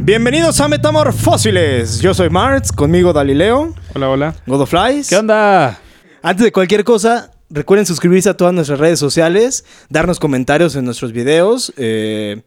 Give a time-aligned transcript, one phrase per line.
[0.00, 2.00] Bienvenidos a Metamorfósiles.
[2.00, 4.34] Yo soy Marx, conmigo Dalileo, Hola, hola.
[4.46, 5.08] Godoflies.
[5.08, 5.78] ¿Qué onda?
[6.22, 11.12] Antes de cualquier cosa, recuerden suscribirse a todas nuestras redes sociales, darnos comentarios en nuestros
[11.12, 11.72] videos.
[11.76, 12.42] eh,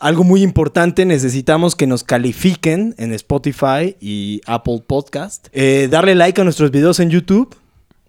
[0.00, 5.48] algo muy importante, necesitamos que nos califiquen en Spotify y Apple Podcast.
[5.52, 7.56] Eh, darle like a nuestros videos en YouTube.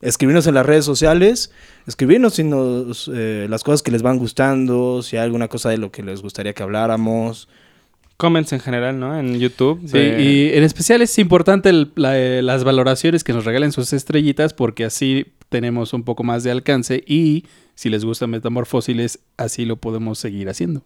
[0.02, 1.52] Escribirnos en las redes sociales.
[1.88, 5.78] Escribirnos si nos, eh, las cosas que les van gustando, si hay alguna cosa de
[5.78, 7.50] lo que les gustaría que habláramos.
[8.18, 9.18] Comments en general, ¿no?
[9.20, 9.82] En YouTube.
[9.88, 13.72] Sí, de- y en especial es importante el- la- eh, las valoraciones que nos regalen
[13.72, 19.20] sus estrellitas porque así tenemos un poco más de alcance y si les gusta Metamorfósiles,
[19.38, 20.84] así lo podemos seguir haciendo.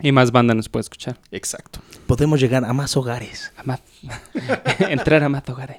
[0.00, 1.18] y más banda nos puede escuchar.
[1.32, 1.80] Exacto.
[2.06, 3.52] Podemos llegar a más hogares.
[3.56, 3.82] A más-
[4.88, 5.78] Entrar a más hogares.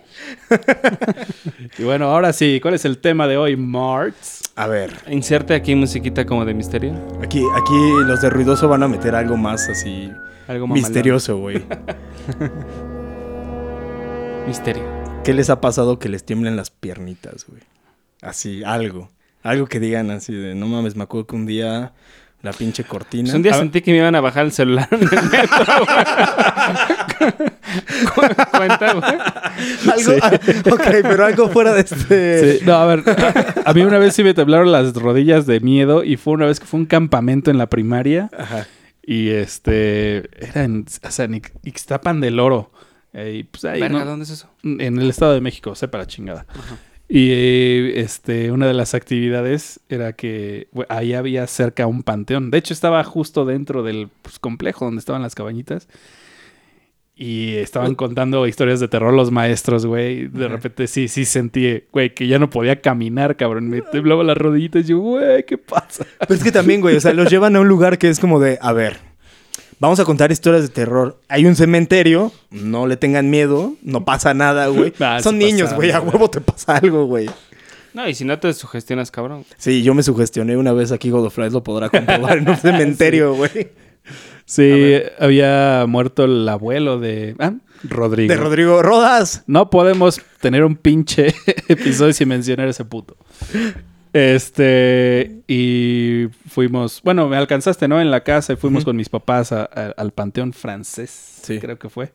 [1.77, 4.41] Y bueno, ahora sí, ¿cuál es el tema de hoy, Marts?
[4.57, 6.93] A ver, Inserte aquí musiquita como de misterio.
[7.23, 10.11] aquí, aquí los de ruidoso van a meter algo más así
[10.49, 10.83] Algo mamalón.
[10.83, 11.63] misterioso, güey.
[14.47, 14.83] Misterio.
[15.23, 17.61] ¿Qué les ha pasado que les tiemblen las piernitas, güey?
[18.21, 19.09] Así, algo.
[19.43, 21.93] Algo que digan así de, no mames, me acuerdo que un día
[22.41, 23.23] la pinche cortina.
[23.25, 25.65] Pues un día A sentí que me iban a bajar el celular en el metro,
[25.85, 27.49] güey.
[28.51, 29.11] Cuenta, güey.
[29.93, 32.57] algo, ok, pero algo fuera de este...
[32.59, 35.59] Sí, no, a ver, a, a mí una vez sí me temblaron las rodillas de
[35.59, 38.67] miedo y fue una vez que fue un campamento en la primaria Ajá.
[39.03, 42.71] y este, era en, o sea, en Ix- Ixtapan del Oro.
[43.13, 44.05] Eh, y, pues, ahí, Verga, ¿no?
[44.05, 44.49] ¿dónde es eso?
[44.63, 46.45] En el Estado de México, sepa la chingada.
[47.11, 52.51] Y este, una de las actividades era que ahí había cerca un panteón.
[52.51, 55.87] De hecho, estaba justo dentro del pues, complejo donde estaban las cabañitas.
[57.15, 60.27] Y estaban contando historias de terror los maestros, güey.
[60.27, 63.69] De repente sí, sí sentí, güey, que ya no podía caminar, cabrón.
[63.69, 64.85] Me temblaba las rodillitas.
[64.85, 66.05] Y yo, güey, ¿qué pasa?
[66.19, 68.39] Pero es que también, güey, o sea, los llevan a un lugar que es como
[68.39, 69.08] de, a ver,
[69.79, 71.19] vamos a contar historias de terror.
[71.27, 74.93] Hay un cementerio, no le tengan miedo, no pasa nada, güey.
[74.99, 77.29] Ah, Son sí niños, güey, a huevo te pasa algo, güey.
[77.93, 79.45] No, y si no te sugestionas, cabrón.
[79.57, 83.69] Sí, yo me sugestioné una vez aquí, Godoflies lo podrá comprobar en un cementerio, güey.
[84.45, 87.53] Sí, había muerto el abuelo de ah,
[87.83, 88.33] Rodrigo.
[88.33, 89.43] De Rodrigo Rodas.
[89.47, 91.33] No podemos tener un pinche
[91.67, 93.15] episodio sin mencionar ese puto.
[94.13, 97.99] Este, y fuimos, bueno, me alcanzaste, ¿no?
[98.01, 101.59] En la casa y fuimos con mis papás a- a- al Panteón Francés, Sí.
[101.59, 102.13] creo que fue.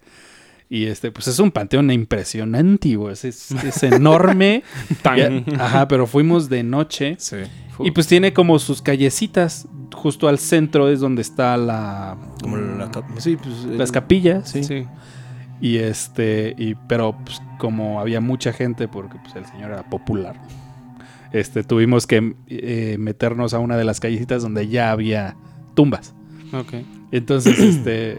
[0.70, 3.12] Y este, pues es un panteón impresionante, güey.
[3.12, 4.62] Es, es- es enorme.
[5.02, 5.44] Tan.
[5.60, 7.16] Ajá, pero fuimos de noche.
[7.18, 7.36] Sí.
[7.80, 9.68] Y pues tiene como sus callecitas.
[9.94, 14.50] Justo al centro es donde está la, Como la sí, pues, las el- capillas.
[14.50, 14.64] Sí.
[14.64, 14.86] Sí.
[15.60, 20.34] Y este, y, pero pues, como había mucha gente, porque pues, el señor era popular,
[21.34, 25.36] este, tuvimos que eh, meternos a una de las callecitas donde ya había
[25.74, 26.14] tumbas.
[26.52, 26.74] Ok.
[27.10, 28.18] Entonces, este.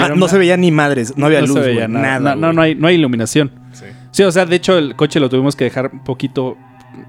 [0.00, 2.20] Ah, no se veía ni madres, no había no luz, se veía güey, nada.
[2.20, 2.36] nada.
[2.36, 3.52] no, no, hay, no hay iluminación.
[3.72, 3.86] Sí.
[4.10, 6.58] Sí, o sea, de hecho, el coche lo tuvimos que dejar un poquito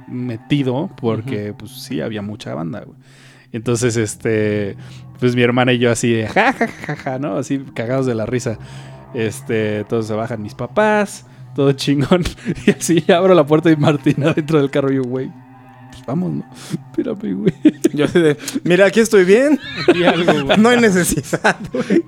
[0.07, 2.97] metido porque, pues sí, había mucha banda, güey.
[3.51, 4.77] Entonces, este,
[5.19, 7.37] pues mi hermana y yo así de ja, ja, ja, ja, ¿no?
[7.37, 8.59] Así cagados de la risa.
[9.15, 11.25] Este, entonces se bajan mis papás,
[11.55, 12.23] todo chingón.
[12.67, 15.31] Y así abro la puerta y Martina dentro del carro y yo, güey,
[16.07, 16.43] vamos, ¿no?
[16.91, 17.53] Espérame, güey.
[17.93, 19.59] Yo de, mira, aquí estoy bien,
[19.93, 20.57] Y algo, güey.
[20.57, 22.03] no hay necesidad, güey.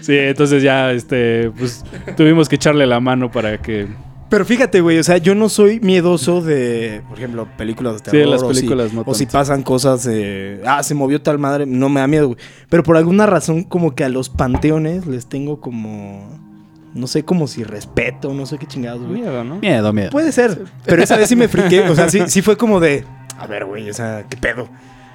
[0.00, 1.84] Sí, entonces ya, este, pues
[2.16, 3.88] tuvimos que echarle la mano para que...
[4.30, 8.16] Pero fíjate, güey, o sea, yo no soy miedoso de, por ejemplo, películas de Sí,
[8.16, 8.28] terror.
[8.28, 11.66] las o si- películas no O si pasan cosas de, ah, se movió tal madre,
[11.66, 12.38] no me da miedo, güey.
[12.70, 16.51] Pero por alguna razón, como que a los panteones les tengo como,
[16.94, 19.20] no sé, como si respeto, no sé qué chingados, güey.
[19.22, 19.56] Miedo, ¿no?
[19.56, 20.10] Miedo, miedo.
[20.10, 23.04] Puede ser, pero esa vez sí me friqué, o sea, sí, sí fue como de,
[23.38, 24.68] a ver, güey, o sea, qué pedo.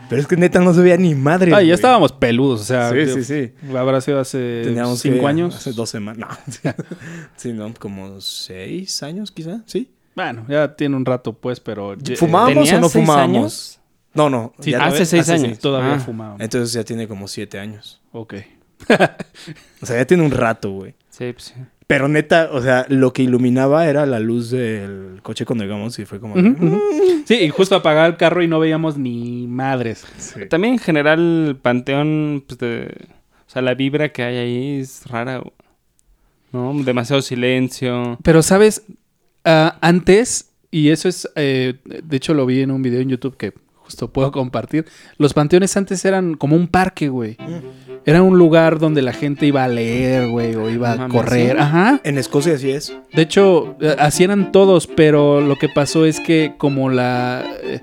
[0.09, 1.53] Pero es que neta no se veía ni madre.
[1.53, 3.51] Ah, ya estábamos peludos, o sea, Sí, sí, sí.
[3.75, 5.53] habrá sido hace Teníamos cinco que- años.
[5.55, 6.29] Hace dos semanas.
[6.63, 6.73] No.
[7.35, 9.91] sí, no, como seis años quizá, sí.
[10.15, 11.95] Bueno, ya tiene un rato, pues, pero.
[11.97, 13.35] ye- ¿Fumábamos ¿Tenías o no fumábamos?
[13.37, 13.79] años?
[14.13, 14.53] No, no.
[14.61, 15.59] Sí, ya- hace seis años.
[15.59, 15.99] Todavía Ah.
[15.99, 16.39] fumábamos.
[16.41, 18.01] Entonces ya tiene como siete años.
[18.13, 18.35] Ok.
[19.81, 20.95] O sea, ya tiene un rato, güey.
[21.17, 21.53] Sí, pues sí.
[21.87, 26.05] Pero neta, o sea, lo que iluminaba era la luz del coche cuando llegamos y
[26.05, 26.35] fue como...
[26.35, 26.81] Ujú.
[27.25, 30.05] Sí, y justo apagaba el carro y no veíamos ni madres.
[30.49, 33.07] También en general el panteón, pues de...
[33.47, 35.41] O sea, la vibra que hay ahí es rara.
[36.51, 36.73] ¿no?
[36.83, 38.17] Demasiado silencio.
[38.21, 38.83] Pero, ¿sabes?
[39.45, 43.37] Ah, antes, y eso es, eh, de hecho lo vi en un video en YouTube
[43.37, 44.85] que justo puedo compartir.
[45.17, 47.37] Los panteones antes eran como un parque, güey.
[48.05, 51.51] Era un lugar donde la gente iba a leer, güey, o iba a correr.
[51.51, 51.57] ¿sí?
[51.59, 51.99] Ajá.
[52.03, 52.95] En Escocia así es.
[53.13, 57.43] De hecho, eh, así eran todos, pero lo que pasó es que como la...
[57.63, 57.81] eh,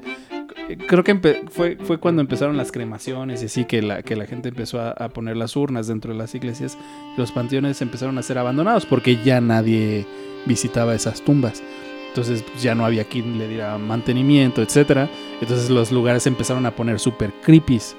[0.89, 1.15] creo que
[1.51, 4.93] fue, fue cuando empezaron las cremaciones y así que la, que la gente empezó a,
[4.93, 6.79] a poner las urnas dentro de las iglesias.
[7.19, 10.07] Los panteones empezaron a ser abandonados porque ya nadie
[10.47, 11.63] visitaba esas tumbas.
[12.09, 15.09] Entonces pues, ya no había quien le diera mantenimiento, etcétera.
[15.41, 17.97] Entonces los lugares empezaron a poner súper creepies.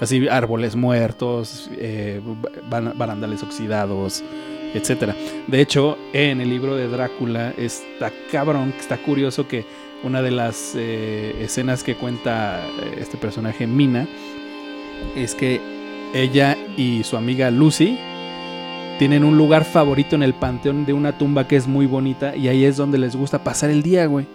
[0.00, 2.20] Así árboles muertos, eh,
[2.68, 4.22] barandales oxidados,
[4.74, 5.14] etcétera.
[5.46, 9.64] De hecho, en el libro de Drácula está cabrón, está curioso que
[10.04, 14.08] una de las eh, escenas que cuenta eh, este personaje Mina
[15.16, 15.60] es que
[16.14, 17.98] ella y su amiga Lucy
[18.98, 22.48] tienen un lugar favorito en el panteón de una tumba que es muy bonita y
[22.48, 24.26] ahí es donde les gusta pasar el día, güey.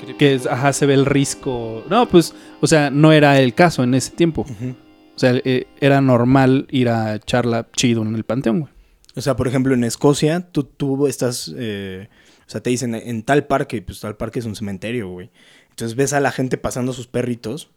[0.00, 0.18] Creepy.
[0.18, 1.84] Que es, ajá, se ve el risco.
[1.88, 4.42] No, pues, o sea, no era el caso en ese tiempo.
[4.42, 8.72] O sea, eh, era normal ir a echarla chido en el panteón, güey.
[9.16, 12.08] O sea, por ejemplo, en Escocia, tú, tú estás, eh,
[12.46, 15.30] o sea, te dicen en tal parque, pues tal parque es un cementerio, güey.
[15.70, 17.70] Entonces ves a la gente pasando sus perritos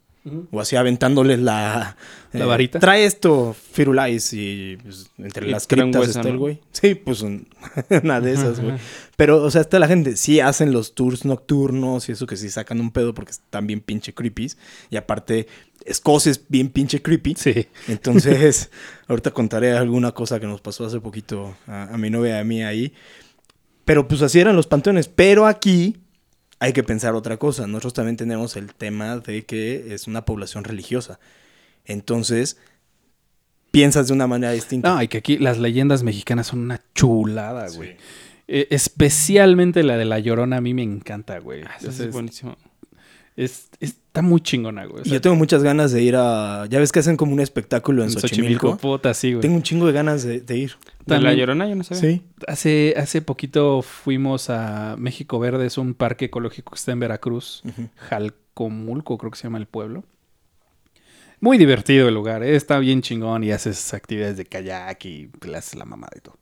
[0.52, 1.98] o así aventándoles la...
[2.32, 2.80] eh, ¿La varita?
[2.80, 6.62] Trae esto, Firulais, y pues, entre Y las criptas está el güey.
[6.72, 7.48] Sí, pues un-
[8.04, 8.76] una de esas, güey.
[9.18, 12.50] Pero, o sea, está la gente, sí hacen los tours nocturnos y eso que sí
[12.50, 14.58] sacan un pedo porque están bien pinche creepies.
[14.90, 15.48] Y aparte,
[15.86, 17.36] Escocia es bien pinche creepy.
[17.38, 17.68] Sí.
[17.90, 18.72] Entonces,
[19.08, 22.44] ahorita contaré alguna cosa que nos pasó hace poquito a, a mi novia y a
[22.46, 22.94] mí ahí.
[23.86, 25.10] Pero pues así eran los panteones.
[25.10, 25.98] Pero aquí
[26.64, 27.68] hay que pensar otra cosa.
[27.68, 31.20] Nosotros también tenemos el tema de que es una población religiosa.
[31.86, 32.58] Entonces,
[33.72, 34.94] piensas de una manera distinta.
[34.94, 37.98] No, y que aquí las leyendas mexicanas son una chulada, güey.
[38.48, 41.64] Eh, especialmente la de la Llorona a mí me encanta, güey.
[41.64, 42.56] Ah, es- buenísimo.
[43.36, 45.02] Es- está muy chingona, güey.
[45.02, 46.66] O sea, yo tengo muchas ganas de ir a...
[46.70, 48.78] Ya ves que hacen como un espectáculo en, en Xochimilco.
[48.78, 49.42] puta, sí, güey.
[49.42, 50.74] Tengo un chingo de ganas de, de ir.
[51.06, 52.02] ¿De la llorona yo no sabía?
[52.02, 52.22] Sí.
[52.48, 57.64] Hace, hace poquito fuimos a México Verde, es un parque ecológico que está en Veracruz.
[57.98, 60.04] Jalcomulco, creo que se llama el pueblo.
[61.40, 62.56] Muy divertido el lugar, ¿eh?
[62.56, 66.38] está bien chingón y haces actividades de kayak y le haces la mamada y todo.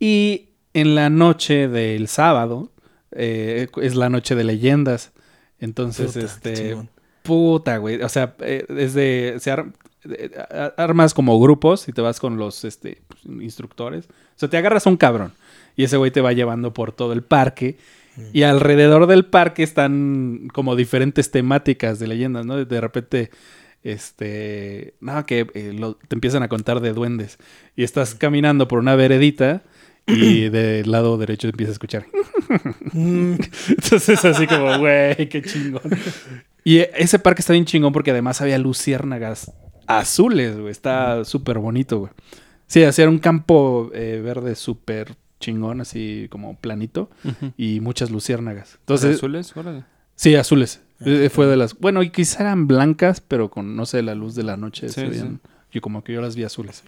[0.00, 2.72] Y en la noche del sábado,
[3.10, 5.12] eh, es la noche de leyendas.
[5.62, 6.76] Entonces, Puta, este.
[7.22, 8.02] Puta, güey.
[8.02, 9.36] O sea, eh, es de.
[9.40, 9.72] Se ar-
[10.04, 10.30] eh,
[10.76, 14.06] armas como grupos y te vas con los este, instructores.
[14.06, 15.32] O sea, te agarras a un cabrón.
[15.76, 17.78] Y ese güey te va llevando por todo el parque.
[18.34, 22.62] Y alrededor del parque están como diferentes temáticas de leyendas, ¿no?
[22.62, 23.30] De repente,
[23.82, 24.94] este.
[25.00, 27.38] No, que eh, lo- te empiezan a contar de duendes.
[27.76, 29.62] Y estás caminando por una veredita.
[30.06, 32.06] Y del lado derecho empiezas a escuchar.
[32.92, 35.82] Entonces, así como, güey, qué chingón.
[36.64, 39.52] Y ese parque está bien chingón porque además había luciérnagas
[39.86, 40.70] azules, güey.
[40.70, 42.12] Está súper bonito, güey.
[42.66, 47.10] Sí, hacía un campo eh, verde súper chingón, así como planito.
[47.56, 48.76] Y muchas luciérnagas.
[48.80, 49.84] Entonces, Entonces, azules, órale.
[50.14, 50.80] sí, azules.
[51.04, 51.76] Eh, fue de las...
[51.78, 54.94] Bueno, y quizá eran blancas, pero con, no sé, la luz de la noche Sí,
[54.94, 55.40] se veían...
[55.42, 55.48] sí.
[55.72, 56.84] Yo como que yo las vi azules.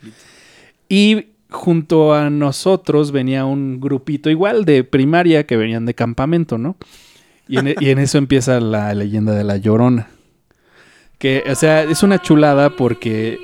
[0.88, 6.76] Y junto a nosotros venía un grupito igual de primaria que venían de campamento, ¿no?
[7.48, 10.08] Y en, y en eso empieza la leyenda de la Llorona.
[11.18, 13.38] Que, o sea, es una chulada porque...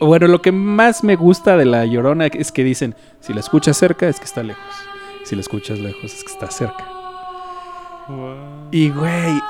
[0.00, 3.76] Bueno, lo que más me gusta de la Llorona es que dicen, si la escuchas
[3.76, 4.62] cerca es que está lejos.
[5.24, 6.86] Si la escuchas lejos es que está cerca.
[8.08, 8.68] Wow.
[8.70, 9.40] Y, güey,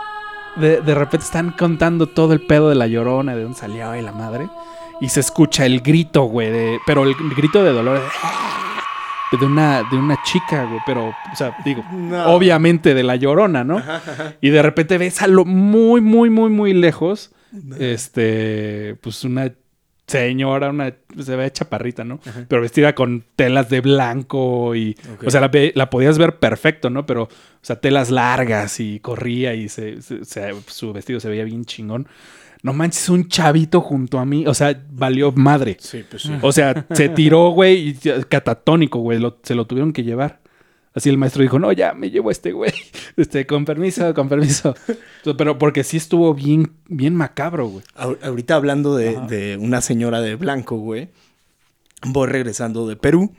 [0.57, 4.03] de, de repente están contando todo el pedo de la llorona, de dónde salió y
[4.03, 4.49] la madre.
[5.01, 8.01] Y se escucha el grito, güey, de, pero el grito de dolor
[9.33, 12.27] de, de una, de una chica, güey, pero, o sea, digo, no.
[12.35, 13.81] obviamente de la llorona, ¿no?
[14.41, 17.33] Y de repente ves a lo muy, muy, muy, muy lejos,
[17.79, 19.53] este, pues una
[20.07, 22.19] señora, una, se ve chaparrita, ¿no?
[22.49, 27.05] Pero vestida con telas de blanco y, o sea, la, la podías ver perfecto, ¿no?
[27.05, 27.29] Pero, o
[27.63, 32.09] sea, telas largas y corría y se, se- se- su vestido se veía bien chingón.
[32.63, 35.77] No manches, un chavito junto a mí, o sea, valió madre.
[35.81, 36.33] Sí, pues sí.
[36.43, 37.95] O sea, se tiró, güey,
[38.29, 40.41] catatónico, güey, lo- se lo tuvieron que llevar.
[40.95, 42.73] Así el maestro dijo, no, ya me llevo a este güey.
[43.17, 44.75] Este, con permiso, con permiso.
[45.37, 47.85] Pero porque sí estuvo bien, bien macabro, güey.
[47.97, 51.09] Ahor- Ahorita hablando de, de una señora de blanco, güey.
[52.07, 53.33] Voy regresando de Perú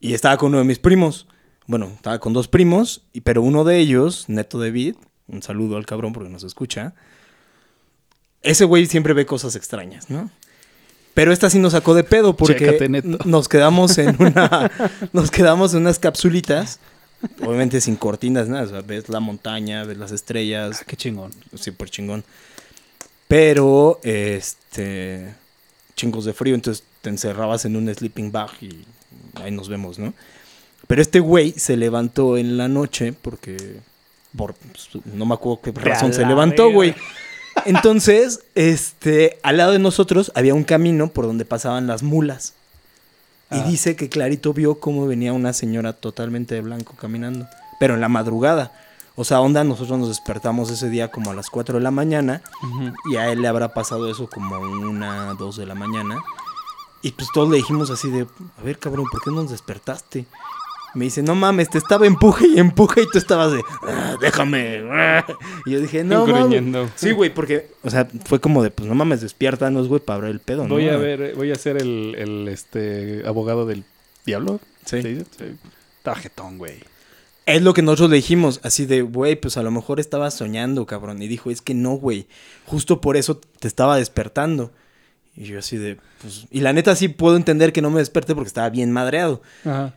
[0.00, 1.28] y estaba con uno de mis primos.
[1.66, 4.94] Bueno, estaba con dos primos, y, pero uno de ellos, Neto David,
[5.26, 6.94] un saludo al cabrón porque nos escucha.
[8.42, 10.30] Ese güey siempre ve cosas extrañas, ¿no?
[11.14, 12.88] Pero esta sí nos sacó de pedo porque Chécate,
[13.24, 14.70] nos quedamos en una
[15.14, 16.78] nos quedamos en unas capsulitas,
[17.40, 21.32] obviamente sin cortinas, nada, o sea, ves la montaña, ves las estrellas, Qué chingón.
[21.54, 22.22] súper chingón.
[23.28, 25.34] Pero, este,
[25.96, 28.84] chingos de frío, entonces te encerrabas en un sleeping bag y
[29.42, 30.14] ahí nos vemos, ¿no?
[30.86, 33.80] Pero este güey se levantó en la noche porque,
[34.36, 36.94] por, pues, no me acuerdo qué razón se levantó, güey.
[37.64, 42.54] Entonces, este, al lado de nosotros había un camino por donde pasaban las mulas.
[43.50, 43.62] Y Ah.
[43.66, 47.46] dice que clarito vio cómo venía una señora totalmente de blanco caminando,
[47.80, 48.72] pero en la madrugada.
[49.14, 52.42] O sea, onda, nosotros nos despertamos ese día como a las 4 de la mañana
[53.10, 56.22] y a él le habrá pasado eso como una, dos de la mañana.
[57.02, 58.26] Y pues todos le dijimos así de,
[58.58, 60.26] a ver cabrón, ¿por qué no nos despertaste?
[60.96, 64.82] Me dice, no mames, te estaba empuje y empuje y tú estabas de, "Ah, déjame.
[64.90, 65.26] ah".
[65.66, 66.90] Y yo dije, no mames.
[66.96, 70.30] Sí, güey, porque, o sea, fue como de, pues no mames, despiértanos, güey, para abrir
[70.32, 70.74] el pedo, ¿no?
[70.74, 73.84] Voy a ver, voy a ser el, el, este abogado del
[74.24, 74.58] diablo.
[74.86, 75.02] Sí.
[75.02, 75.24] Sí.
[76.02, 76.74] Tarjetón, güey.
[77.44, 80.86] Es lo que nosotros le dijimos, así de, güey, pues a lo mejor estabas soñando,
[80.86, 81.20] cabrón.
[81.22, 82.26] Y dijo, es que no, güey.
[82.64, 84.72] Justo por eso te estaba despertando.
[85.36, 86.46] Y yo así de, pues...
[86.50, 89.42] Y la neta sí puedo entender que no me desperte porque estaba bien madreado.
[89.64, 89.94] Ajá.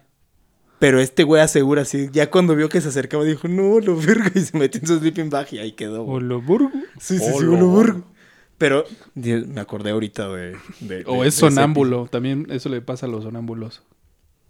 [0.80, 4.32] Pero este güey asegura así, ya cuando vio que se acercaba, dijo, no, lo verga.
[4.34, 6.04] Y se metió en su sleeping bag y ahí quedó.
[6.04, 6.18] güey.
[6.18, 6.72] Oloburgo.
[7.00, 7.58] Sí, sí, sí, Olo.
[7.58, 8.04] lo burgo.
[8.58, 8.84] Pero
[9.16, 10.56] Dios, me acordé ahorita de...
[10.82, 12.08] de- O de- es de ese sonámbulo.
[12.12, 13.84] También eso le pasa a los sonámbulos.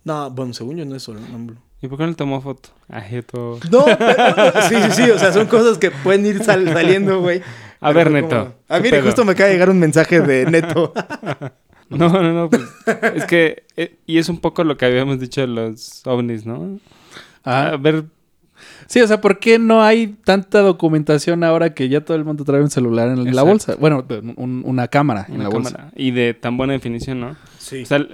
[0.03, 1.59] No, bueno, según yo no es sonámbulo.
[1.81, 2.69] ¿Y por qué no le tomó foto?
[2.89, 3.59] Ajeto.
[3.71, 7.41] No, pero- sí, sí, sí, o sea, son cosas que pueden ir sal- saliendo, güey.
[7.81, 8.27] A ver, Neto.
[8.29, 9.05] como- Ah, ¿qué mire, pedo?
[9.07, 10.93] justo me acaba de llegar un mensaje de Neto.
[11.89, 12.62] No, no, no, pues
[13.15, 16.79] es que eh, y es un poco lo que habíamos dicho de los ovnis, ¿no?
[17.43, 18.03] A Ah, ver,
[18.88, 22.43] sí, o sea, ¿por qué no hay tanta documentación ahora que ya todo el mundo
[22.43, 23.75] trae un celular en la bolsa?
[23.79, 24.05] Bueno,
[24.36, 25.91] un- una cámara en la bolsa.
[25.96, 27.36] y de tan buena definición, ¿no?
[27.58, 27.81] Sí.
[27.84, 28.05] O sea,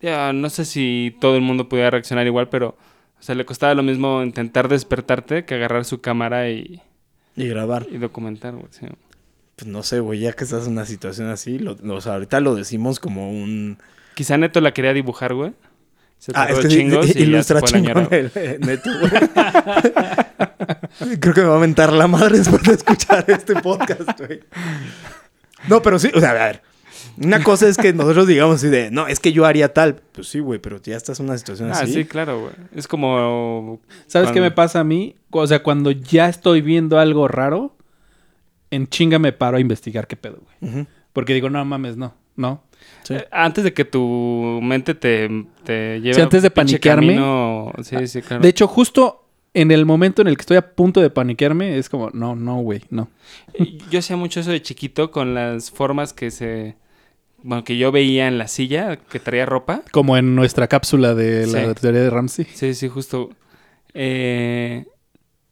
[0.00, 2.76] ya no sé si todo el mundo pudiera reaccionar igual, pero
[3.18, 6.80] o sea, le costaba lo mismo intentar despertarte que agarrar su cámara y,
[7.34, 7.86] Y grabar.
[7.90, 8.66] y documentar, güey.
[8.70, 8.86] sí.
[9.56, 12.14] Pues no sé, güey, ya que estás en una situación así, lo, lo- o sea,
[12.14, 13.78] ahorita lo decimos como un...
[14.14, 15.52] Quizá Neto la quería dibujar, güey.
[16.18, 19.12] Se Ah, es que chingos y ilustra chingón el, eh, Neto, güey.
[21.20, 24.40] Creo que me va a mentar la madre después de escuchar este podcast, güey.
[25.68, 26.62] No, pero sí, o sea, a ver.
[27.18, 29.96] Una cosa es que nosotros digamos así de, no, es que yo haría tal.
[30.12, 31.92] Pues sí, güey, pero ya estás en una situación Ah, así.
[31.92, 32.52] sí, claro, güey.
[32.74, 33.80] Es como...
[34.06, 35.16] ¿Sabes qué me pasa a mí?
[35.30, 37.75] O sea, cuando ya estoy viendo algo raro,
[38.70, 40.86] en chinga me paro a investigar qué pedo, güey.
[41.12, 42.62] Porque digo, no mames, no, no.
[43.04, 43.14] Sí.
[43.14, 45.28] Eh, Antes de que tu mente te,
[45.64, 46.14] te lleve...
[46.14, 47.06] Sí, antes de paniquearme.
[47.14, 48.42] camino- Sí, sí, claro.
[48.42, 49.22] De hecho, justo
[49.54, 52.56] en el momento en el que estoy a punto de paniquearme, es como, no, no,
[52.60, 53.08] güey, no.
[53.54, 56.76] Eh, Yo hacía mucho eso de chiquito con las formas que se...
[57.42, 59.82] Bueno, que yo veía en la silla, que traía ropa.
[59.92, 61.80] Como en nuestra cápsula de la Sí.
[61.80, 62.44] teoría de Ramsey.
[62.52, 63.30] Sí, sí, justo.
[63.94, 64.84] Eh,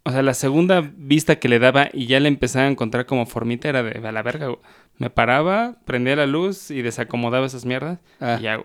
[0.05, 3.27] o sea, la segunda vista que le daba y ya le empezaba a encontrar como
[3.27, 4.47] formita era de a la verga.
[4.47, 4.59] güey.
[4.99, 8.65] Me paraba, prendía la luz y desacomodaba esas mierdas Ah, y güey.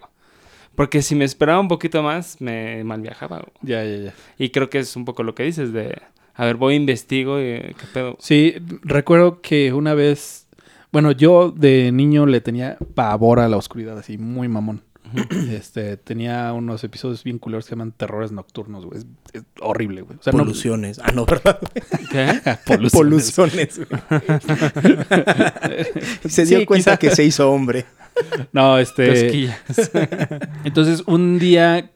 [0.76, 3.38] Porque si me esperaba un poquito más, me mal viajaba.
[3.40, 3.52] güey.
[3.64, 4.14] ya, ya, ya.
[4.38, 5.98] Y creo que es un poco lo que dices de,
[6.36, 8.16] a ver, voy investigo y qué pedo.
[8.20, 10.48] Sí, recuerdo que una vez,
[10.92, 14.84] bueno, yo de niño le tenía pavor a la oscuridad, así, muy mamón.
[15.52, 19.00] Este, tenía unos episodios bien culeros que se llaman terrores nocturnos, güey.
[19.00, 20.18] Es, es horrible, güey.
[20.20, 21.00] O sea, no- Poluciones.
[21.04, 21.60] Ah, no, ¿verdad?
[22.12, 22.40] ¿Qué?
[22.66, 23.32] Poluciones.
[23.32, 23.80] Poluciones.
[23.80, 24.02] güey.
[26.30, 26.98] se dio Sí, cuenta quizá.
[26.98, 27.86] que se hizo hombre.
[28.52, 29.50] No, este.
[30.64, 31.90] Entonces, un día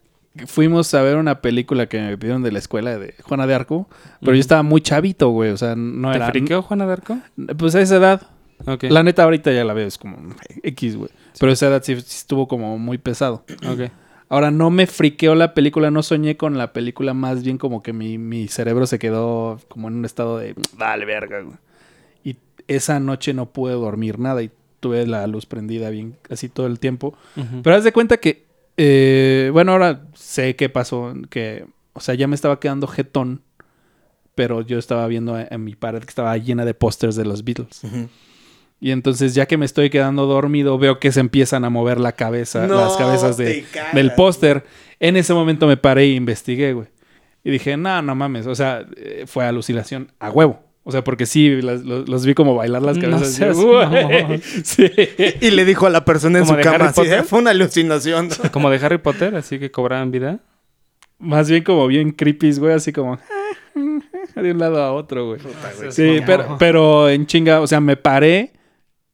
[0.47, 3.87] fuimos a ver una película que me pidieron de la escuela de Juana de Arco,
[4.21, 5.51] pero yo estaba muy chavito, güey.
[5.51, 6.27] O sea, no ¿Te era.
[6.27, 7.17] friqueó Juana de Arco?
[7.57, 8.21] Pues a esa edad.
[8.65, 8.83] Ok.
[8.89, 10.17] La neta, ahorita ya la veo, es como
[10.63, 11.09] X, güey.
[11.39, 13.45] Pero a esa edad sí, sí estuvo como muy pesado.
[13.67, 13.91] Ok.
[14.29, 17.93] Ahora, no me friqueó la película, no soñé con la película, más bien como que
[17.93, 21.57] mi, mi cerebro se quedó como en un estado de, dale, verga, güey.
[22.23, 26.65] Y esa noche no pude dormir nada y tuve la luz prendida bien así todo
[26.65, 27.15] el tiempo.
[27.61, 32.27] Pero haz de cuenta que, eh, bueno, ahora sé qué pasó, que, o sea, ya
[32.27, 33.43] me estaba quedando jetón,
[34.33, 37.43] pero yo estaba viendo en, en mi pared que estaba llena de pósters de los
[37.43, 37.81] Beatles.
[38.85, 42.11] Y entonces, ya que me estoy quedando dormido, veo que se empiezan a mover la
[42.11, 43.63] cabeza, No, las cabezas de,
[43.93, 44.65] del póster.
[44.99, 46.87] En ese momento me paré e investigué, güey.
[47.45, 48.45] Y dije, no, no mames.
[48.45, 50.59] O sea, eh, fue alucinación a huevo.
[50.83, 53.33] O sea, porque sí, las- los, los vi como bailar las No cabezas.
[53.33, 53.85] seas güey.
[53.87, 54.41] mamón.
[54.65, 54.91] sí.
[55.39, 57.23] Y le dijo a la persona en ¿Como su cama así, Potter?
[57.23, 58.27] fue una alucinación.
[58.51, 60.39] Como de Harry Potter, así que cobraban vida.
[61.19, 62.73] Más bien como bien creepy, güey.
[62.73, 63.17] Así como...
[64.35, 65.39] de un lado a otro, güey.
[65.89, 66.23] Sí, mamón.
[66.25, 68.51] pero, pero en chinga, o sea, me paré.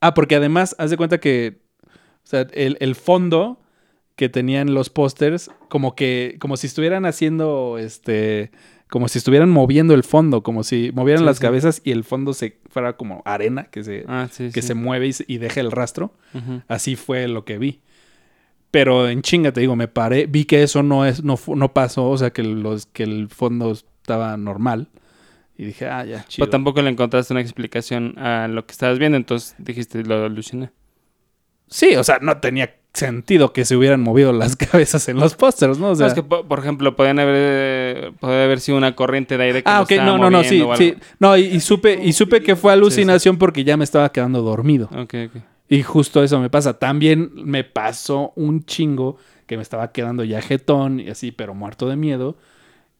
[0.02, 3.60] Ah, porque además, haz de cuenta que, o sea, el, el fondo
[4.16, 8.52] que tenían los pósters, como que, como si estuvieran haciendo, este,
[8.90, 11.42] como si estuvieran moviendo el fondo, como si movieran Sí, las sí.
[11.42, 15.10] cabezas y el fondo se fuera como arena que se, Ah, sí, que se mueve
[15.28, 16.14] y, deja el rastro.
[16.68, 17.82] Así fue lo que vi.
[18.72, 22.10] Pero en chinga, te digo, me paré, vi que eso no es, no, no pasó,
[22.10, 24.90] o sea que los, que el fondo estaba normal.
[25.60, 26.46] Y dije, ah, ya, chido.
[26.46, 30.72] Pero tampoco le encontraste una explicación a lo que estabas viendo, entonces dijiste, lo aluciné.
[31.68, 35.78] Sí, o sea, no tenía sentido que se hubieran movido las cabezas en los pósters,
[35.78, 35.88] ¿no?
[35.88, 39.38] O No, sea, es que, po- por ejemplo, podían haber, podría haber sido una corriente
[39.38, 40.96] de aire que Ah, ok, no, no, no, sí, sí.
[41.20, 44.86] No, y, y supe, y supe que fue alucinación porque ya me estaba quedando dormido.
[44.98, 45.42] Ok, ok.
[45.68, 46.80] Y justo eso me pasa.
[46.80, 51.90] También me pasó un chingo que me estaba quedando ya jetón y así, pero muerto
[51.90, 52.38] de miedo.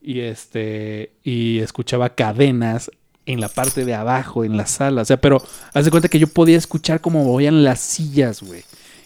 [0.02, 2.90] Y este, y escuchaba cadenas
[3.26, 5.02] en la parte de abajo, en la sala.
[5.02, 5.42] O sea, pero
[5.74, 8.62] haz de cuenta que yo podía escuchar cómo movían las sillas, güey.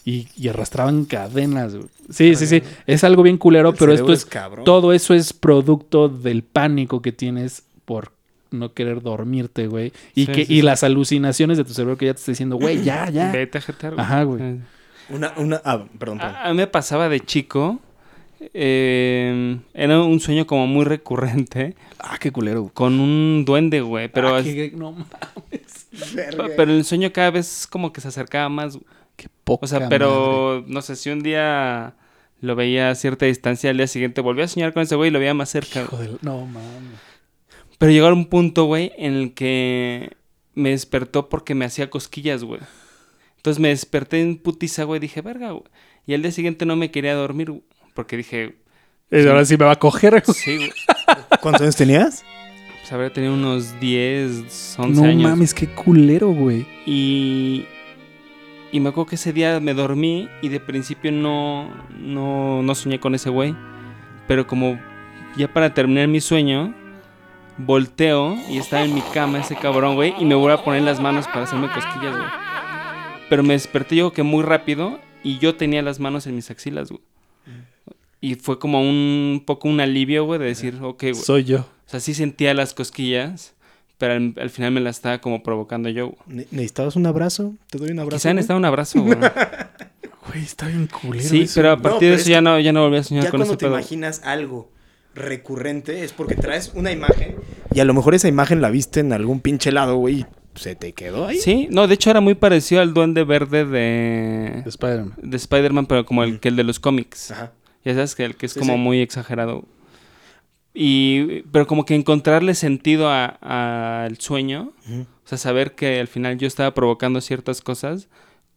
[0.07, 1.89] Y, y arrastraban cadenas, güey.
[2.11, 2.63] Sí, sí, sí.
[2.87, 4.65] Es algo bien culero, pero esto es cabrón.
[4.65, 8.13] todo eso es producto del pánico que tienes por
[8.51, 9.93] no querer dormirte, güey.
[10.15, 10.63] Y, Sí, que, sí, y sí.
[10.63, 13.33] las alucinaciones de tu cerebro que ya te está diciendo, güey, ya, ya.
[13.33, 14.43] Vete a jetear, Ajá, güey.
[14.43, 14.59] Eh,
[15.09, 16.21] Una, una, ah, perdón, perdón.
[16.21, 17.81] A, a mí me pasaba de chico.
[18.55, 22.71] Eh, era un sueño como muy recurrente Ah, qué culero.
[22.75, 24.09] con un duende, güey.
[24.09, 25.89] Pero, Ah, qué- no mames.
[26.57, 28.79] pero el sueño cada vez como que se acercaba más.
[29.17, 31.95] Qué poca O sea, pero no sé si un día
[32.41, 35.13] lo veía a cierta distancia, al día siguiente volví a soñar con ese güey y
[35.13, 35.87] lo veía más cerca.
[36.23, 36.99] No mames.
[37.79, 40.13] Pero llegó a un punto, güey, en el que
[40.55, 42.61] me despertó porque me hacía cosquillas, güey.
[43.37, 45.65] Entonces me desperté en putiza, güey, dije, verga, güey.
[46.07, 47.63] Y al día siguiente no me quería dormir, güey,
[47.95, 48.57] porque dije,
[49.11, 50.23] Eh, Ahora sí me va a coger.
[50.27, 50.37] güey.
[50.37, 50.73] sí, güey.
[51.41, 52.25] ¿Cuántos años tenías?
[52.81, 55.31] Pues habría tenido unos 10, 11 No años.
[55.31, 56.67] mames, qué culero, güey.
[56.85, 57.65] Y,
[58.73, 63.01] y me acuerdo que ese día me dormí y de principio no, no, no soñé
[63.01, 63.55] con ese güey.
[64.27, 64.79] Pero como
[65.37, 66.75] ya para terminar mi sueño,
[67.59, 71.01] volteo y estaba en mi cama ese cabrón, güey, y me voy a poner las
[71.01, 72.29] manos para hacerme cosquillas, güey.
[73.31, 76.91] Pero me desperté yo que muy rápido y yo tenía las manos en mis axilas,
[76.91, 77.01] güey.
[78.25, 81.15] Y fue como un poco un alivio, güey, de decir, ok, güey.
[81.15, 81.59] Soy yo.
[81.61, 83.55] O sea, sí sentía las cosquillas,
[83.99, 86.09] pero al, al final me las estaba como provocando yo.
[86.09, 86.19] güey.
[86.39, 87.55] Ne- ¿Necesitabas un abrazo?
[87.71, 88.17] ¿Te doy un abrazo?
[88.17, 89.19] Quizá necesitaba un abrazo, güey.
[90.27, 91.23] Güey, está bien culero.
[91.29, 91.53] Sí, eso.
[91.57, 93.25] pero a No, partir pero de es eso ya no, ya no volví a soñar
[93.25, 93.75] Ya con cuando ese te pedo.
[93.75, 94.71] imaginas algo
[95.15, 97.37] recurrente es porque traes una imagen
[97.75, 100.77] y a lo mejor esa imagen la viste en algún pinche lado, güey, y se
[100.77, 101.37] te quedó ahí.
[101.39, 105.13] Sí, no, de hecho era muy parecido al duende verde de, De Spider-Man.
[105.23, 107.31] de Spider-Man, pero como el que el de los cómics.
[107.31, 107.53] Ajá.
[107.85, 108.79] Ya sabes que el que es Sí, como sí.
[108.79, 109.65] muy exagerado.
[110.73, 116.37] Y, pero como que encontrarle sentido a- al sueño, o sea, saber que al final
[116.39, 118.09] yo estaba provocando ciertas cosas,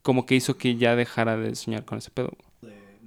[0.02, 2.32] como que hizo que ya dejara de soñar con ese pedo.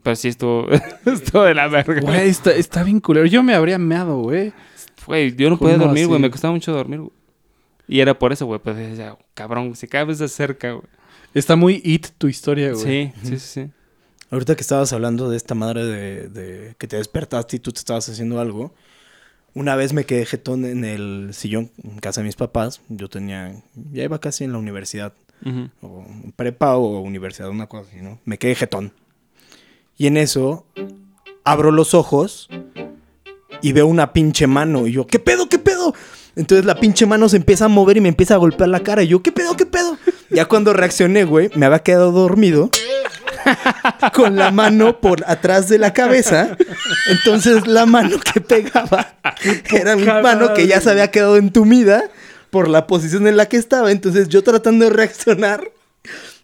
[0.02, 0.66] Pero sí estuvo,
[1.06, 2.00] estuvo de la verga.
[2.00, 3.26] Güey, está, está bien culero.
[3.26, 4.52] Yo me habría meado, güey.
[5.06, 6.20] Güey, yo no podía ¿Cómo dormir, güey.
[6.20, 7.12] Me costaba mucho dormir, güey.
[7.88, 8.60] Y era por eso, güey.
[8.60, 10.86] Pues decía, cabrón, si cada vez se acerca, güey.
[11.34, 12.82] Está muy it tu historia, güey.
[12.84, 13.70] Sí, sí, sí, sí.
[14.30, 17.78] Ahorita que estabas hablando de esta madre de, de que te despertaste y tú te
[17.78, 18.72] estabas haciendo algo,
[19.54, 22.80] una vez me quedé jetón en el sillón en casa de mis papás.
[22.88, 23.52] Yo tenía,
[23.92, 25.12] ya iba casi en la universidad,
[25.44, 25.68] Ujú.
[25.82, 28.20] o en prepa o universidad, una cosa así, ¿no?
[28.24, 28.92] Me quedé jetón.
[29.96, 30.64] Y en eso
[31.44, 32.48] abro los ojos
[33.62, 34.86] y veo una pinche mano.
[34.86, 35.92] Y yo, ¿qué pedo, qué pedo?
[36.36, 39.02] Entonces la pinche mano se empieza a mover y me empieza a golpear la cara.
[39.02, 39.96] Y yo, ¿qué pedo, qué pedo?
[40.30, 42.70] Ya cuando reaccioné, güey, me había quedado dormido.
[44.14, 46.56] Con la mano por atrás de la cabeza.
[47.08, 49.14] Entonces la mano que pegaba
[49.70, 52.04] era mi mano que ya se había quedado entumida
[52.50, 53.90] por la posición en la que estaba.
[53.90, 55.70] Entonces yo tratando de reaccionar,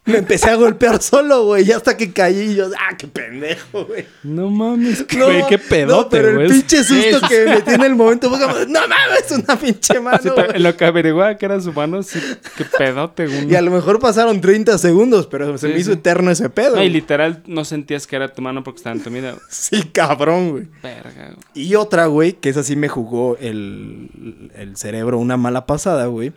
[0.07, 1.67] me empecé a golpear solo, güey.
[1.67, 4.05] Y hasta que caí y yo, ah, qué pendejo, güey.
[4.23, 5.05] No mames.
[5.07, 8.39] Güey, qué pedote, No, pero el pinche susto que me metí en el momento fue
[8.39, 10.19] como, no mames, una pinche mano.
[10.23, 10.47] Sí, güey".
[10.55, 12.19] en lo que averiguaba que era su mano, sí,
[12.57, 13.51] qué pedote, güey.
[13.51, 15.97] Y a lo mejor pasaron 30 segundos, pero se Sí, me hizo sí.
[15.99, 16.77] eterno ese pedo.
[16.77, 19.35] No, y literal no sentías que era tu mano porque estaba en tu vida.
[19.49, 20.67] Sí, cabrón, güey.
[20.81, 21.37] Verga, güey.
[21.67, 26.31] Y otra, güey, que esa sí me jugó el, el cerebro una mala pasada, güey.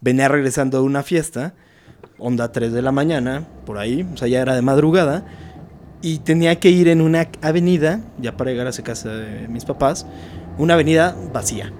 [0.00, 1.54] Venía regresando de una fiesta,
[2.18, 5.24] onda 3 de la mañana, por ahí, o sea, ya era de madrugada.
[6.00, 9.64] Y tenía que ir en una avenida, ya para llegar a esa casa de mis
[9.64, 10.06] papás,
[10.56, 11.72] una avenida vacía,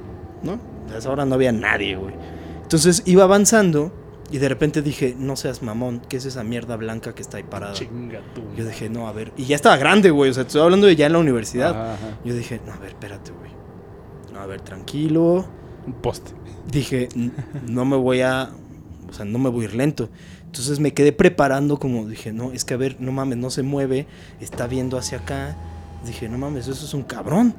[0.43, 0.59] ¿no?
[0.93, 2.15] A esa hora no había nadie, güey.
[2.63, 3.93] Entonces iba avanzando
[4.31, 7.45] y de repente dije, no seas mamón, ¿qué es esa mierda blanca que está ahí
[7.45, 7.75] parada?
[7.75, 8.43] Chinga tú.
[8.57, 9.33] Yo dije, no, a ver.
[9.37, 10.31] Y ya estaba grande, güey.
[10.31, 11.71] O sea, estoy hablando de ya en la universidad.
[11.71, 12.19] Ajá, ajá.
[12.25, 13.51] Yo dije, no, a ver, espérate, güey.
[14.33, 15.47] No, a ver, tranquilo.
[15.87, 16.33] Un poste.
[16.71, 17.31] Dije, "N-
[17.69, 18.51] no me voy a.
[19.09, 20.09] O sea, no me voy a ir lento.
[20.47, 23.63] Entonces me quedé preparando como dije, no, es que a ver, no mames, no se
[23.63, 24.07] mueve,
[24.41, 25.57] está viendo hacia acá.
[26.05, 27.55] Dije, no mames, eso es un cabrón.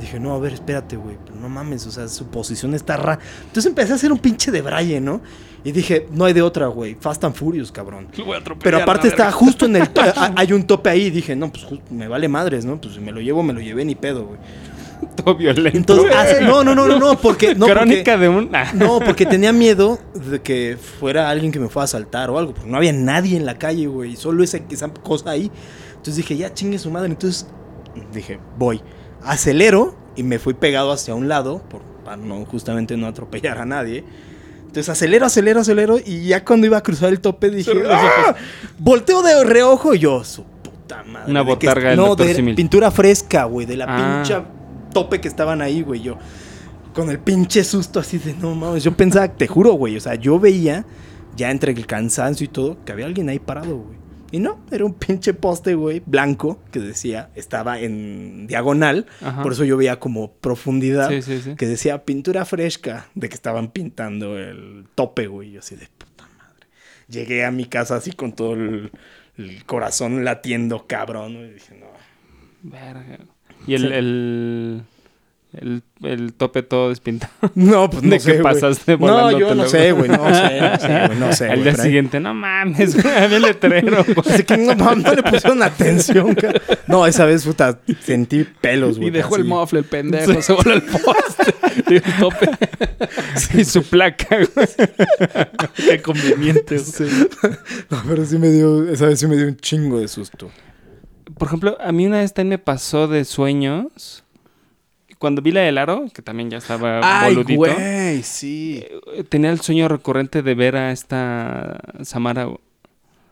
[0.00, 3.18] dije, no, a ver, espérate, güey, pero no mames, o sea, su posición está rara.
[3.42, 5.20] Entonces empecé a hacer un pinche de Braille, ¿no?
[5.64, 8.08] Y dije, no hay de otra, güey, Fast and Furious, cabrón.
[8.16, 9.90] Lo voy a atropellar Pero aparte está justo en el...
[10.36, 12.80] hay un tope ahí, dije, no, pues me vale madres, ¿no?
[12.80, 14.38] Pues si me lo llevo, me lo llevé ni pedo, güey.
[15.16, 15.76] Todo violento.
[15.76, 17.54] Entonces, no, no, no, no, no, porque...
[17.54, 18.50] No, Crónica porque- de un.
[18.54, 18.72] ah.
[18.74, 22.54] no, porque tenía miedo de que fuera alguien que me fuera a asaltar o algo,
[22.54, 25.50] porque no había nadie en la calle, güey, solo esa, esa cosa ahí.
[25.90, 27.08] Entonces dije, ya chingue su madre.
[27.08, 27.46] Entonces
[28.12, 28.80] dije, voy,
[29.22, 33.64] acelero y me fui pegado hacia un lado, por, para no, justamente no atropellar a
[33.64, 34.04] nadie.
[34.60, 38.34] Entonces acelero, acelero, acelero y ya cuando iba a cruzar el tope dije, ¡Ah!
[38.78, 41.30] volteo de reojo y yo, su puta madre.
[41.30, 44.16] Una ¿de botarga es- del No, de pintura fresca, güey, de la Ah.
[44.22, 44.44] pincha
[44.92, 46.18] tope que estaban ahí, güey, yo.
[46.94, 48.84] Con el pinche susto así de no mames.
[48.84, 49.96] Yo pensaba, te juro, güey.
[49.96, 50.84] O sea, yo veía
[51.36, 54.02] ya entre el cansancio y todo que había alguien ahí parado, güey.
[54.32, 59.04] Y no, era un pinche poste, güey, blanco, que decía, estaba en diagonal.
[59.20, 59.42] Ajá.
[59.42, 61.10] Por eso yo veía como profundidad.
[61.10, 61.54] Sí, sí, sí.
[61.54, 65.52] Que decía pintura fresca, de que estaban pintando el tope, güey.
[65.52, 66.66] Yo así de puta madre.
[67.08, 68.90] Llegué a mi casa así con todo el,
[69.36, 71.32] el corazón latiendo, cabrón.
[71.32, 71.88] Y dije, no.
[72.62, 73.18] Verga.
[73.66, 73.86] Y el, Sí.
[73.92, 74.82] el,
[75.54, 77.30] el, el tope todo despintado.
[77.54, 80.08] No, pues no ¿De sé, pasaste No, yo no sé, güey.
[80.08, 81.18] No sé, no sé, güey.
[81.18, 84.04] No sé, Al día siguiente, no mames, güey, había letrero.
[84.24, 86.60] Así que no, no le pusieron atención, cara.
[86.86, 89.08] No, esa vez, puta, sentí pelos, güey.
[89.08, 91.54] Y dejó el mofle, el pendejo, se voló el poste.
[91.88, 92.48] Digo, tope.
[93.36, 94.66] Sí, su placa, güey.
[95.76, 96.76] Qué conveniente.
[96.78, 97.10] güey.
[97.90, 100.50] No, pero sí me dio, esa vez sí me dio un chingo de susto.
[101.42, 104.22] Por ejemplo, a mí una vez también me pasó de sueños.
[105.18, 107.56] Cuando vi la del aro, que también ya estaba Ay, boludito.
[107.58, 108.84] güey, sí.
[109.14, 112.48] eh, Tenía el sueño recurrente de ver a esta Samara.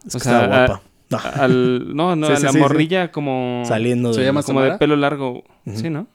[0.04, 0.82] Es O que sea, estaba guapa.
[1.08, 2.60] No, Al, no, no, Sí, a sí, la sí, sí.
[2.62, 3.62] morrilla como...
[3.64, 4.26] saliendo ¿Se de...
[4.26, 4.72] llama Como Samara?
[4.72, 5.44] de pelo largo.
[5.72, 6.08] Sí, ¿no?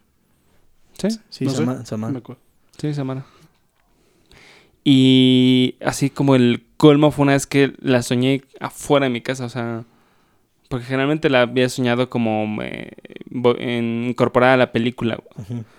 [0.97, 1.57] Sí, Sí, No sé.
[1.57, 2.07] Sama- Sama.
[2.07, 2.41] No me acuerdo.
[2.77, 3.25] sí, Samara.
[4.83, 9.45] Y así como el colmo fue una vez que la soñé afuera de mi casa,
[9.45, 9.83] o sea...
[10.75, 12.91] Porque generalmente la había soñado como eh,
[14.09, 15.17] incorporada a la película.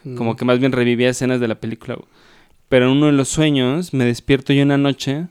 [0.04, 0.16] güey.
[0.16, 1.94] Como que más bien revivía escenas de la película.
[1.96, 2.06] güey.
[2.68, 5.26] Pero en uno de los sueños me despierto yo una noche,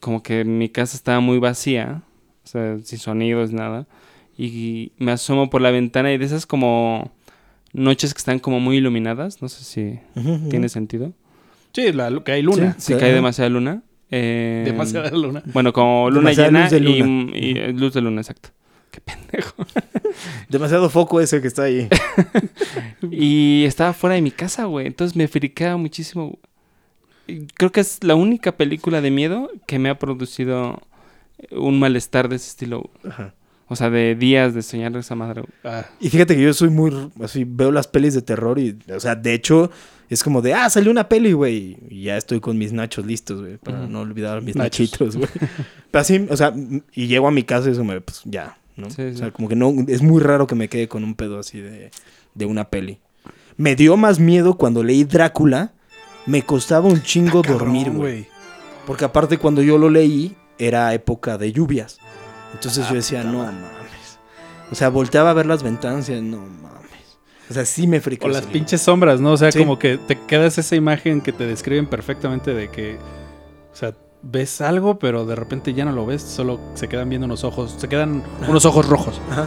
[0.00, 2.02] como que mi casa estaba muy vacía,
[2.44, 3.86] o sea, sin sonidos, nada.
[4.36, 7.10] Y me asomo por la ventana y de esas como
[7.72, 10.00] noches que están como muy iluminadas, no sé si
[10.50, 11.12] tiene sentido.
[11.72, 12.74] Sí, la, que hay luna.
[12.78, 12.98] Si Sí.
[12.98, 13.82] cae demasiada luna.
[14.10, 15.42] eh, Demasiada luna.
[15.52, 17.32] Bueno, como luna Demasiada llena luz de y- luna.
[17.36, 18.50] Y, eh, luz de luna, exacto.
[18.98, 19.54] Qué pendejo.
[20.48, 21.88] Demasiado foco ese que está ahí.
[23.10, 24.86] Y estaba fuera de mi casa, güey.
[24.86, 26.38] Entonces me friqueaba muchísimo.
[27.54, 30.82] Creo que es la única película de miedo que me ha producido
[31.52, 32.90] un malestar de ese estilo.
[33.08, 33.34] Ajá.
[33.68, 35.42] O sea, de días de soñar esa madre.
[35.62, 37.10] Ah, Y fíjate que yo soy muy...
[37.22, 38.78] Así, veo las pelis de terror y...
[38.94, 39.70] O sea, de hecho,
[40.08, 40.54] es como de...
[40.54, 41.76] Ah, salió una peli, güey.
[41.90, 43.58] Y ya estoy con mis nachos listos, güey.
[43.58, 44.80] Para no olvidar mis Nachos.
[44.80, 45.28] nachitos, güey.
[45.90, 46.54] Pero así, o sea...
[46.94, 48.00] Y llego a mi casa y eso me...
[48.00, 48.90] Pues ya, ¿no?
[48.90, 49.72] Sí, O sea, como que no...
[49.88, 51.90] Es muy raro que me quede con un pedo así de...
[52.34, 52.98] De una peli.
[53.56, 55.72] Me dio más miedo cuando leí Drácula.
[56.26, 58.26] Me costaba un chingo dormir, cabrón, güey.
[58.86, 61.98] Porque aparte cuando yo lo leí era época de lluvias.
[62.54, 64.18] Entonces Ah, yo decía, puta no mames.
[64.70, 67.18] O sea, volteaba a ver las ventanas y decía, no mames.
[67.50, 68.26] O sea, sí me friqué.
[68.26, 69.32] O las pinches sombras, ¿no?
[69.32, 69.58] O sea, Sí.
[69.58, 72.96] como que te quedas esa imagen que te describen perfectamente de que,
[73.72, 77.24] o sea, ves algo, pero de repente ya no lo ves, solo se quedan viendo
[77.26, 79.20] unos ojos, se quedan unos ojos rojos.
[79.30, 79.46] Ajá.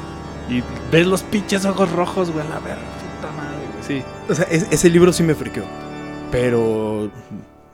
[0.49, 2.81] Y ves los pinches ojos rojos, güey, a la verga,
[3.15, 3.84] puta madre, güey.
[4.01, 4.03] Sí.
[4.29, 5.63] O sea, es- ese libro sí me friqueó.
[6.31, 7.12] Pero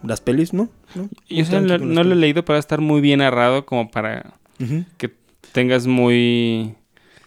[0.04, 0.70] las pelis, ¿no?
[0.96, 1.10] ¿No?
[1.28, 4.34] Y eso Tranqui no, lo he leído para estar muy bien narrado como para
[4.98, 5.14] que
[5.52, 6.74] tengas muy,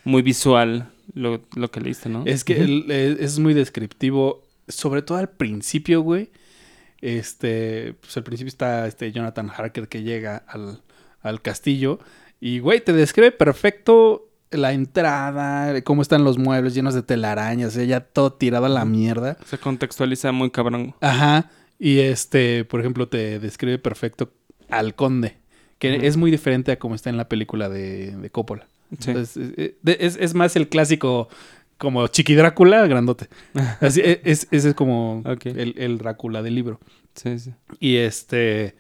[0.05, 2.23] muy visual lo, lo que leíste, ¿no?
[2.27, 6.31] Es que el- eh, es muy descriptivo, sobre todo al principio, güey.
[7.01, 10.83] Este, pues al principio está este Jonathan Harker que llega al,
[11.23, 11.99] al castillo
[12.41, 17.83] y, güey, te describe perfecto la entrada, cómo están los muebles llenos de telarañas, o
[17.83, 19.37] ya todo tirado a la mierda.
[19.47, 20.95] Se contextualiza muy cabrón.
[21.01, 21.51] Ajá.
[21.79, 24.33] Y este, por ejemplo, te describe perfecto
[24.69, 25.37] al conde,
[25.79, 28.67] que es muy diferente a como está en la película de, de Coppola.
[28.99, 29.11] Sí.
[29.11, 31.29] Entonces, es, es- es- es más el clásico
[31.81, 33.29] como Chiqui Drácula grandote.
[33.81, 36.79] Así, e- es, ese es como el, el Drácula del libro.
[37.15, 37.55] Sí, sí.
[37.81, 38.77] Y este.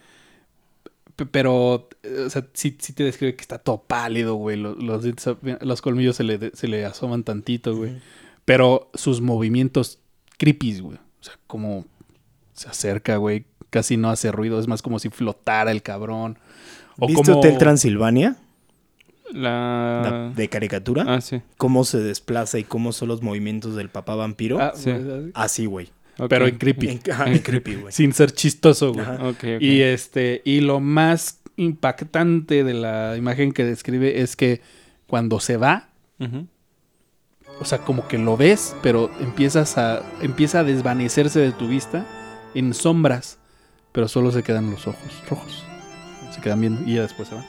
[1.17, 4.59] pe- Pero, eh, o sea, sí, sí te describe que está todo pálido, güey.
[4.59, 8.03] Los, los, colmillos se le, se le asoman tantito, güey.
[8.45, 9.99] Pero sus movimientos
[10.37, 10.99] creepy, güey.
[10.99, 11.87] O sea, como
[12.53, 13.47] se acerca, güey.
[13.71, 14.61] Casi no hace ruido.
[14.61, 16.39] Es más como si flotara el cabrón.
[16.99, 17.39] O ¿Viste como...
[17.39, 18.37] Hotel Transilvania?
[19.33, 20.01] La...
[20.03, 21.41] la- de caricatura, Ah, sí.
[21.57, 24.61] cómo se desplaza y cómo son los movimientos del papá vampiro.
[24.61, 24.91] Ah, Sí.
[25.35, 25.91] Así, güey.
[26.29, 26.89] Pero en creepy.
[26.89, 27.93] En- ajá, en creepy, güey.
[27.93, 29.07] Sin ser chistoso, güey.
[29.61, 34.61] Y este, y lo más impactante de la imagen que describe es que
[35.07, 35.89] cuando se va,
[37.61, 42.07] o sea, como que lo ves, pero empiezas a, empieza a desvanecerse de tu vista
[42.55, 43.39] en sombras,
[43.93, 45.65] pero solo se quedan los ojos rojos.
[46.35, 47.45] Se quedan viendo y ya después se van.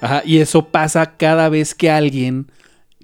[0.00, 2.50] Ajá, y eso pasa cada vez que alguien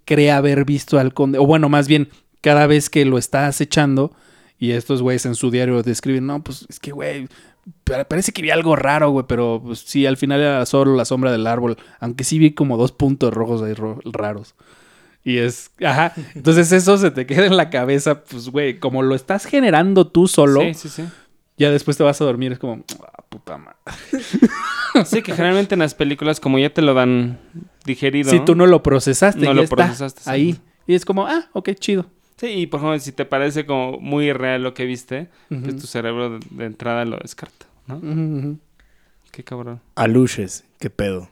[0.04, 2.08] cree haber visto al conde, o bueno, más bien,
[2.40, 4.12] cada vez que lo está acechando
[4.58, 7.26] y estos güeyes en su diario describen, no, pues es que, güey,
[7.84, 11.04] pa- parece que vi algo raro, güey, pero pues sí, al final era solo la
[11.06, 14.54] sombra del árbol, aunque sí vi como dos puntos rojos ahí ro- raros.
[15.26, 19.14] Y es, ajá, entonces eso se te queda en la cabeza, pues, güey, como lo
[19.14, 21.04] estás generando tú solo, Sí, sí, sí.
[21.56, 23.76] Ya después te vas a dormir, es como, ah, puta madre.
[25.06, 27.40] Sí, que generalmente en las películas, como ya te lo dan
[27.84, 28.30] digerido.
[28.30, 30.30] Si tú no lo procesaste, No ya lo está procesaste, sí.
[30.30, 30.56] ahí.
[30.86, 32.06] Y es como, ah, ok, chido.
[32.36, 35.86] Sí, y por ejemplo, si te parece como muy real lo que viste, pues tu
[35.88, 38.00] cerebro de, de entrada lo descarta, ¿no?
[39.32, 39.80] Qué cabrón.
[39.96, 41.28] Aluches, qué pedo.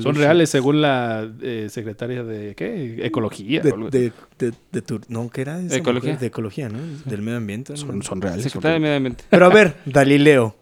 [0.00, 3.06] Son reales según la eh, secretaria de ¿qué?
[3.06, 3.60] Ecología.
[3.62, 5.60] De, de, de, de tu- no, ¿qué era?
[5.60, 6.10] esa Ecología.
[6.10, 6.20] mujer?
[6.20, 6.78] De ecología, ¿no?
[7.04, 7.72] Del medio ambiente.
[7.74, 7.76] ¿no?
[7.78, 8.42] son, son reales.
[8.42, 8.82] Secretaria de reales.
[8.82, 9.24] Medio Ambiente.
[9.30, 10.56] Pero a ver, Galileo,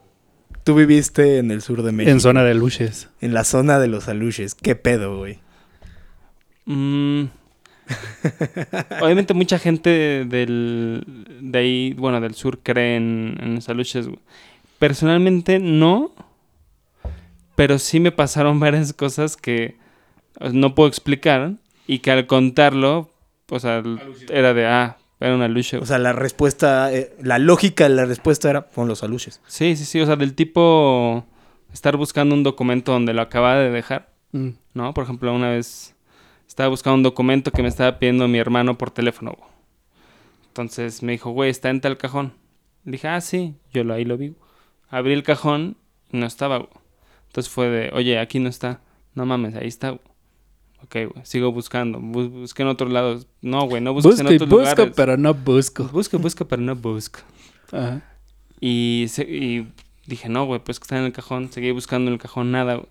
[0.62, 2.12] tú viviste en el sur de México.
[2.12, 3.08] En zona de luches.
[3.22, 4.54] En la zona de los aluches.
[4.54, 5.38] ¿Qué pedo, güey?
[6.66, 7.24] Mm.
[9.02, 11.04] Obviamente mucha gente del,
[11.40, 14.06] de ahí, bueno, del sur cree en, en los aluches.
[14.78, 16.12] Personalmente no,
[17.54, 19.76] pero sí me pasaron varias cosas que
[20.52, 21.54] no puedo explicar
[21.86, 23.10] y que al contarlo,
[23.50, 23.82] o sea,
[24.30, 25.78] era de, ah, era una aluche.
[25.78, 29.40] O sea, la respuesta, eh, la lógica de la respuesta era con los aluches.
[29.46, 31.24] Sí, sí, sí, o sea, del tipo
[31.72, 34.12] estar buscando un documento donde lo acababa de dejar.
[34.32, 34.50] Mm.
[34.74, 34.92] ¿no?
[34.92, 35.94] Por ejemplo, una vez
[36.46, 39.34] estaba buscando un documento que me estaba pidiendo mi hermano por teléfono.
[39.38, 39.50] güey.
[40.48, 42.34] Entonces me dijo, güey, está en tal cajón.
[42.84, 44.34] Le dije, ah, sí, yo lo, ahí lo vi.
[44.88, 45.76] Abrí el cajón
[46.12, 46.58] y no estaba.
[46.58, 46.83] güey.
[47.34, 48.80] Entonces fue de, oye, aquí no está.
[49.16, 49.94] No mames, ahí está.
[50.84, 51.98] Ok, güey, sigo buscando.
[51.98, 53.26] Bu- busqué en otros lados.
[53.42, 54.92] No, güey, no busques Busco en y otros busco, lugares.
[54.94, 55.82] pero no busco.
[55.88, 57.18] Busco, busco, pero no busco.
[57.72, 58.02] Ajá.
[58.60, 59.66] Y, se- y
[60.06, 61.50] dije, no, güey, pues que está en el cajón.
[61.50, 62.74] Seguí buscando en el cajón, nada.
[62.76, 62.86] güey.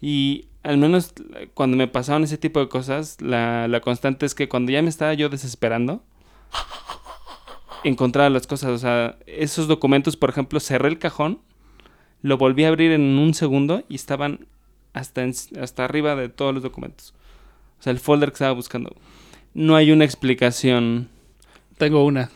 [0.00, 1.12] Y al menos
[1.52, 4.88] cuando me pasaban ese tipo de cosas, la, la constante es que cuando ya me
[4.88, 6.02] estaba yo desesperando,
[7.84, 8.70] encontraba las cosas.
[8.70, 11.40] O sea, esos documentos, por ejemplo, cerré el cajón,
[12.22, 14.46] lo volví a abrir en un segundo y estaban
[14.94, 17.14] hasta, en- hasta arriba de todos los documentos.
[17.78, 18.94] O sea, el folder que estaba buscando.
[19.54, 21.08] No hay una explicación.
[21.78, 22.30] Tengo una.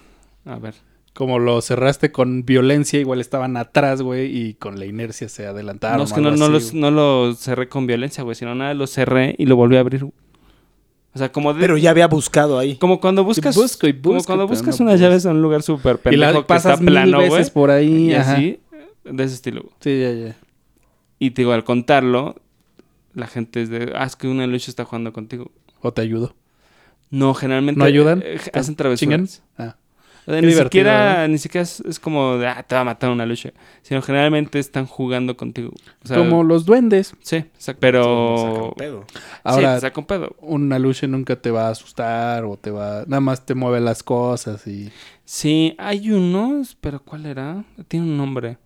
[0.44, 0.74] A ver.
[1.14, 5.98] Como lo cerraste con violencia, igual estaban atrás, güey, y con la inercia se adelantaron.
[5.98, 8.86] No, es que no, no, los- no lo cerré con violencia, güey, sino nada, lo
[8.86, 10.04] cerré y lo volví a abrir.
[10.04, 12.76] O sea, como de- Pero ya había buscado ahí.
[12.76, 15.06] como cuando buscas busco y como busco, cuando pero buscas no unas busco.
[15.08, 17.30] llaves en un lugar súper Y pendejo la que pasas está mil plano, güey.
[17.30, 18.10] veces por ahí.
[18.10, 18.34] Y ajá.
[18.34, 18.60] así,
[19.10, 19.62] de ese estilo.
[19.62, 19.74] güey.
[19.80, 20.36] Sí, ya, ya.
[21.18, 22.36] Y te digo, al contarlo,
[23.14, 25.50] la gente es de, ah, es que una lucha está jugando contigo.
[25.80, 26.34] O te ayudo.
[27.10, 28.22] No, generalmente ¿No ayudan?
[28.24, 29.42] eh, ¿Te hacen travesuras.
[29.56, 29.76] Ah.
[30.26, 32.84] O sea, Qué ni siquiera, ni siquiera es, es como de, ah, te va a
[32.84, 33.52] matar una lucha.
[33.82, 35.70] Sino generalmente están jugando contigo.
[36.02, 37.14] O sea, Como los duendes.
[37.22, 37.58] Sí, exacto.
[37.62, 38.68] Saca Pero...
[38.70, 39.04] un pedo.
[39.44, 40.36] Ahora, sí, te saca un pedo.
[40.40, 43.04] una lucha nunca te va a asustar o te va...
[43.06, 44.90] Nada más te mueve las cosas y...
[45.24, 47.64] Sí, hay unos, pero ¿cuál era?
[47.86, 48.58] Tiene un nombre.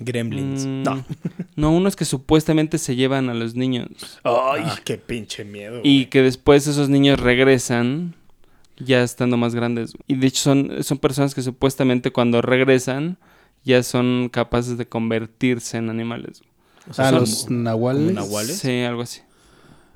[0.00, 0.66] Gremlins.
[0.66, 1.04] Mm, No.
[1.56, 3.88] no, unos que supuestamente se llevan a los niños.
[4.24, 5.80] Ay, qué pinche miedo.
[5.82, 8.14] Y que después esos niños regresan
[8.76, 9.94] ya estando más grandes.
[10.08, 13.18] Y de hecho son, son personas que supuestamente cuando regresan
[13.64, 16.42] ya son capaces de convertirse en animales.
[16.90, 18.58] O sea, Ah, son- los nahuales.
[18.58, 19.22] Sí, algo así.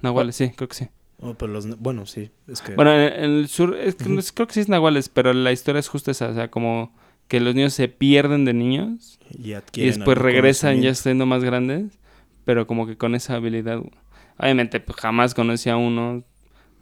[0.01, 0.89] Nahuales, sí, creo que sí.
[1.21, 2.31] Oh, pero los, bueno, sí.
[2.47, 2.77] Es que.
[2.77, 3.97] Bueno, en, en el sur, es
[4.33, 6.29] creo que sí es nahuales, pero la historia es justo esa.
[6.29, 6.95] O sea, como
[7.29, 9.53] que los niños se pierden de niños y,
[9.85, 11.99] después regresan ya siendo más grandes,
[12.45, 13.81] pero como que con esa habilidad.
[14.38, 16.25] Obviamente, pues, jamás conocí a uno.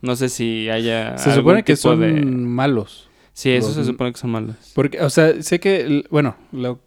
[0.03, 1.19] No sé si haya.
[1.19, 3.09] Se algún supone que tipo son de- malos.
[3.33, 4.57] Sí, eso los- se supone que son malos.
[4.75, 6.81] Porque, o sea, sé que, bueno, lo,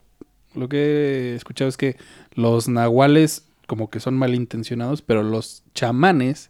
[0.56, 1.98] lo que he escuchado es que
[2.34, 6.50] los nahuales como que son malintencionados, pero los chamanes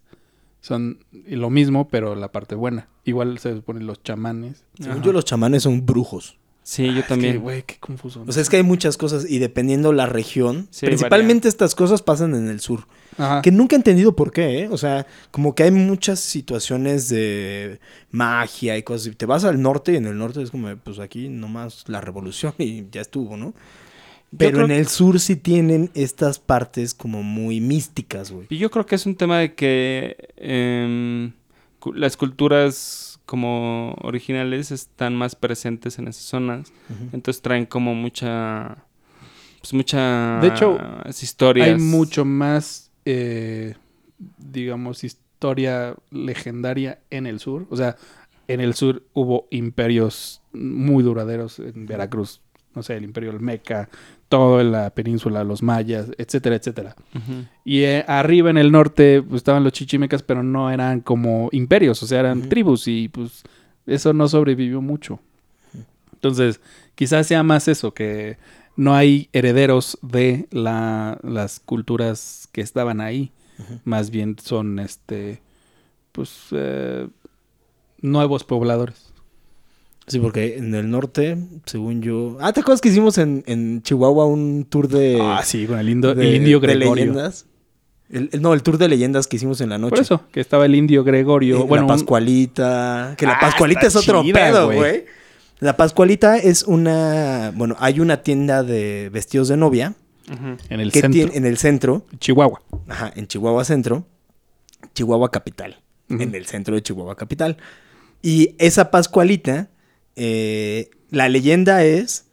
[0.62, 2.88] son lo mismo, pero la parte buena.
[3.04, 4.63] Igual se supone los chamanes.
[4.80, 6.38] Según yo, los chamanes son brujos.
[6.69, 7.39] Sí, yo Es que, también.
[7.39, 8.23] güey, qué confuso.
[8.27, 12.03] O sea, es que hay muchas cosas y dependiendo la región, Sí, principalmente estas cosas
[12.03, 12.86] pasan en el sur.
[13.17, 13.41] Ajá.
[13.41, 14.69] Que nunca he entendido por qué, ¿eh?
[14.69, 17.79] O sea, como que hay muchas situaciones de
[18.12, 19.08] magia y cosas.
[19.08, 22.01] Y Te vas al norte y en el norte es como, pues aquí nomás la
[22.01, 23.55] revolución y ya estuvo, ¿no?
[24.38, 28.45] Pero en el sur sí tienen estas partes como muy místicas, güey.
[28.51, 31.32] Y yo creo que es un tema de que em,
[31.95, 36.74] las culturas como originales están más presentes en esas zonas.
[37.13, 38.86] Entonces traen como mucha...
[39.60, 40.39] Pues mucha...
[40.42, 41.68] De hecho, historias.
[41.68, 43.76] Hay mucho más, eh,
[44.39, 47.68] digamos, historia legendaria en el sur.
[47.70, 47.98] O sea,
[48.48, 52.42] en el sur hubo imperios muy duraderos en Veracruz.
[52.74, 53.89] No sé, el imperio Olmeca,
[54.30, 56.96] todo en la península, los mayas, etcétera, etcétera.
[57.65, 62.02] Y eh, arriba en el norte pues, estaban los chichimecas, pero no eran como imperios,
[62.04, 63.44] o sea, eran tribus y pues
[63.88, 65.20] eso no sobrevivió mucho.
[66.13, 66.62] Entonces,
[66.96, 68.38] quizás sea más eso, que
[68.76, 73.32] no hay herederos de la- las culturas que estaban ahí.
[73.84, 75.42] Más bien son, este,
[76.13, 77.08] pues, eh,
[78.02, 79.09] nuevos pobladores.
[80.10, 82.38] Sí, porque en el norte, según yo...
[82.41, 85.19] Ah, ¿te acuerdas que hicimos en, en Chihuahua un tour de...
[85.22, 87.06] ah, sí, con el, indo- de- el indio de Gregorio.
[87.06, 87.45] leyendas?
[88.10, 89.91] El- el- no, el tour de leyendas que hicimos en la noche.
[89.91, 91.60] Por eso, que estaba el indio Gregorio.
[91.60, 93.13] Eh, bueno, la un- Pascualita.
[93.17, 95.06] Que la Ah, Pascualita es otro chida, pedo, güey.
[95.60, 97.52] La Pascualita es una.
[97.56, 99.93] Bueno, hay una tienda de vestidos de novia
[100.32, 100.58] Ujú.
[100.69, 102.62] en el centro, tiene en el centro, Chihuahua.
[102.88, 104.06] ajá, en Chihuahua Centro,
[104.95, 105.78] Chihuahua Capital,
[106.10, 107.58] en el centro de Chihuahua Capital.
[108.22, 109.69] Y esa Pascualita,
[110.19, 112.25] eh, la leyenda es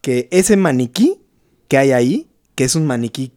[0.00, 1.20] que ese maniquí
[1.68, 3.32] que hay ahí, que es un maniquí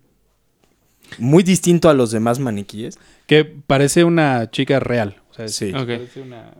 [1.20, 5.22] muy distinto a los demás maniquíes, Que parece una chica real.
[5.30, 5.72] O sea, Sí.
[5.72, 6.54] Parece una...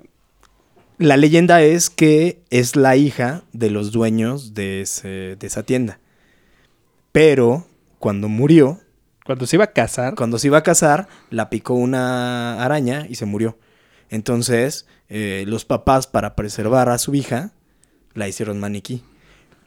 [0.98, 6.00] La leyenda es que es la hija de los dueños de, ese- de esa tienda.
[7.12, 7.68] Pero
[8.00, 8.80] cuando murió,
[9.26, 13.16] Cuando se iba a casar, cuando se iba a casar, la picó una araña y
[13.16, 13.58] se murió.
[14.10, 17.52] Entonces, eh, los papás, para preservar a su hija,
[18.14, 19.04] la hicieron maniquí.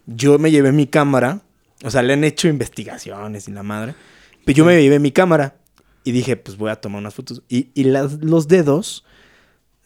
[0.06, 1.42] Yo me llevé mi cámara,
[1.84, 3.94] o sea, le han hecho investigaciones y la madre.
[4.44, 5.56] Pero yo me llevé mi cámara
[6.04, 7.42] y dije, pues voy a tomar unas fotos.
[7.48, 9.04] Y, y las- los dedos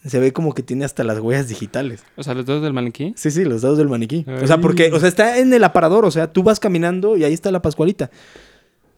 [0.07, 2.05] se ve como que tiene hasta las huellas digitales.
[2.17, 3.13] O sea, los dos del maniquí.
[3.17, 4.25] Sí, sí, los dedos del maniquí.
[4.43, 7.25] O sea, porque, o sea, está en el aparador, o sea, tú vas caminando y
[7.25, 8.11] ahí está la Pascualita.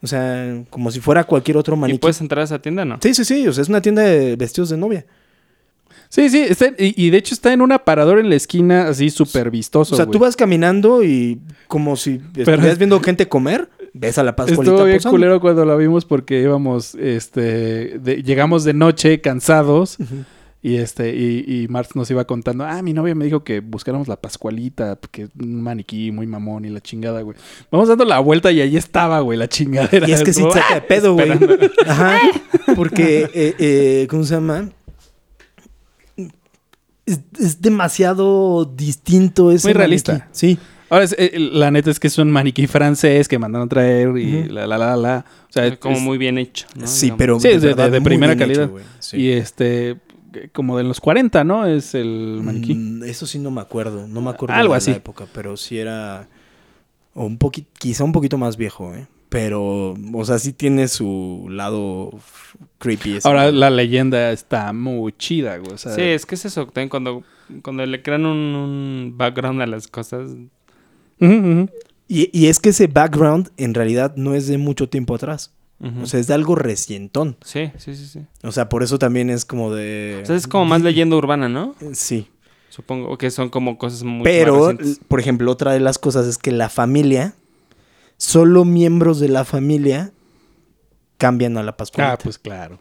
[0.03, 1.99] O sea, como si fuera cualquier otro ¿Y maniquí.
[1.99, 2.99] puedes entrar a esa tienda no?
[3.03, 5.07] Sí, sí, sí, o sea, es una tienda de vestidos de novia.
[6.15, 8.89] Sí, sí, está en- y, y de hecho está en un aparador en la esquina
[8.89, 9.95] así súper vistoso.
[9.95, 14.37] O sea, tú vas caminando y como si estuvieras viendo gente comer, ves a la
[14.37, 15.11] Pascualita Estuvo bien posando.
[15.17, 19.97] culero cuando la vimos porque íbamos, este, de- llegamos de noche cansados
[20.63, 24.07] y este, y, y Marx nos iba contando, ah, mi novia me dijo que buscáramos
[24.09, 27.37] la Pascualita, porque un maniquí muy mamón y la chingada, güey.
[27.73, 30.09] Vamos dando la vuelta y ahí estaba, güey, la chingadera.
[30.09, 31.33] Y es que sí saca de pedo, güey.
[31.87, 32.19] Ajá.
[32.77, 34.71] Porque, eh, eh, ¿cómo se llama?
[37.07, 40.13] Es, es demasiado distinto ese Muy realista.
[40.13, 40.29] maniquí.
[40.33, 40.59] Sí.
[40.91, 44.41] Ahora, es- eh, la neta es que es un maniquí francés que mandaron traer y
[44.43, 44.53] Ujú.
[44.53, 45.25] la, la, la, la.
[45.49, 46.67] O sea, Es como es- muy bien hecho.
[46.77, 46.87] ¿no?
[46.87, 47.19] Sí, Digamos.
[47.19, 48.71] pero Sí, de- verdad, de muy primera hecho, calidad.
[49.01, 49.17] Sí.
[49.19, 49.97] Y este,
[50.53, 51.67] como de los 40, ¿no?
[51.67, 52.75] Es el maniquí.
[52.75, 54.07] Mm, eso sí no me acuerdo.
[54.09, 54.91] No me acuerdo Algo de así.
[54.91, 56.29] la época, pero sí era.
[57.15, 59.07] O un poquito, quizá un poquito más viejo, ¿eh?
[59.35, 62.13] Pero, o sea, sí tiene su lado
[62.79, 63.17] creepy.
[63.17, 65.73] ese, Ahora la leyenda está muy chida, güey.
[65.73, 66.67] O sea, Sí, es que es eso.
[66.67, 67.25] También cuando,
[67.63, 70.31] cuando le crean un, un background a las cosas.
[71.19, 75.53] Y, y es que ese background en realidad no es de mucho tiempo atrás.
[76.01, 77.37] O sea, es de algo recientón.
[77.45, 78.21] sí, sí, sí, sí.
[78.45, 80.21] O sea, por eso también es como de.
[80.23, 81.75] O sea, es como más leyenda urbana, ¿no?
[81.93, 82.29] Sí.
[82.71, 84.77] Supongo o que son como cosas muy Pero,
[85.09, 87.35] por ejemplo, otra de las cosas es que la familia,
[88.17, 90.13] solo miembros de la familia
[91.19, 92.13] cambian a la Pascualita.
[92.13, 92.81] Ah, pues claro.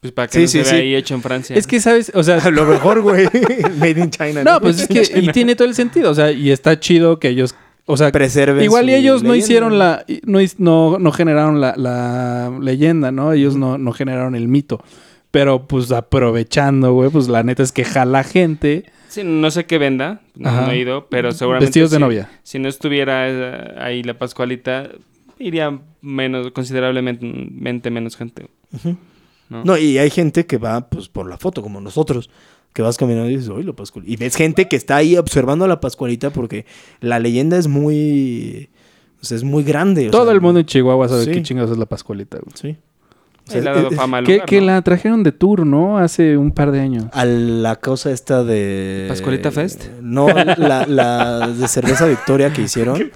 [0.00, 0.76] Pues para que sí, no sí, se vea sí.
[0.76, 1.56] ahí hecho en Francia.
[1.56, 2.12] Es que, ¿sabes?
[2.14, 3.26] O sea, A lo mejor, güey.
[3.78, 4.44] Made in China.
[4.44, 6.10] no, pues es que, y tiene todo el sentido.
[6.10, 7.54] O sea, y está chido que ellos,
[7.86, 12.56] o sea, Preserven igual y ellos no hicieron la, no, no, no generaron la, la
[12.60, 13.32] leyenda, ¿no?
[13.32, 14.82] Ellos no, no generaron el mito.
[15.38, 18.86] Pero pues aprovechando, güey, pues la neta es que jala gente.
[19.08, 22.30] Sí, no sé qué venda, no, he ido, pero seguramente Vestidos de si- novia.
[22.42, 24.88] Si no estuviera eh, ahí la Pascualita,
[25.38, 28.48] iría menos, considerablemente menos gente.
[29.50, 29.62] ¿no?
[29.64, 32.30] No, y hay gente que va, pues, por la foto, como nosotros.
[32.72, 34.12] Que vas caminando y dices, oye, la Pascualita.
[34.12, 36.66] Y ves gente que está ahí observando a la Pascualita porque
[37.00, 38.68] la leyenda es muy...
[39.22, 40.08] Sea, es muy grande.
[40.08, 41.30] o Todo sea, el mundo en Chihuahua sabe sí.
[41.32, 42.52] qué chingados es la Pascualita, güey.
[42.54, 42.76] Sí.
[43.48, 44.66] O Sí, sea, le ha dado eh, fama al Que, lugar, que ¿no?
[44.66, 45.98] la trajeron de tour, ¿no?
[45.98, 47.04] Hace un par de años.
[47.12, 49.04] A la cosa esta de...
[49.08, 49.84] ¿Pascualita Fest?
[50.02, 52.98] No, la, la de cerveza Victoria que hicieron.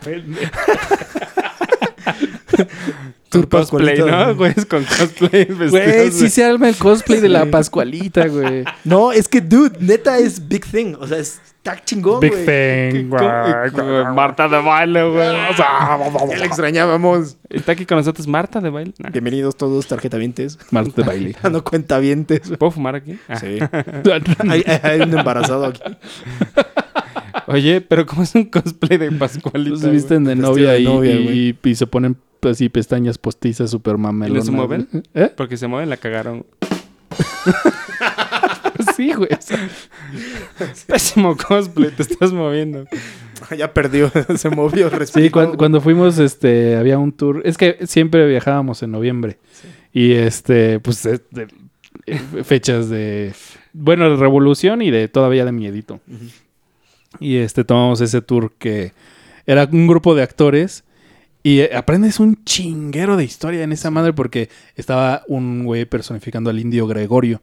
[3.31, 3.99] Tour cosplay.
[3.99, 4.35] ¿no?
[4.35, 5.45] Güeyes con cosplay.
[5.71, 8.65] Güey, vestidos sí se arma el cosplay de la Pascualita, güey.
[8.85, 10.95] No, es que, dude, neta es big thing.
[10.99, 12.45] O sea, está chingón, Big güey.
[12.93, 13.71] thing, güey.
[13.71, 15.29] Güey, Marta de baile, güey.
[15.51, 17.37] O sea, Ya le extrañábamos.
[17.49, 18.95] Está aquí con nosotros Marta de baile.
[18.99, 19.11] Nah.
[19.11, 20.59] Bienvenidos todos, tarjetavientes.
[20.71, 21.37] Marta de baile.
[21.43, 22.41] Ah, no cuentavientes.
[22.59, 23.17] ¿Puedo fumar aquí?
[23.29, 23.37] Ah.
[23.37, 23.59] Sí.
[24.83, 25.81] hay, un embarazado aquí.
[27.47, 29.77] Oye, pero ¿cómo es un cosplay de Pascualita?
[29.79, 32.17] Se visten de novia, de y- novia, y, y se ponen
[32.49, 34.45] así pestañas postizas super mamelonas.
[34.45, 34.89] ¿Y los mueven?
[35.15, 35.31] ¿Eh?
[35.37, 36.47] Porque se mueven, la cagaron.
[38.97, 39.29] Sí, güey.
[40.87, 42.85] Pésimo cosplay, te estás moviendo.
[43.57, 44.89] Ya perdió, se movió.
[44.91, 45.31] Sí, respiró.
[45.33, 47.43] cuan- cuando, fuimos, este, había un tour.
[47.45, 49.39] Es que siempre viajábamos en noviembre.
[49.93, 51.49] Y este, pues, es de-
[52.07, 53.33] eh, fechas de,
[53.73, 56.01] bueno, de revolución y de todavía de miedito.
[57.19, 58.93] Y este, tomamos ese tour que
[59.47, 60.85] era un grupo de actores.
[61.43, 66.51] Y eh, aprendes un chinguero de historia en esa madre porque estaba un güey personificando
[66.51, 67.41] al indio Gregorio.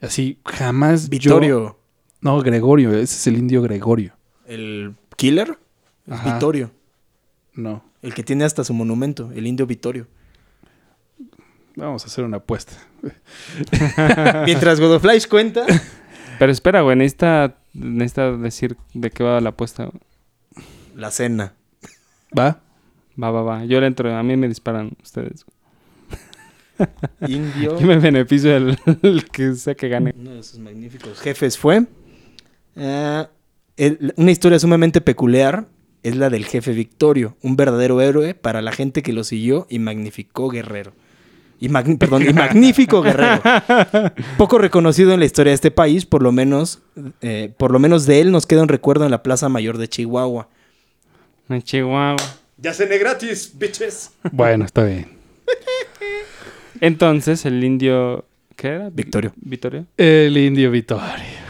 [0.00, 1.78] Así, jamás yo- Vittorio,
[2.20, 4.12] No, Gregorio, ese es el indio Gregorio.
[4.46, 5.58] el killer.
[6.06, 6.32] Es Ajá.
[6.34, 6.70] Vittorio.
[7.54, 7.84] No.
[8.02, 10.06] El que tiene hasta su monumento, el indio Vittorio.
[11.76, 12.72] Vamos a hacer una apuesta.
[14.46, 15.64] Mientras Godoflash cuenta.
[16.38, 19.90] Pero espera, güey, necesita, necesita decir de qué va la apuesta.
[20.96, 21.54] La cena.
[22.36, 22.60] ¿Va?
[23.22, 23.64] Va, va, va.
[23.64, 25.44] Yo le entro, a mí me disparan ustedes.
[27.26, 27.76] Indio.
[27.80, 30.14] Yo me beneficio del el que sea que gane.
[30.16, 31.84] Uno de sus magníficos jefes fue.
[32.76, 35.66] el- una historia sumamente peculiar
[36.04, 39.80] es la del jefe Victorio, un verdadero héroe para la gente que lo siguió y
[39.80, 40.92] magnificó guerrero.
[41.60, 43.42] Y perdón, y magnífico guerrero.
[44.38, 46.80] Poco reconocido en la historia de este país, por lo menos,
[47.20, 49.88] eh, por lo menos de él nos queda un recuerdo en la Plaza Mayor de
[49.88, 50.48] Chihuahua.
[51.48, 52.16] En Chihuahua.
[52.58, 54.10] Ya cené gratis, bitches.
[54.32, 55.08] Bueno, está bien.
[56.80, 58.24] Entonces, el indio.
[58.56, 58.90] ¿Qué era?
[58.90, 59.32] Victorio.
[59.36, 59.86] ¿Victorio?
[59.96, 61.04] El indio Vittorio.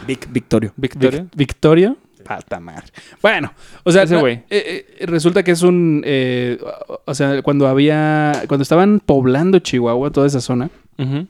[0.07, 0.73] Vic Victorio.
[0.75, 1.21] ¿Victorio?
[1.23, 1.97] Vic- ¿Victorio?
[2.23, 2.87] Falta madre.
[3.21, 3.51] Bueno,
[3.83, 4.35] o sea, Ese güey.
[4.49, 6.03] eh, eh, resulta que es un.
[6.05, 6.59] eh,
[7.05, 8.43] o sea, cuando había.
[8.47, 10.69] Cuando estaban poblando Chihuahua, toda esa zona.
[10.97, 11.27] Ujú.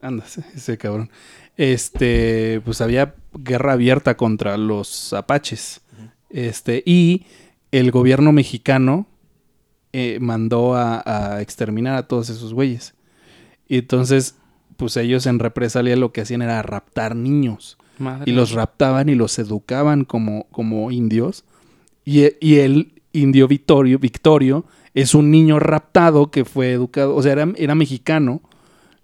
[0.00, 1.10] Anda, ese, ese cabrón.
[1.56, 5.80] Este, pues había guerra abierta contra los apaches.
[6.32, 7.26] Este, y
[7.70, 9.06] el gobierno mexicano
[9.92, 12.94] eh, mandó a, a exterminar a todos esos güeyes.
[13.68, 14.36] Y entonces,
[14.76, 17.78] pues ellos en represalia lo que hacían era raptar niños.
[17.98, 18.30] Madre.
[18.30, 21.44] Y los raptaban y los educaban como, como indios.
[22.04, 24.64] Y, y el indio Victorio, Victorio
[24.94, 28.42] es un niño raptado que fue educado, o sea, era, era mexicano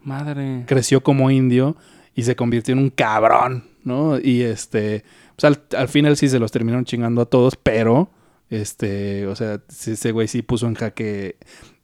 [0.03, 0.65] Madre.
[0.67, 1.77] creció como indio
[2.15, 4.19] y se convirtió en un cabrón, ¿no?
[4.19, 5.05] Y este,
[5.39, 8.11] pues al, al final sí se los terminaron chingando a todos, pero,
[8.51, 11.37] este, o sea, ese güey sí puso en jaque.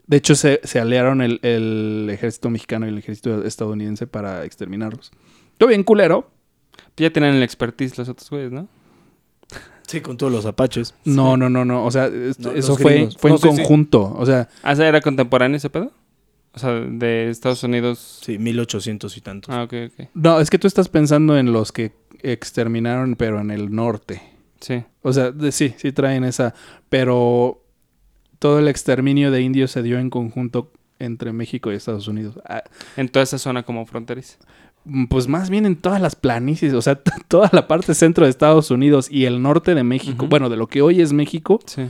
[0.07, 5.13] De hecho, se, se aliaron el, el ejército mexicano y el ejército estadounidense para exterminarlos.
[5.57, 6.31] Todo bien culero.
[6.97, 8.69] Ya tienen el expertise los otros güeyes, ¿no?
[9.87, 10.95] Sí, con todos los apaches.
[11.05, 11.85] No, no, no, no.
[11.85, 13.57] O sea, No, eso fue, fue No, en sí, sí.
[13.57, 14.15] conjunto.
[14.19, 15.93] O sea, Ah, ¿esa ¿era contemporáneo ese pedo?
[16.55, 18.21] O sea, de Estados Unidos.
[18.23, 19.55] Sí, 1800 y tantos.
[19.55, 20.09] Ah, ok, ok.
[20.15, 21.93] no, es que tú estás pensando en los que
[22.33, 24.23] exterminaron, pero en el norte.
[24.61, 24.83] Sí.
[25.03, 26.55] O sea, de- sí, sí traen esa.
[26.89, 27.63] Pero
[28.39, 32.39] todo el exterminio de indios se dio en conjunto entre México y Estados Unidos.
[32.49, 32.63] Ah,
[32.97, 34.39] En toda esa zona como fronteriza.
[34.85, 36.95] mm, pues más bien en todas las planicies, o sea,
[37.29, 40.67] toda la parte centro de Estados Unidos y el norte de México, bueno, de lo
[40.69, 41.89] que hoy es México, Sí.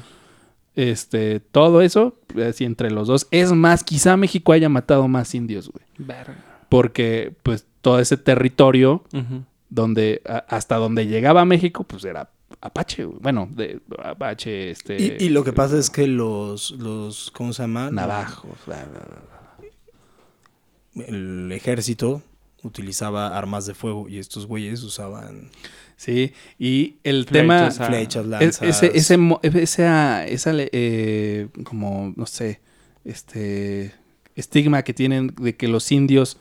[0.77, 2.15] este, todo eso,
[2.49, 3.27] así entre los dos.
[3.31, 5.85] Es más, quizá México haya matado más indios, güey.
[5.99, 6.37] Verga.
[6.69, 9.45] Porque, pues, todo ese territorio Ujú.
[9.69, 13.05] Donde, a- hasta donde llegaba México, pues era Apache.
[13.05, 15.17] Bueno, de Apache, este...
[15.21, 17.91] Y, y lo que pasa es que los, los ¿cómo se llama?
[17.91, 18.51] Navajos.
[18.67, 21.07] bla, bla, bla.
[21.07, 22.23] El ejército
[22.63, 25.51] utilizaba armas de fuego y estos güeyes usaban
[25.97, 27.71] Sí, y el tema...
[27.71, 28.63] Flechas, lanzas.
[28.63, 29.17] ese, ese,
[29.63, 32.61] esa, esa, eh, como, no sé,
[33.05, 33.95] este
[34.35, 36.37] estigma que tienen de que los indios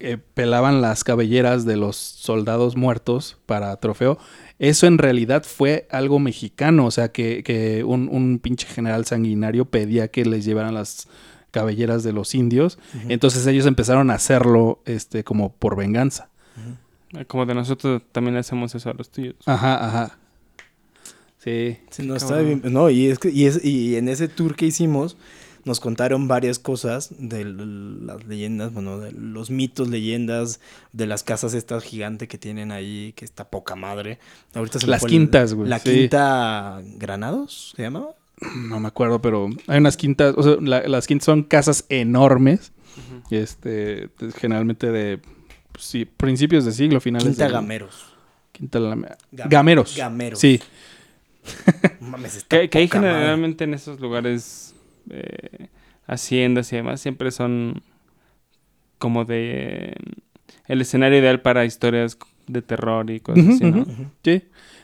[0.00, 4.18] eh, pelaban las cabelleras de los soldados muertos para trofeo.
[4.58, 9.64] Eso en realidad fue algo mexicano, o sea, que, que un, un pinche general sanguinario
[9.64, 11.08] pedía que les llevaran las
[11.54, 12.78] cabelleras de los indios.
[13.08, 16.28] Entonces ellos empezaron a hacerlo este, como por venganza.
[17.28, 19.36] Como de nosotros también le hacemos eso a los tuyos.
[19.46, 20.18] Ajá, ajá.
[21.38, 21.78] Sí.
[21.90, 22.62] Sí, no, está bien.
[22.64, 25.16] No, y, es que, y, es, y en ese tour que hicimos
[25.64, 30.60] nos contaron varias cosas de las leyendas, bueno, de los mitos, leyendas,
[30.92, 34.18] de las casas estas gigantes que tienen ahí, que está poca madre.
[34.54, 35.90] Ahorita se Las quintas, güey, La sí.
[35.90, 38.14] quinta Granados, ¿se llamaba?
[38.68, 42.72] no me acuerdo, pero hay unas quintas, o sea, la- las quintas son casas enormes,
[43.30, 45.18] este, de- generalmente de
[45.72, 48.04] pues, sí, principios de siglo, finales Quinta del- Gameros.
[48.52, 49.96] Quinta Lame- Gam- Gameros.
[49.96, 50.38] Gameros.
[50.40, 50.60] Sí,
[52.00, 53.10] Mames, está Que, que madre.
[53.10, 54.74] generalmente en esos lugares,
[55.10, 55.68] eh,
[56.06, 57.82] haciendas y demás, siempre son
[58.98, 59.94] como de
[60.66, 63.86] el escenario ideal para historias de terror y cosas así, ¿no?
[64.22, 64.42] sí.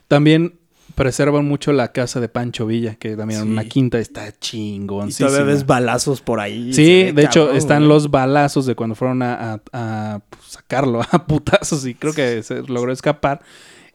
[0.09, 0.55] También
[0.95, 3.53] preservan mucho la casa de Pancho Villa, que también en Sí.
[3.53, 5.29] una quinta está Y chingoncísima.
[5.29, 6.73] todavía ves balazos por ahí.
[6.75, 7.89] Sí, de hecho están güey.
[7.91, 12.43] los balazos de cuando fueron a, a- a, pues, sacarlo a putazos y creo que
[12.43, 13.41] se logró escapar.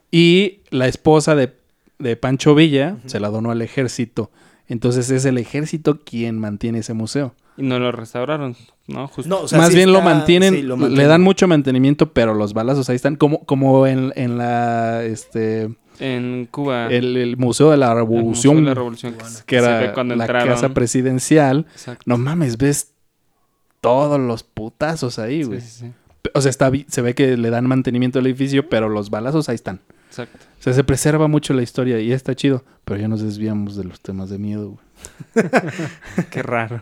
[0.09, 1.53] Y la esposa de,
[1.99, 4.32] de Pancho Villa se la donó al ejército.
[4.68, 7.36] Entonces es el ejército quien mantiene ese museo.
[7.57, 8.55] Y no lo restauraron,
[8.88, 9.07] ¿no?
[9.07, 9.30] Justo.
[9.30, 12.34] No, o sea, Más sí bien lo mantienen, sí, lo le dan mucho mantenimiento, pero
[12.34, 13.16] los balazos ahí están.
[13.16, 16.88] Como, como en, en la este En Cuba.
[16.88, 19.80] el, el Museo de la el Museo Revolución, de la Revolución, que, que se era
[19.80, 20.49] ve cuando la entraron.
[20.49, 21.66] casa presidencial.
[21.72, 22.03] Exacto.
[22.07, 22.91] No mames, ves
[23.80, 25.61] todos los putazos ahí, güey.
[25.61, 25.91] sí, sí.
[26.34, 29.55] O sea, está, se ve que le dan mantenimiento al edificio, pero los balazos ahí
[29.55, 29.80] están.
[30.24, 30.45] Exacto.
[30.59, 32.63] O sea, se preserva mucho la historia y está chido.
[32.86, 35.45] Pero ya nos desviamos de los temas de miedo, güey.
[36.32, 36.82] Qué raro.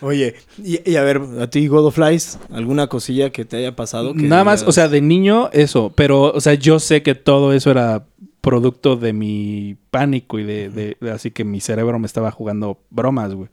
[0.00, 3.74] Oye, y, y a ver, a ti, God of Flies, ¿alguna cosilla que te haya
[3.74, 4.14] pasado?
[4.14, 5.92] que Nada más, o sea, de niño eso.
[5.94, 8.04] Pero, o sea, yo sé que todo eso era
[8.40, 12.78] producto de mi pánico y de, de- de- así que mi cerebro me estaba jugando
[12.90, 13.48] bromas, güey.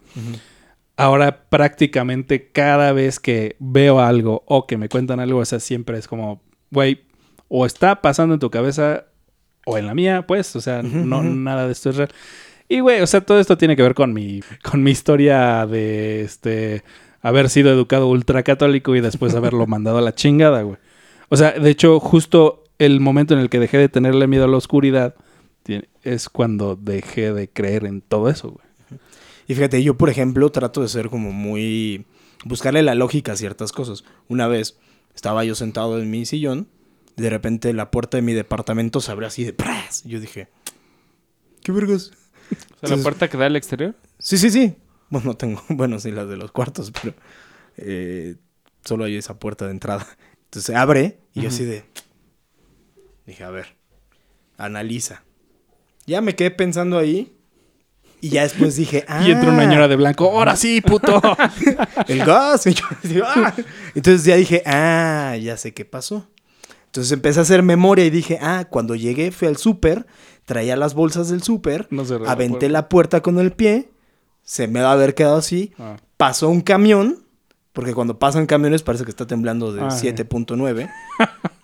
[0.95, 5.97] Ahora prácticamente cada vez que veo algo o que me cuentan algo, o sea, siempre
[5.99, 6.41] es como,
[6.71, 7.01] güey,
[7.49, 9.05] o está pasando en tu cabeza
[9.65, 12.09] o en la mía, pues, o sea, no nada de esto es real.
[12.69, 16.21] Y güey, o sea, todo esto tiene que ver con mi con mi historia de
[16.21, 16.83] este
[17.21, 20.77] haber sido educado ultracatólico y después haberlo mandado a la chingada, güey.
[21.29, 24.47] O sea, de hecho, justo el momento en el que dejé de tenerle miedo a
[24.47, 25.15] la oscuridad
[26.03, 28.67] es cuando dejé de creer en todo eso, güey.
[29.47, 32.05] Y fíjate, yo, por ejemplo, trato de ser como muy...
[32.45, 34.03] Buscarle la lógica a ciertas cosas.
[34.27, 34.77] Una vez
[35.15, 36.67] estaba yo sentado en mi sillón,
[37.17, 40.03] de repente la puerta de mi departamento se abrió así de ¡pras!
[40.05, 40.47] Yo dije,
[41.63, 42.11] ¿qué vergas?
[42.81, 43.95] O sea, la puerta que da al exterior.
[44.19, 44.75] Sí, sí, sí.
[45.09, 47.13] Bueno, no tengo, bueno, sí, las de los cuartos, pero
[47.77, 48.35] eh,
[48.85, 50.07] solo hay esa puerta de entrada.
[50.45, 51.83] Entonces se abre y yo así de...
[53.25, 53.75] Dije, a ver,
[54.57, 55.23] analiza.
[56.05, 57.35] Ya me quedé pensando ahí
[58.21, 61.21] y ya después dije, ah, Y entra una señora de blanco, ahora sí, puto.
[62.07, 62.65] el gas.
[62.67, 63.53] Y yo "Ah".
[63.93, 66.29] Entonces ya dije, ah, ya sé qué pasó.
[66.97, 70.07] Entonces empecé a hacer memoria y dije, ah, cuando llegué fui al súper,
[70.45, 72.69] traía las bolsas del súper, No cerré la aventé puerta.
[72.73, 73.91] la puerta con el pie,
[74.41, 75.97] se me va a haber quedado así, Ah.
[76.17, 77.19] pasó un camión,
[77.71, 80.07] porque cuando pasan camiones parece que está temblando de Ah, sí.
[80.07, 80.89] 7.9.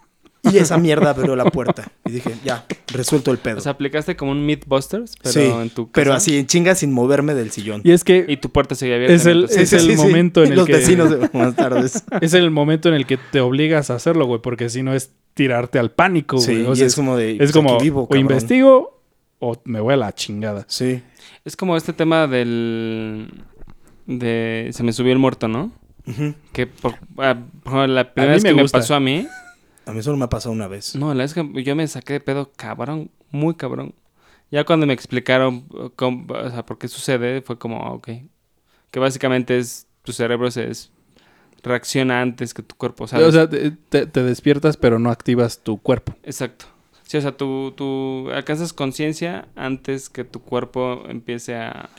[0.51, 1.89] Y esa mierda abrió la puerta.
[2.05, 3.59] Y dije, ya, resuelto el pedo.
[3.59, 5.91] O sea, aplicaste como un Mythbusters, pero sí, en tu casa.
[5.93, 7.79] pero así en chinga sin moverme del sillón.
[7.85, 9.15] Y es que Y tu puerta seguía abierta.
[9.15, 12.03] Es el- es el momento en el Los que- vecinos de buenas tardes.
[12.21, 15.11] es el momento en el que te obligas a hacerlo, güey, porque si no es
[15.33, 16.45] tirarte al pánico, güey.
[16.45, 17.31] Sí, O y sea, es como de...
[17.31, 19.01] es pues, como, vivo, o investigo
[19.39, 20.65] o me voy a la chingada.
[20.67, 21.01] Sí.
[21.45, 23.29] Es como este tema del...
[24.05, 24.69] De...
[24.73, 25.71] Se me subió el muerto, ¿no?
[26.05, 26.33] Ujú.
[26.51, 29.25] Que por, ah, por la primera vez que me pasó a mí...
[29.85, 30.95] A mí solo me ha pasado una vez.
[30.95, 33.93] No, la vez que yo me saqué de pedo cabrón, muy cabrón.
[34.51, 38.09] Ya cuando me explicaron uh, cómo- o sea, por qué sucede, fue como, ah, ok.
[38.91, 40.91] Que básicamente es, tu cerebro se es,
[41.63, 43.27] reacciona antes que tu cuerpo, ¿sabes?
[43.27, 46.15] O sea, te, te- despiertas pero no activas tu cuerpo.
[46.23, 46.65] Exacto.
[47.03, 51.89] Sí, o sea, tú, tú alcanzas conciencia antes que tu cuerpo empiece a,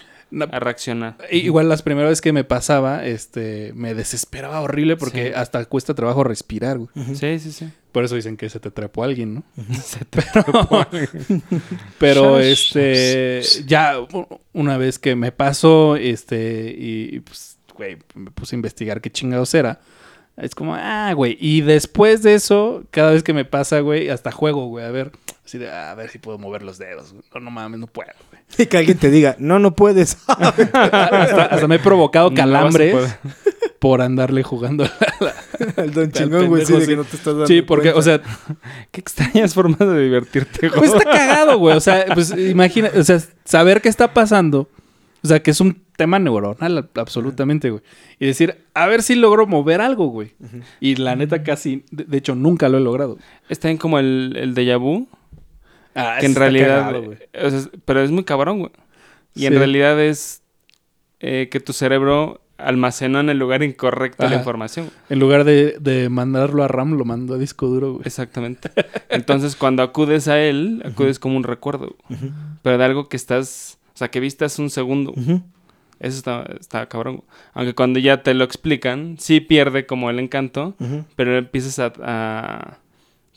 [0.43, 1.17] a reaccionar.
[1.31, 5.33] Igual las primeras veces que me pasaba, este, me desesperaba horrible porque Sí.
[5.35, 6.89] hasta cuesta trabajo respirar, güey.
[7.15, 7.69] Sí, sí, sí.
[7.93, 9.43] Por eso dicen que se te trepó alguien, ¿no?
[9.83, 10.21] Se te
[11.99, 12.77] Pero Shush.
[12.77, 13.97] este, ya
[14.53, 19.55] una vez que me pasó, este, y pues, güey, me puse a investigar qué chingados
[19.55, 19.81] era.
[20.37, 21.37] Es como, ah, güey.
[21.41, 25.13] Y después de eso, cada vez que me pasa, güey, hasta juego, güey, a ver,
[25.45, 27.13] así de, "Ah, a ver si puedo mover los dedos.
[27.13, 27.23] güey.
[27.35, 28.43] No, no mames, no puedo, güey.
[28.59, 30.19] Y que alguien te diga, no, no puedes.
[30.29, 33.17] Hasta, hasta me he provocado calambres
[33.79, 34.85] por andarle jugando.
[35.77, 36.97] El don Al chingón, güey, sí, pendejo, de que sí.
[36.97, 37.99] no te estás dando Sí, porque, cuenta.
[37.99, 38.21] o sea,
[38.91, 40.79] Qué extrañas formas de divertirte, güey.
[40.81, 41.77] Pues está cagado, güey.
[41.77, 44.69] O sea, pues imagina, o sea, saber qué está pasando.
[45.23, 47.83] O sea, que es un tema neuronal, absolutamente, güey.
[48.19, 50.35] Y decir, a ver si logro mover algo, güey.
[50.81, 53.17] Y la neta casi, de, de hecho, nunca lo he logrado.
[53.49, 55.09] Está bien como el, el déjà vu,
[55.95, 56.81] Ah, que en realidad...
[56.81, 57.19] cagado, güey.
[57.43, 58.73] o sea, pero es muy cabrón, güey.
[59.35, 60.43] Y en realidad es
[61.21, 64.91] eh, que tu cerebro almacenó en el lugar incorrecto la información.
[65.09, 68.03] En lugar de, de mandarlo a RAM, lo mando a disco duro, güey.
[68.07, 68.71] Exactamente.
[69.09, 71.97] Entonces, cuando acudes a él, acudes como un recuerdo.
[72.63, 73.79] Pero de algo que estás...
[73.95, 75.15] O sea, que vistas un segundo.
[76.01, 77.23] Eso está, está cabrón.
[77.55, 80.75] Aunque cuando ya te lo explican, sí pierde como el encanto,
[81.17, 82.79] pero empiezas a, a-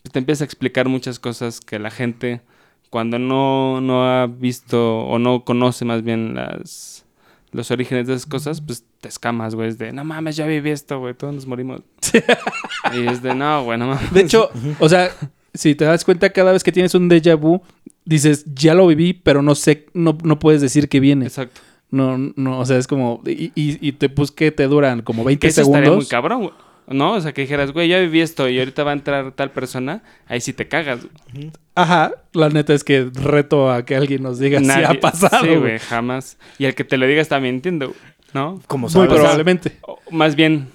[0.10, 2.42] te empieza a explicar muchas cosas que la gente
[2.90, 7.06] cuando no, no ha visto o no conoce más bien las
[7.52, 10.70] los orígenes de esas cosas, pues te escamas, güey, es de, no mames, ya viví
[10.70, 11.82] esto, güey, todos nos morimos.
[12.94, 14.14] y es de, no, güey, no mames.
[14.14, 14.50] De hecho,
[14.80, 15.10] o sea,
[15.54, 17.62] si te das cuenta, cada vez que tienes un déjà vu,
[18.06, 21.26] dices, ya lo viví, pero no sé, no, no puedes decir que viene.
[21.26, 21.62] Exacto.
[21.90, 25.24] No, no, o sea, es como, y, y, y te pues que te duran como
[25.24, 26.10] 20 Que eso estaría muy segundos.
[26.10, 26.54] cabrón, güey.
[26.88, 27.14] ¿No?
[27.14, 30.04] O sea, que dijeras, güey, ya viví esto y ahorita va a entrar tal persona,
[30.28, 31.02] ahí sí te cagas.
[31.34, 31.52] güey.
[31.76, 35.44] Ajá, la neta es que reto a que alguien nos diga si ha pasado.
[35.46, 35.80] Sí, güey.
[35.80, 36.38] jamás.
[36.58, 37.94] Y el que te lo diga está mintiendo,
[38.34, 38.62] ¿no?
[38.68, 39.10] Como Muy sabes.
[39.14, 39.78] probablemente.
[39.82, 40.70] O más bien,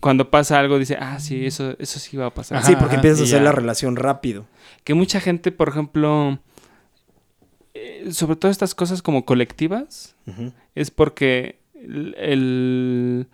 [0.00, 2.56] cuando pasa algo, dice, ah, sí, eso, eso sí va a pasar.
[2.58, 2.66] Ajá.
[2.66, 3.44] Sí, porque empiezas a hacer ya.
[3.44, 4.46] la relación rápido.
[4.84, 6.38] Que mucha gente, por ejemplo,
[7.74, 10.16] eh, sobre todo estas cosas como colectivas,
[10.74, 13.26] es porque el, el-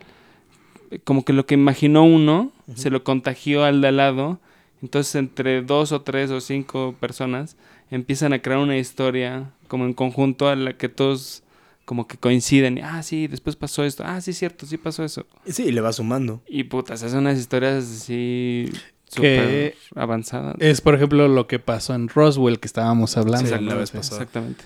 [1.04, 4.40] como que lo que imaginó uno se lo contagió al de al lado.
[4.82, 7.56] Entonces, entre dos o tres o cinco personas
[7.90, 11.42] empiezan a crear una historia como en conjunto a la que todos
[11.84, 12.82] como que coinciden.
[12.82, 14.02] Ah, sí, después pasó esto.
[14.04, 15.24] Ah, sí, cierto, sí pasó eso.
[15.46, 16.42] Sí, y le va sumando.
[16.46, 18.70] Y putas, hacen unas historias así
[19.08, 20.56] súper avanzadas.
[20.58, 23.56] Es, por ejemplo, lo que pasó en Roswell que estábamos hablando.
[23.56, 24.22] Sí, la vez pasada.
[24.22, 24.64] Exactamente.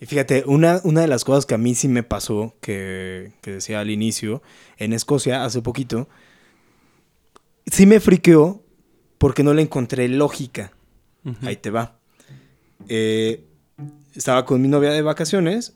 [0.00, 3.52] Y fíjate, una, una de las cosas que a mí sí me pasó, que, que
[3.52, 4.42] decía al inicio,
[4.76, 6.08] en Escocia, hace poquito,
[7.66, 8.62] sí me friqueó
[9.18, 10.72] porque no le encontré lógica.
[11.42, 11.98] Ahí te va.
[12.88, 13.44] Eh,
[14.14, 15.74] estaba con mi novia de vacaciones,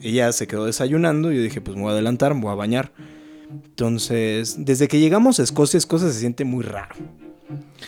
[0.00, 2.56] ella se quedó desayunando, y yo dije, pues me voy a adelantar, me voy a
[2.56, 2.92] bañar.
[3.50, 6.96] Entonces, desde que llegamos a Escocia, Escocia se siente muy raro.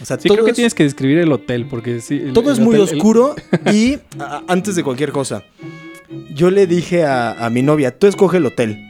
[0.00, 2.16] O sea, Sí, creo que es- tienes que describir el hotel porque sí.
[2.16, 3.34] el- todo el es muy hotel- el- oscuro
[3.72, 5.42] y a- antes de cualquier cosa,
[6.34, 8.86] yo le dije a, a mi novia, tú escoge el hotel.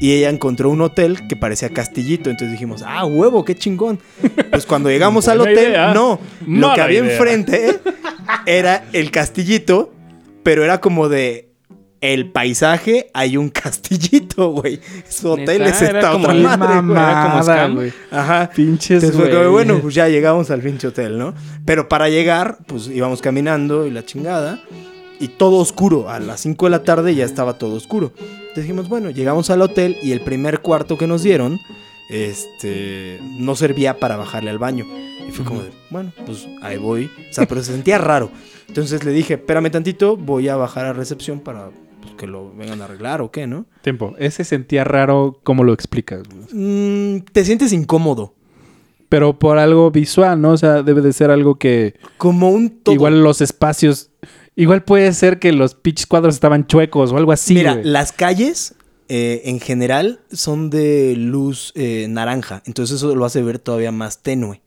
[0.00, 3.98] Y ella encontró un hotel que parecía castillito, entonces dijimos, ah, huevo, qué chingón.
[4.50, 5.92] Pues cuando llegamos al hotel, idea.
[5.92, 7.12] no, lo que había idea.
[7.12, 7.80] enfrente
[8.46, 9.92] era el castillito,
[10.44, 11.47] pero era como de
[12.00, 14.80] el paisaje, hay un castillito, güey.
[15.08, 17.92] Su hotel es esta otra madre, Mamada, güey.
[18.10, 18.50] Ajá.
[18.54, 19.48] Pinches, Entonces güey.
[19.48, 21.34] bueno, pues ya llegamos al pinche hotel, ¿no?
[21.64, 24.60] Pero para llegar, pues íbamos caminando y la chingada.
[25.20, 26.08] Y todo oscuro.
[26.08, 28.12] A las 5 de la tarde ya estaba todo oscuro.
[28.20, 31.58] Entonces dijimos, bueno, llegamos al hotel y el primer cuarto que nos dieron,
[32.08, 34.86] este, no servía para bajarle al baño.
[35.28, 37.10] Y fue como de, bueno, pues ahí voy.
[37.30, 38.30] O sea, pero se sentía raro.
[38.68, 41.70] Entonces le dije, espérame tantito, voy a bajar a recepción para
[42.00, 43.66] pues, que lo vengan a arreglar o qué, ¿no?
[43.82, 44.14] Tiempo.
[44.18, 46.22] Ese sentía raro, ¿cómo lo explicas?
[46.52, 48.34] Mm, te sientes incómodo.
[49.08, 50.50] Pero por algo visual, ¿no?
[50.50, 51.94] O sea, debe de ser algo que.
[52.18, 52.94] Como un todo.
[52.94, 54.10] Igual los espacios.
[54.54, 57.54] Igual puede ser que los pitch cuadros estaban chuecos o algo así.
[57.54, 58.74] Mira, las calles
[59.08, 64.22] eh, en general son de luz eh, naranja, entonces eso lo hace ver todavía más
[64.22, 64.60] tenue,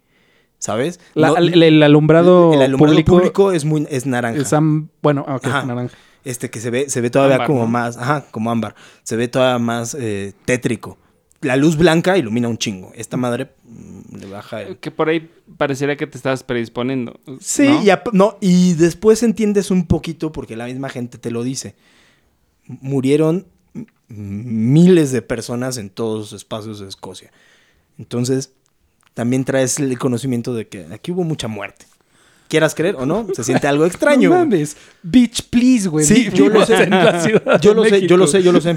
[0.58, 1.00] ¿sabes?
[1.14, 4.40] La- No- el, el alumbrado, el alumbrado público, público, es muy es naranja.
[4.40, 5.66] el Sam- bueno, ah, ok, Ajá.
[5.66, 5.96] naranja.
[6.24, 7.67] Este que se ve se ve todavía Ámbar, como ¿no?
[7.67, 10.97] más, ajá, como ámbar, se ve todavía más eh, tétrico.
[11.41, 12.91] La luz blanca ilumina un chingo.
[12.95, 14.78] Esta madre mm, le baja el...
[14.78, 17.19] Que por ahí pareciera que te estabas predisponiendo.
[17.39, 17.82] Sí, ¿no?
[17.84, 21.74] y, ap- no, y después entiendes un poquito porque la misma gente te lo dice.
[22.67, 23.47] Murieron
[24.07, 27.32] miles de personas en todos los espacios de Escocia.
[27.97, 28.51] Entonces,
[29.15, 31.86] también traes el conocimiento de que aquí hubo mucha muerte.
[32.52, 34.30] Quieras creer o no, se siente algo extraño.
[34.30, 34.76] No mames.
[35.02, 36.06] Beach, please, güey.
[36.06, 36.84] Sí, yo lo sé.
[36.84, 38.76] En la ciudad Yo lo sé, yo lo sé, yo lo sé.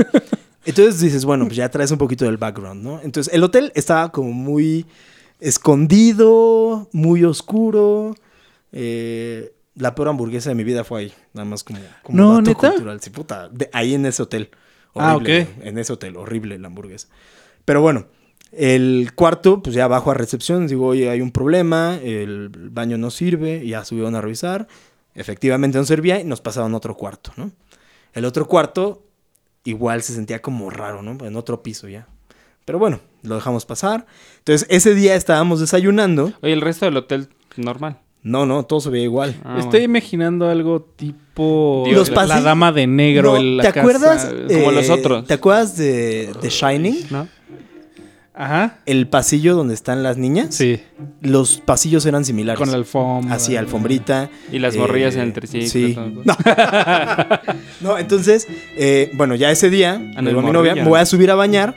[0.65, 3.01] Entonces dices, bueno, pues ya traes un poquito del background, ¿no?
[3.03, 4.87] Entonces, el hotel estaba como muy
[5.41, 8.15] escondido, muy oscuro.
[8.73, 12.43] Eh, la peor hamburguesa de mi vida fue ahí, nada más como, como No, dato
[12.51, 12.71] ¿neta?
[12.71, 13.01] cultural.
[13.01, 14.51] Sí, puta, de- ahí en ese hotel.
[14.95, 15.49] Ah, Horrible, ok.
[15.57, 17.09] güey, En ese hotel, horrible la hamburguesa.
[17.65, 18.07] Pero bueno,
[18.57, 23.11] el cuarto, pues ya bajo a recepción, digo, oye, hay un problema, el baño no
[23.11, 24.67] sirve, y ya subieron a revisar.
[25.15, 27.53] Efectivamente no servía y nos pasaron a otro cuarto, ¿no?
[28.13, 29.03] El otro cuarto
[29.65, 31.25] igual se sentía como raro, ¿no?
[31.25, 32.07] En otro piso ya.
[32.65, 34.07] Pero bueno, lo dejamos pasar.
[34.39, 36.33] Entonces, ese día estábamos desayunando.
[36.43, 37.99] Oye, el resto del hotel normal.
[38.23, 39.37] No, no, todo se veía igual.
[39.45, 39.85] Ah, Estoy bueno.
[39.99, 43.33] imaginando algo tipo Los la, la dama de negro.
[43.33, 43.81] No, en la ¿Te casa.
[43.81, 44.25] acuerdas?
[44.25, 45.27] como eh, los otros.
[45.27, 47.07] ¿Te acuerdas de The Shining?
[47.11, 47.29] ¿No?
[48.37, 48.79] Ajá.
[48.85, 50.55] El pasillo donde están las niñas.
[50.55, 50.81] Sí.
[51.21, 52.59] Los pasillos eran similares.
[52.59, 53.35] Con la alfombra.
[53.37, 54.29] Así, alfombrita.
[54.51, 55.69] Y las eh, morrillas en el triciclo.
[55.69, 55.95] Sí.
[55.95, 56.11] todo.
[56.25, 56.37] No.
[57.81, 60.99] No, entonces, eh, bueno, ya ese día, le el digo a mi novia, me voy
[61.01, 61.77] a subir a bañar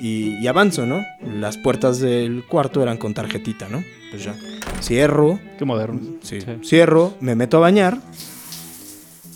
[0.00, 1.04] y, y avanzo, ¿no?
[1.26, 3.82] Las puertas del cuarto eran con tarjetita, ¿no?
[4.10, 4.34] Pues ya.
[4.80, 6.00] Cierro, Qué moderno.
[6.22, 6.46] sí, Sí.
[6.64, 7.98] cierro, me meto a bañar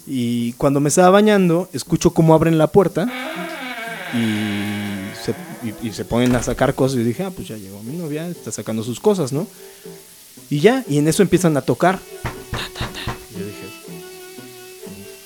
[0.07, 3.09] Y cuando me estaba bañando, escucho cómo abren la puerta
[4.15, 4.62] y
[5.65, 6.99] y- y se ponen a sacar cosas.
[6.99, 9.47] Y dije, ah, pues ya llegó mi novia, está sacando sus cosas, ¿no?
[10.51, 11.99] Y ya, y en eso empiezan a tocar.
[12.51, 13.17] Ta, ta, ta.
[13.35, 13.65] Y yo dije,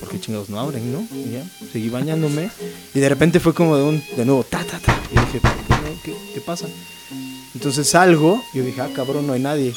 [0.00, 1.06] ¿por qué chingados no abren, no?
[1.12, 2.50] Y ya, seguí bañándome.
[2.94, 5.00] Y de repente fue como de un, de nuevo, ta, ta, ta.
[5.12, 5.40] Y dije.
[6.04, 6.68] ¿Qué, qué pasa?
[7.54, 9.74] Entonces salgo, y yo dije, ah, cabrón, no hay nadie.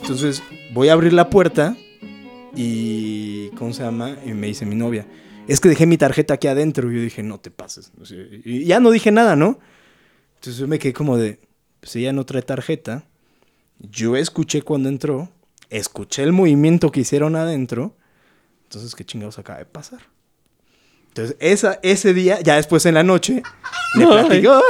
[0.00, 0.42] Entonces
[0.74, 1.76] voy a abrir la puerta
[2.56, 4.16] y, ¿cómo se llama?
[4.26, 5.06] Y me dice mi novia,
[5.48, 6.92] es que dejé mi tarjeta aquí adentro.
[6.92, 7.90] Y yo dije, no te pases.
[8.44, 9.58] Y ya no dije nada, ¿no?
[10.36, 11.40] Entonces yo me quedé como de,
[11.80, 13.04] pues ella no trae tarjeta.
[13.78, 15.30] Yo escuché cuando entró,
[15.70, 17.96] escuché el movimiento que hicieron adentro.
[18.64, 20.00] Entonces, ¿qué chingados acaba de pasar?
[21.08, 23.42] Entonces, esa, ese día, ya después en la noche,
[23.94, 24.60] le platicó.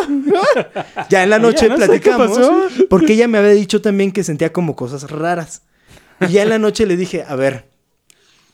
[1.11, 2.39] ya en la noche no platicamos.
[2.89, 5.63] Porque ella me había dicho también que sentía como cosas raras.
[6.21, 7.69] Y ya en la noche le dije, a ver,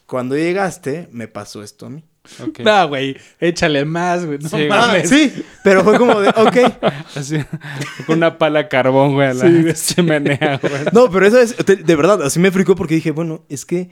[0.06, 2.04] cuando llegaste, me pasó esto a mí.
[2.42, 2.60] Ok.
[2.60, 4.38] No, güey, échale más, güey.
[4.38, 5.08] No Sí, mames.
[5.10, 6.56] sí, pero fue como de, ok.
[7.16, 7.36] Así,
[8.06, 10.72] con una pala carbón, güey, a la Sí, chimenea, güey.
[10.92, 13.90] No, pero eso es, de verdad, así me fricó porque dije, bueno, es que,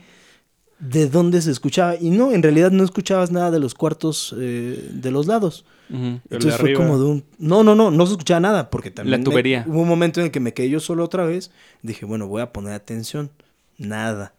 [0.79, 1.95] ¿de dónde se escuchaba?
[1.97, 5.65] Y no, en realidad no escuchabas nada de los cuartos eh, de los lados.
[5.91, 6.81] Entonces fue arriba.
[6.87, 7.25] como de un...
[7.39, 9.21] No, no, no, no se escuchaba nada porque también...
[9.21, 9.63] me- tubería.
[9.69, 11.51] hubo un momento en el que me quedé yo solo otra vez.
[11.83, 13.31] Dije, bueno, voy a poner atención.
[13.77, 14.33] Nada,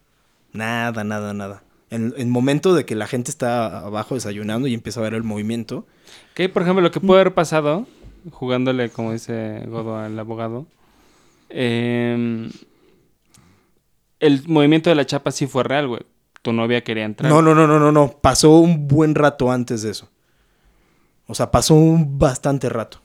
[0.52, 1.62] nada, nada, nada.
[1.94, 5.24] En el momento de que la gente está abajo desayunando y empieza a ver el
[5.24, 5.86] movimiento.
[6.34, 7.86] Que, por ejemplo, lo que puede haber pasado,
[8.32, 10.66] jugándole, como dice Godo al abogado,
[11.50, 12.50] eh,
[14.20, 16.02] el movimiento de la chapa sí fue real, güey.
[16.42, 17.32] Tu novia quería entrar.
[17.32, 18.18] No, no, no, no, no, no.
[18.22, 20.10] Pasó un buen rato antes de eso.
[21.28, 23.00] O sea, pasó un bastante rato.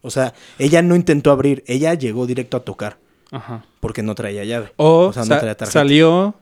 [0.00, 2.98] O sea, ella no intentó abrir, ella llegó directo a tocar
[3.30, 3.64] Ajá.
[3.80, 4.72] porque no traía llave.
[4.76, 5.80] O, O sea, no traía tarjeta.
[5.80, 6.34] salió,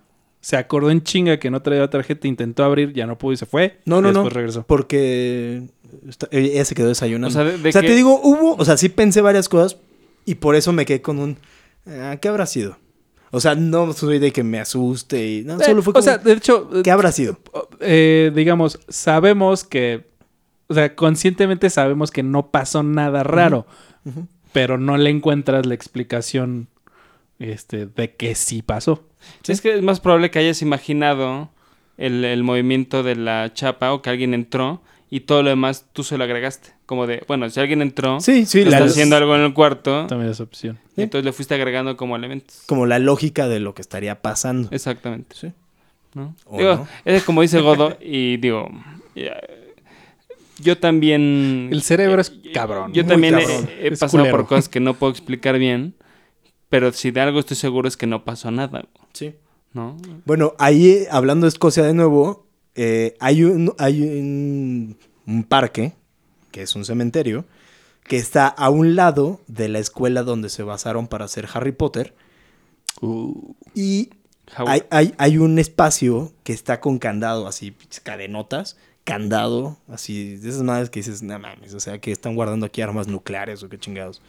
[0.47, 3.47] se acordó en chinga que no traía tarjeta, intentó abrir, ya no pudo y se
[3.47, 3.81] fue.
[3.85, 4.21] No, no, y no.
[4.21, 4.63] después regresó.
[4.65, 5.65] Porque
[6.31, 7.27] ella se quedó desayunando.
[7.27, 9.49] O sea, de- de o sea que- te digo, hubo, o sea, sí pensé varias
[9.49, 9.77] cosas
[10.25, 11.37] y por eso me quedé con un,
[11.89, 12.79] ah, ¿qué habrá sido?
[13.33, 16.03] O sea, no soy de que me asuste y no, solo Eh, fue o como,
[16.05, 17.41] sea, de hecho, ¿qué habrá sido?
[17.81, 20.07] eh, digamos, sabemos que,
[20.69, 23.67] o sea, conscientemente sabemos que no pasó nada raro,
[24.53, 26.69] pero no le encuentras la explicación
[27.39, 29.05] este, de que sí pasó.
[29.43, 31.51] Sí, Es que es más probable que hayas imaginado
[31.99, 36.03] el, el movimiento de la chapa o que alguien entró y todo lo demás tú
[36.05, 36.71] se lo agregaste.
[36.87, 40.07] Como de, bueno, si alguien entró, Sí, sí, está la- haciendo algo en el cuarto,
[40.07, 40.79] También es opción.
[40.97, 42.63] y entonces le fuiste agregando como elementos.
[42.67, 44.69] como la lógica de lo que estaría pasando.
[44.71, 45.35] Exactamente.
[45.35, 45.53] Sí.
[46.15, 46.35] ¿no?
[46.47, 46.89] O Digo, no.
[47.05, 48.69] es como dice Godo, y digo,
[49.15, 49.37] ya,
[50.59, 51.69] yo también...
[51.71, 53.69] El cerebro es cabrón, Yo también he- cabrón.
[53.81, 54.37] he, Es pasado culero.
[54.39, 55.95] por cosas que no puedo explicar bien,
[56.77, 59.35] pero si de algo estoy seguro es que no pasó nada, Sí.
[59.73, 59.97] ¿no?
[60.27, 65.95] Bueno, ahí eh, hablando de Escocia de nuevo, eh, hay, un, hay un, un parque,
[66.51, 67.47] que es un cementerio,
[68.05, 72.15] que está a un lado de la escuela donde se basaron para hacer Harry Potter.
[73.75, 74.11] Y
[74.59, 74.71] Howard.
[74.71, 80.63] hay, hay, hay un espacio que está con candado, así, cadenotas, candado, así, de esas
[80.63, 83.79] madres que dices, no mames, o sea, que están guardando aquí armas nucleares o qué
[83.79, 84.21] chingados.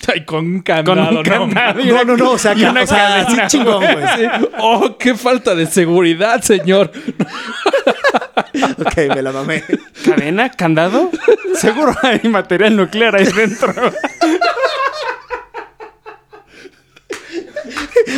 [0.12, 1.84] Ay, con un candado, Con un no candado.
[1.84, 4.06] No, no, no, o sea, una o sea, así chingón, güey.
[4.16, 4.26] Sí.
[4.58, 6.90] Oh, qué falta de seguridad, señor.
[8.78, 9.64] Ok, me la mamé.
[10.04, 10.50] ¿Cadena?
[10.50, 11.10] ¿Candado?
[11.54, 13.72] Seguro hay material nuclear ahí dentro.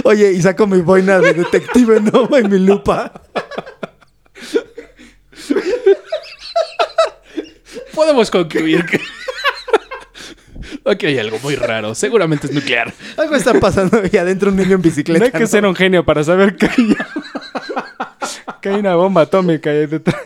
[0.05, 2.29] Oye, y saco mi boina de detective, ¿no?
[2.39, 3.13] Y mi lupa.
[7.95, 9.01] Podemos concluir que...
[10.85, 11.95] Aquí hay algo muy raro.
[11.95, 12.93] Seguramente es nuclear.
[13.17, 15.21] Algo está pasando y adentro un niño en bicicleta.
[15.21, 16.97] No hay que ser un genio para saber que hay,
[18.61, 20.17] que hay una bomba atómica ahí detrás.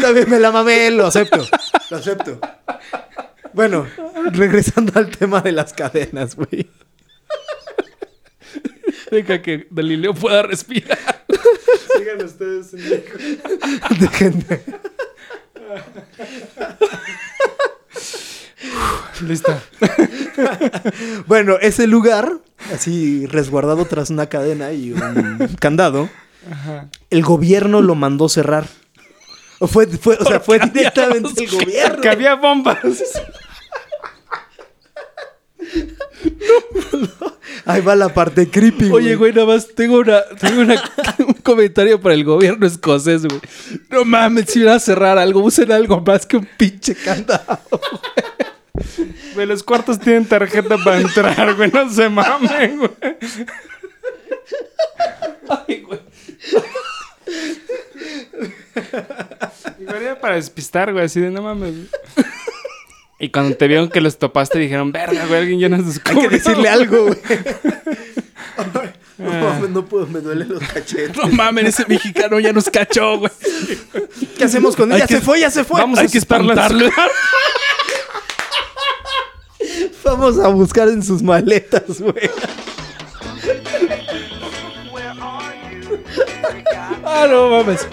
[0.00, 1.46] También me la mamé, lo acepto.
[1.90, 2.38] Lo acepto.
[3.54, 3.86] Bueno,
[4.32, 6.68] regresando al tema de las cadenas, güey.
[9.10, 11.23] Deja que Galileo pueda respirar.
[11.96, 12.72] Sigan ustedes.
[14.00, 14.60] Déjenme.
[19.22, 19.62] Lista.
[21.26, 22.38] Bueno, ese lugar,
[22.72, 26.08] así resguardado tras una cadena y un candado,
[27.10, 28.66] el gobierno lo mandó cerrar.
[29.60, 32.00] O fue, fue- o sea, fue directamente el gobierno.
[32.00, 32.78] Que había bombas.
[37.66, 39.04] Ahí va la parte creepy, güey.
[39.06, 40.82] Oye, güey, nada más tengo, una, tengo una-
[41.26, 43.40] un comentario para el gobierno escocés, güey.
[43.90, 47.58] No mames, si van a cerrar algo, usen algo más que un pinche candado.
[49.34, 51.70] Güey, los cuartos tienen tarjeta para entrar, güey.
[51.70, 52.90] No se mamen, güey.
[55.66, 56.00] Ay, güey.
[59.80, 61.74] Igual era para despistar, güey, así de no mames.
[63.18, 66.28] Y cuando te vieron que los topaste, dijeron, verga, güey, alguien ya nos Hay descubrió.
[66.28, 67.18] que decirle algo, güey.
[69.16, 71.16] No, mames, no puedo, me duelen los cachetes.
[71.16, 73.30] No mames, ese mexicano ya nos cachó, güey.
[74.36, 74.94] ¿Qué hacemos con él?
[74.96, 75.80] Hay Ya que- se fue, ya se fue.
[75.80, 76.90] Vamos Hay a que espantarlo.
[80.04, 82.28] Vamos a buscar en sus maletas, güey.
[87.04, 87.86] Ah, no mames.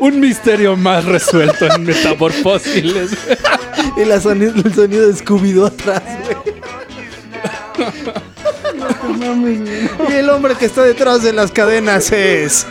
[0.00, 3.10] Un misterio más resuelto en Metamorfósiles.
[3.96, 6.58] Y la el sonido de Scooby-Doo atrás, güey.
[10.08, 12.66] Y el hombre que está detrás de las cadenas es.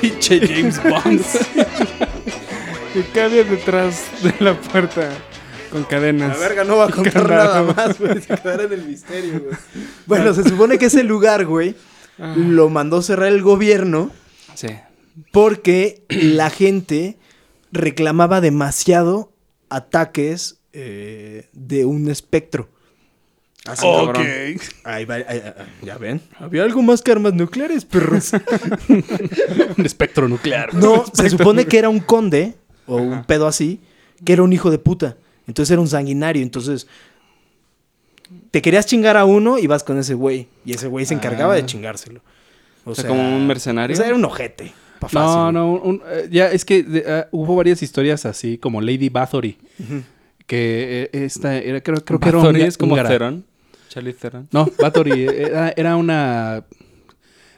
[0.00, 1.24] Pinche James Bond.
[2.92, 5.10] Que cabe detrás de la puerta
[5.70, 6.38] con cadenas.
[6.38, 8.20] La verga no va a contar nada más, güey.
[8.20, 9.56] Se quedará en el misterio, güey.
[10.06, 11.74] Bueno, se supone que ese lugar, güey,
[12.18, 14.10] lo mandó cerrar el gobierno
[14.54, 14.68] Sí.
[15.32, 17.18] porque la gente
[17.72, 19.32] reclamaba demasiado
[19.68, 22.68] ataques eh, de un espectro.
[23.66, 24.12] Así, ok.
[24.12, 24.26] cabrón.
[24.84, 25.42] Ahí va, ahí- ahí-
[25.82, 26.20] ya ven.
[26.38, 28.32] Había algo más que armas nucleares, perros.
[28.88, 30.74] Un espectro nuclear.
[30.74, 32.54] No, se supone que era un conde
[32.86, 33.80] o un pedo así,
[34.24, 35.16] que era un hijo de puta.
[35.46, 36.42] Entonces era un sanguinario.
[36.42, 36.86] Entonces
[38.54, 40.46] te querías chingar a uno y vas con ese güey.
[40.64, 41.56] Y ese güey se encargaba Ah.
[41.56, 42.20] de chingárselo.
[42.84, 43.94] O, sea, como un mercenario.
[43.94, 44.72] O sea, era un ojete.
[45.00, 45.18] Pa' fácil.
[45.18, 49.08] No, no, un- eh, ya es que de- ah, hubo varias historias así, como Lady
[49.08, 49.58] Bathory,
[50.46, 52.94] que eh, esta era, creo, creo que era un es como.
[53.88, 54.48] Charlie Theron.
[54.52, 56.64] No, Bathory era, era una,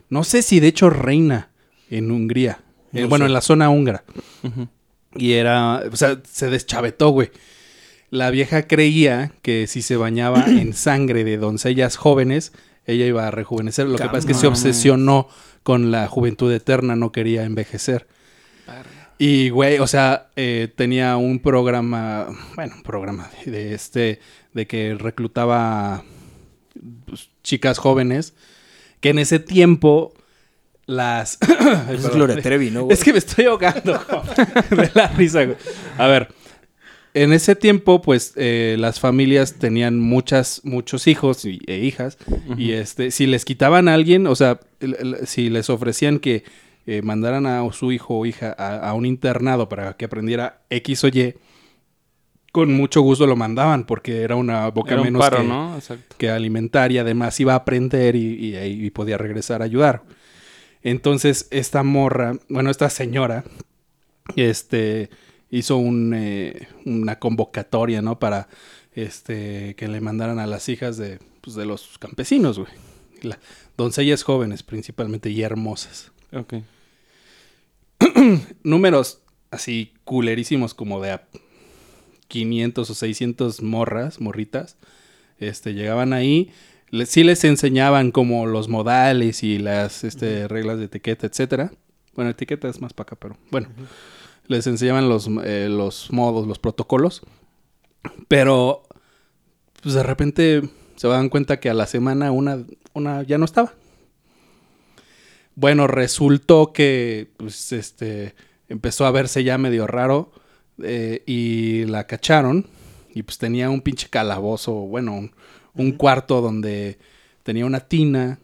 [0.09, 1.51] no sé si de hecho reina
[1.91, 2.61] en Hungría,
[2.95, 4.03] Eh, No bueno, en la zona húngara.
[5.15, 7.31] Y era, o sea, se deschavetó, güey.
[8.11, 12.53] La vieja creía que si se bañaba en sangre de doncellas jóvenes,
[12.87, 13.87] ella iba a rejuvenecer.
[13.87, 15.29] Lo que pasa es que se obsesionó
[15.63, 18.07] con la juventud eterna, no quería envejecer.
[19.19, 24.21] Y, güey, o sea, eh, tenía un programa, bueno, un programa de, de este,
[24.53, 26.05] de que reclutaba
[27.07, 28.35] pues, chicas jóvenes,
[29.01, 30.13] que en ese tiempo
[30.87, 31.39] las...
[31.43, 31.49] Es
[32.03, 32.11] perdón.
[32.13, 32.85] Gloria Trevi, ¿no?
[32.85, 32.95] güey?
[32.95, 33.93] Es que me estoy ahogando
[34.71, 35.57] de la risa, güey.
[35.99, 36.29] A ver,
[37.23, 42.19] en ese tiempo, pues, eh, las familias tenían muchas, muchos hijos y- e hijas.
[42.59, 44.61] Y este, si les quitaban a alguien, o sea,
[45.25, 46.45] si les ofrecían que
[46.87, 51.05] eh, mandaran a su hijo o hija a, a un internado para que aprendiera X
[51.05, 51.35] o Y,
[52.53, 55.77] con mucho gusto lo mandaban, porque era una boca Era un menos paro, que, ¿no?
[56.19, 60.03] Que alimentar y además iba a aprender y, y ahí y podía regresar a ayudar.
[60.83, 63.43] Entonces, esta morra, bueno, esta señora,
[64.37, 65.11] este,
[65.51, 68.19] hizo un, eh, una convocatoria, ¿no?
[68.19, 68.49] Para,
[68.95, 72.71] este, que le mandaran a las hijas de, pues, de los campesinos, güey.
[73.23, 73.39] La-
[73.77, 76.13] doncellas jóvenes, principalmente, y hermosas.
[76.33, 76.55] Ok.
[78.63, 79.21] Números
[79.51, 81.27] así culerísimos como de a
[82.29, 84.77] 500 o 600 morras, morritas,
[85.39, 86.51] este, llegaban ahí,
[86.91, 91.73] le- sí les enseñaban como los modales y las este, reglas de etiqueta, etcétera.
[92.15, 93.69] Bueno, etiqueta es más para acá, pero bueno,
[94.49, 97.23] les enseñaban los, eh, los modos, los protocolos,
[98.29, 98.83] pero
[99.83, 100.63] pues de repente
[100.97, 103.75] se dan cuenta que a la semana una, una ya no estaba.
[105.55, 108.35] Bueno, resultó que pues, este,
[108.69, 110.33] empezó a verse ya medio raro
[110.83, 112.67] eh, y la cacharon
[113.15, 115.33] y pues tenía un pinche calabozo, bueno, un,
[115.75, 116.99] un cuarto donde
[117.43, 118.39] tenía una tina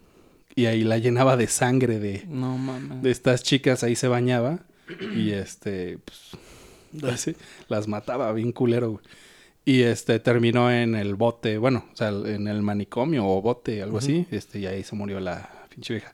[0.55, 2.59] y ahí la llenaba de sangre de, No
[3.03, 4.61] de estas chicas, ahí se bañaba
[5.16, 6.30] y este, pues,
[7.12, 7.34] así,
[7.68, 9.05] las mataba bien culero, güey.
[9.64, 13.99] Y este terminó en el bote, bueno, o sea, en el manicomio o bote, algo
[13.99, 16.12] así, este, y ahí se murió la pinche vieja.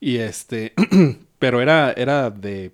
[0.00, 0.72] Y este,
[1.38, 2.72] pero era, era de,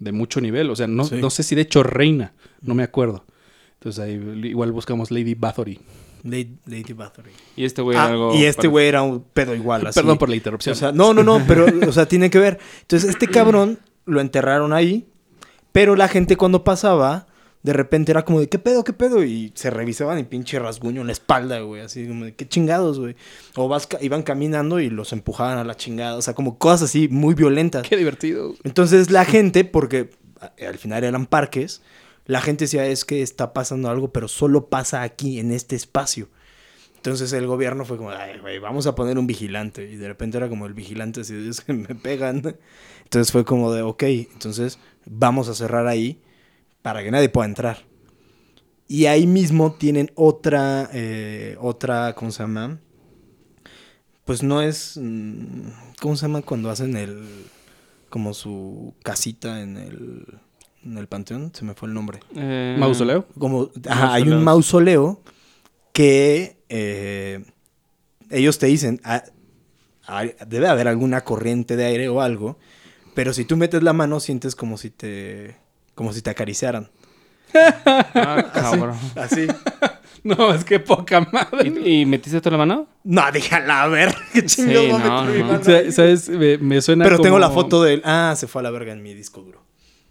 [0.00, 1.16] de mucho nivel, o sea, no, Sí.
[1.20, 3.24] no sé si de hecho reina, no me acuerdo.
[3.74, 4.14] Entonces ahí
[4.48, 5.78] igual buscamos Lady Bathory.
[6.24, 7.30] Lady, Lady Bathory.
[7.54, 8.34] Y este güey Ah, era algo.
[8.34, 10.00] y este güey era un pedo igual, así.
[10.00, 10.72] Perdón por la interrupción.
[10.72, 12.58] O sea, no, no, no, pero, o sea, tiene que ver.
[12.80, 15.06] Entonces, este cabrón lo enterraron ahí,
[15.72, 17.26] pero la gente cuando pasaba,
[17.62, 19.24] de repente era como de, ¿qué pedo, qué pedo?
[19.24, 22.98] Y se revisaban y pinche rasguño en la espalda, güey, así como de, ¿qué chingados,
[23.00, 23.16] güey?
[23.56, 27.08] O vas, iban caminando y los empujaban a la chingada, o sea, como cosas así
[27.08, 27.86] muy violentas.
[27.88, 28.54] Qué divertido.
[28.64, 31.82] Entonces, la gente, porque a- al final eran parques,
[32.26, 36.28] la gente decía, es que está pasando algo, pero solo pasa aquí, en este espacio.
[37.06, 39.88] Entonces el gobierno fue como, ay, güey, vamos a poner un vigilante.
[39.88, 42.42] Y de repente era como el vigilante, así, es que me pegan.
[43.04, 46.20] Entonces fue como de, ok, entonces vamos a cerrar ahí
[46.82, 47.84] para que nadie pueda entrar.
[48.88, 52.80] Y ahí mismo tienen otra, eh, otra, ¿cómo se llama?
[54.24, 55.68] Pues no es, mm,
[56.00, 57.24] ¿cómo se llama cuando hacen el,
[58.08, 60.24] como su casita en el,
[60.84, 61.52] en el panteón?
[61.54, 62.18] Se me fue el nombre.
[62.34, 63.28] Eh, ¿Mausoleo?
[63.38, 65.20] Como, ajá, hay un mausoleo
[65.96, 67.42] que eh,
[68.28, 69.24] ellos te dicen, "Ah,
[70.46, 72.58] debe haber alguna corriente de aire o algo,
[73.14, 75.56] pero si tú metes la mano sientes como si te,
[75.94, 76.90] como si te acariciaran.
[78.14, 78.98] Ah, cabrón.
[79.14, 79.46] Así.
[80.24, 81.68] No, es que poca madre.
[81.68, 82.88] ¿Y, y metiste toda la mano?
[83.04, 84.12] No, déjala a ver.
[84.32, 84.82] Qué Sí, no,
[85.24, 85.92] mi mano ahí?
[85.92, 86.28] ¿Sabes?
[86.28, 88.02] Me, me suena Pero tengo la foto del.
[88.04, 89.62] Ah, se fue a la verga en mi disco duro.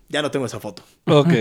[0.07, 0.83] Ya no tengo esa foto.
[1.05, 1.33] Ok.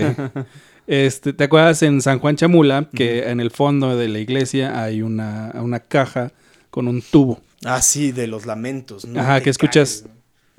[0.87, 5.01] Este, ¿Te acuerdas en San Juan Chamula que en el fondo de la iglesia hay
[5.01, 6.31] una, una caja
[6.69, 7.41] con un tubo?
[7.63, 9.05] Ah, sí, de los lamentos.
[9.05, 10.05] No Ajá, que escuchas-.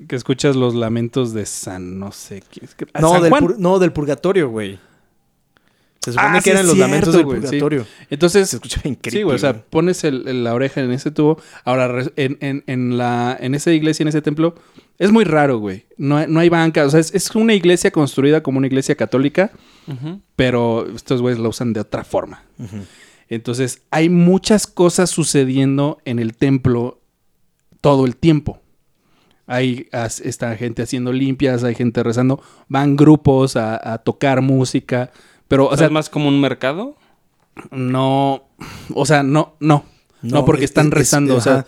[0.07, 2.69] Que escuchas los lamentos de San no sé quién.
[2.77, 3.55] que- No, San del Juan.
[3.57, 4.77] no, del purgatorio, güey.
[6.01, 7.25] Se supone Ah, que eran los cierto, lamentos del sí.
[7.25, 7.85] purgatorio.
[8.09, 11.09] Entonces, Se escucha creepy, sí, güey, o sea, pones el- el- la oreja en ese
[11.11, 11.41] tubo.
[11.65, 14.53] Ahora, en, en- en la, en esa iglesia, en ese templo,
[14.99, 15.85] es muy raro, güey.
[15.97, 16.85] No, hay- no hay banca.
[16.85, 19.51] O sea, es, es una iglesia construida como una iglesia católica,
[20.35, 22.43] pero estos güeyes la usan de otra forma.
[23.29, 27.01] Entonces, hay muchas cosas sucediendo en el templo
[27.81, 28.61] todo el tiempo.
[29.45, 35.11] Hay as- está gente haciendo limpias, hay gente rezando, van grupos a, a tocar música,
[35.47, 36.95] pero, O sea, es más como un mercado.
[37.71, 38.43] no,
[38.93, 39.85] o sea, no, no,
[40.21, 41.67] no, No, porque es- están es- rezando, o sea, ajá.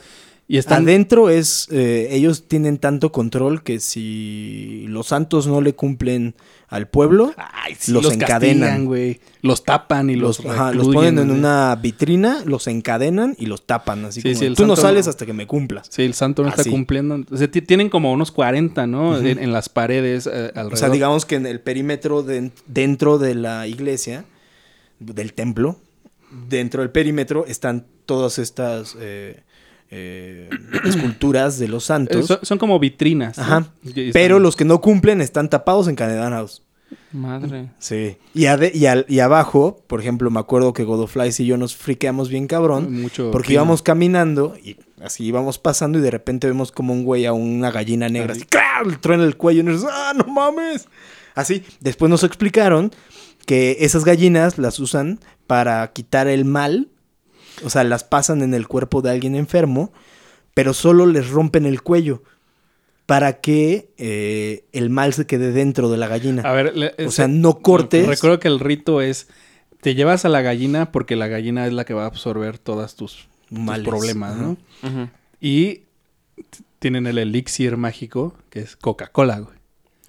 [0.51, 1.67] Y están Adentro es.
[1.71, 6.33] eh, ellos tienen tanto control que si los santos no le cumplen
[6.67, 8.85] al pueblo, Ay, sí, los los, encadenan.
[8.85, 13.45] güey, los tapan y los, los, ajá, los ponen en una vitrina, los encadenan y
[13.45, 14.05] los tapan.
[14.05, 15.87] Así Sí, como, sí, tú no sales hasta que me cumplas.
[15.91, 17.23] Sí, el santo no está cumpliendo.
[17.31, 19.19] O sea, ti- tienen como unos 40, ¿no?
[19.19, 20.73] en, en las paredes eh, alrededor.
[20.73, 24.25] O sea, digamos que en el perímetro de- dentro de la iglesia,
[24.99, 25.77] del templo,
[26.49, 28.95] dentro del perímetro están todas estas
[29.91, 32.27] eh, eh, esculturas de los Eh, santos.
[32.27, 33.39] son, son como vitrinas.
[33.39, 33.65] Ajá.
[34.13, 36.63] Pero los que no cumplen están tapados encadenados.
[37.11, 37.69] Madre.
[37.79, 38.17] Sí.
[38.33, 41.75] Y, ade- y, al- y abajo, por ejemplo, me acuerdo que Godoflies y yo nos
[41.75, 43.01] friqueamos bien cabrón.
[43.01, 47.25] Mucho Porque íbamos caminando y así íbamos pasando y de repente vemos como un güey
[47.25, 48.43] a una gallina negra así,
[48.85, 50.87] le truena el cuello y ¡ah, no mames!
[51.35, 52.91] Así, después nos explicaron
[53.45, 56.89] que esas gallinas las usan para quitar el mal,
[57.63, 59.91] o sea, las pasan en el cuerpo de alguien enfermo,
[60.53, 62.23] pero solo les rompen el cuello
[63.05, 66.43] para que eh, el mal se quede dentro de la gallina.
[66.43, 68.05] A ver, le- o sea, no cortes.
[68.07, 69.27] Recuerdo que el rito es.
[69.81, 72.95] Te llevas a la gallina porque la gallina es la que va a absorber todas
[72.95, 73.27] tus,
[73.85, 74.35] problemas.
[74.35, 74.57] ¿no?
[75.41, 75.83] Y
[76.79, 79.57] tienen el elixir mágico, que es Coca-Cola, güey.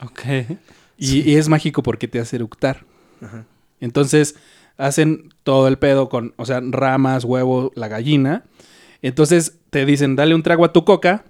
[0.03, 0.59] Ok.
[0.99, 2.85] Y, y es mágico porque te hace eructar.
[3.23, 3.45] Ajá.
[3.81, 4.35] Entonces,
[4.81, 8.45] hacen todo el pedo con, o sea, ramas, huevo, la gallina.
[9.03, 11.25] Entonces, te dicen, dale un trago a tu coca.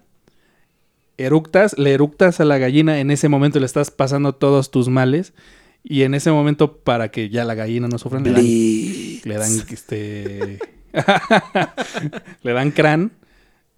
[1.18, 3.00] Eructas, le eructas a la gallina.
[3.00, 5.34] En ese momento le estás pasando todos tus males.
[5.82, 9.50] Y en ese momento, para que ya la gallina no sufra, le dan, le dan
[9.68, 10.58] este.
[12.42, 13.12] le dan crán.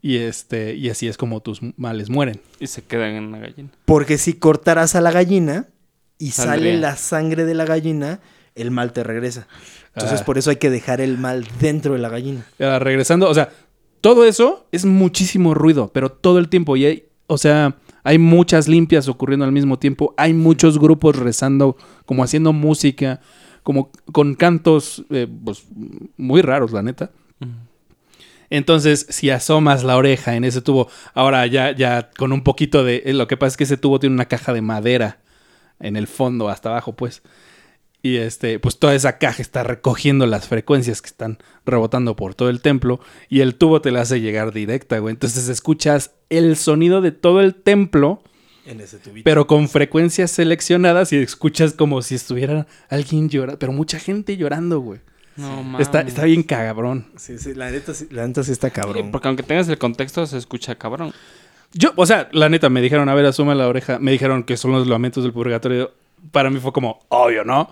[0.02, 0.74] Y este.
[0.74, 2.40] Y así es como tus males mueren.
[2.60, 3.70] Y se quedan en la gallina.
[3.86, 5.68] Porque si cortaras a la gallina
[6.18, 8.20] y sale la sangre de la gallina,
[8.54, 9.46] el mal te regresa.
[9.94, 10.24] Entonces Ah.
[10.24, 12.46] por eso hay que dejar el mal dentro de la gallina.
[12.60, 13.50] Ah, regresando, o sea,
[14.00, 16.76] todo eso es muchísimo ruido, pero todo el tiempo.
[16.76, 20.12] Y hay, o sea, hay muchas limpias ocurriendo al mismo tiempo.
[20.16, 21.76] Hay muchos grupos rezando,
[22.06, 23.20] como haciendo música,
[23.62, 25.64] como con cantos, eh, pues,
[26.16, 27.10] muy raros, la neta.
[28.50, 33.02] Entonces, si asomas la oreja en ese tubo, ahora ya, ya con un poquito de.
[33.06, 35.20] eh, Lo que pasa es que ese tubo tiene una caja de madera
[35.80, 37.22] en el fondo, hasta abajo, pues.
[38.04, 42.50] Y este, pues toda esa caja está recogiendo las frecuencias que están rebotando por todo
[42.50, 42.98] el templo.
[43.28, 45.12] Y el tubo te la hace llegar directa, güey.
[45.12, 48.22] Entonces escuchas el sonido de todo el templo,
[48.66, 49.22] En ese tubito.
[49.24, 53.58] pero con frecuencias seleccionadas y escuchas como si estuviera alguien llorando.
[53.60, 54.98] Pero mucha gente llorando, güey.
[55.36, 55.86] No mames.
[55.86, 57.06] Está, está bien cabrón.
[57.16, 59.12] Sí, sí, la neta, sí- la neta sí está cabrón.
[59.12, 61.12] Porque aunque tengas el contexto, se escucha cabrón.
[61.72, 63.98] Yo, o sea, la neta, me dijeron, a ver, asuma la oreja.
[63.98, 65.92] Me dijeron que son los lamentos del purgatorio.
[66.30, 67.68] Para mí fue como, obvio, ¿no?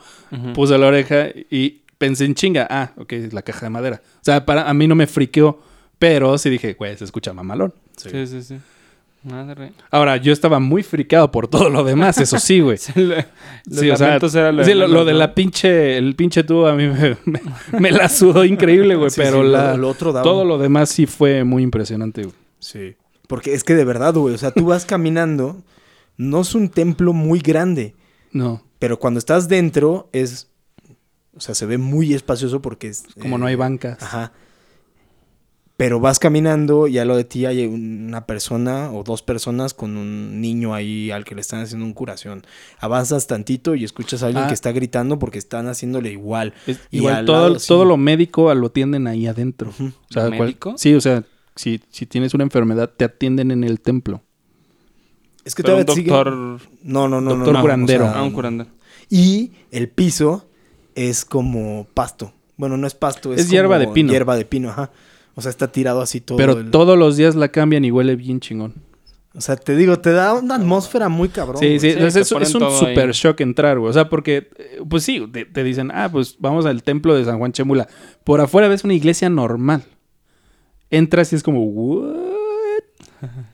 [0.55, 2.67] Puse la oreja y pensé en chinga.
[2.69, 4.03] Ah, ok, es la caja de madera.
[4.17, 5.61] O sea, para a mí no me friqueó,
[5.99, 7.73] pero sí dije, güey, se escucha mamalón.
[7.97, 8.57] Sí, sí, sí.
[9.23, 9.73] Madre.
[9.91, 12.79] Ahora, yo estaba muy friqueado por todo lo demás, eso sí, güey.
[12.79, 13.17] Sí, lo-
[13.71, 16.75] Sí, o sea, era lo sí, de lo, de la pinche, el pinche tubo a
[16.75, 17.41] mí me, me-
[17.79, 20.57] me la sudó increíble, güey, Sí, pero sí, la, lo- lo otro daba- todo lo
[20.57, 22.35] demás sí fue muy impresionante, güey.
[22.61, 22.95] Sí.
[23.29, 25.63] Porque es que de verdad, güey, o sea, tú vas caminando,
[26.17, 27.95] no es un templo muy grande,
[28.33, 28.63] No.
[28.79, 30.49] Pero cuando estás dentro es...
[31.37, 33.05] O sea, se ve muy espacioso porque es...
[33.21, 34.03] Como no eh, hay bancas.
[34.03, 34.33] Ajá.
[35.77, 39.97] Pero vas caminando y a lo de ti hay una persona o dos personas con
[39.97, 42.43] un niño ahí al que le están haciendo un curación.
[42.81, 44.49] Avanzas tantito y escuchas a alguien Ah.
[44.49, 46.53] que está gritando porque están haciéndole igual.
[46.67, 47.69] Es- Y igual al todo, lado, sí.
[47.69, 49.71] todo lo médico lo atienden ahí adentro.
[49.71, 49.87] Ujú.
[49.87, 50.75] O sea, ¿Lo cual- médico?
[50.77, 51.25] sí, o sea,
[51.57, 54.23] si, si tienes una enfermedad, te atienden en el templo.
[55.45, 56.61] Es que Pero un todavía sigue- doctor...
[56.83, 57.61] No, no, no, doctor no, no.
[57.63, 58.05] curandero.
[58.05, 58.71] O sea, Ah, un curandero.
[59.09, 60.47] Y el piso
[60.95, 62.33] es como pasto.
[62.57, 64.13] Bueno, no es pasto, es, Es hierba de pino.
[64.13, 64.91] Hierba de pino, ajá.
[65.35, 66.37] O sea, está tirado así todo.
[66.37, 68.75] Pero el- todos los días la cambian y huele bien chingón.
[69.33, 71.59] O sea, te digo, te da una atmósfera muy cabrón.
[71.59, 73.13] Sí, sí, sí, es, un super ahí.
[73.13, 73.89] shock entrar, güey.
[73.89, 77.25] O sea, porque, eh, pues sí, te, te dicen, ah, pues vamos al templo de
[77.25, 77.87] San Juan Chemula.
[78.25, 79.85] Por afuera ves una iglesia normal.
[80.91, 82.17] Entras y es como, ¿what?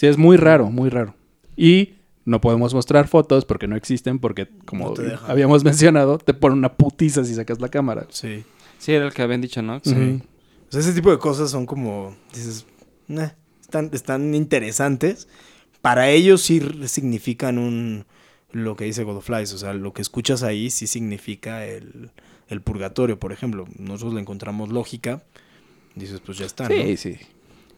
[0.00, 1.14] Sí, es muy raro, muy raro.
[1.58, 6.56] Y no podemos mostrar fotos porque no existen, porque, como No habíamos mencionado, te ponen
[6.56, 8.06] una putiza si sacas la cámara.
[8.08, 8.42] Sí.
[8.78, 9.78] Sí, era el que habían dicho, ¿no?
[9.84, 10.22] Sí.
[10.70, 12.64] O sea, ese tipo de cosas son como, dices,
[13.08, 15.28] "Nah, están, están interesantes.
[15.82, 18.06] Para ellos sí significan un,
[18.52, 22.10] lo que dice God of Flies, o sea, lo que escuchas ahí sí significa el,
[22.48, 23.66] el purgatorio, por ejemplo.
[23.76, 25.22] Nosotros le encontramos lógica,
[25.94, 26.74] dices, pues ya está, ¿no?
[26.74, 27.18] Sí, sí.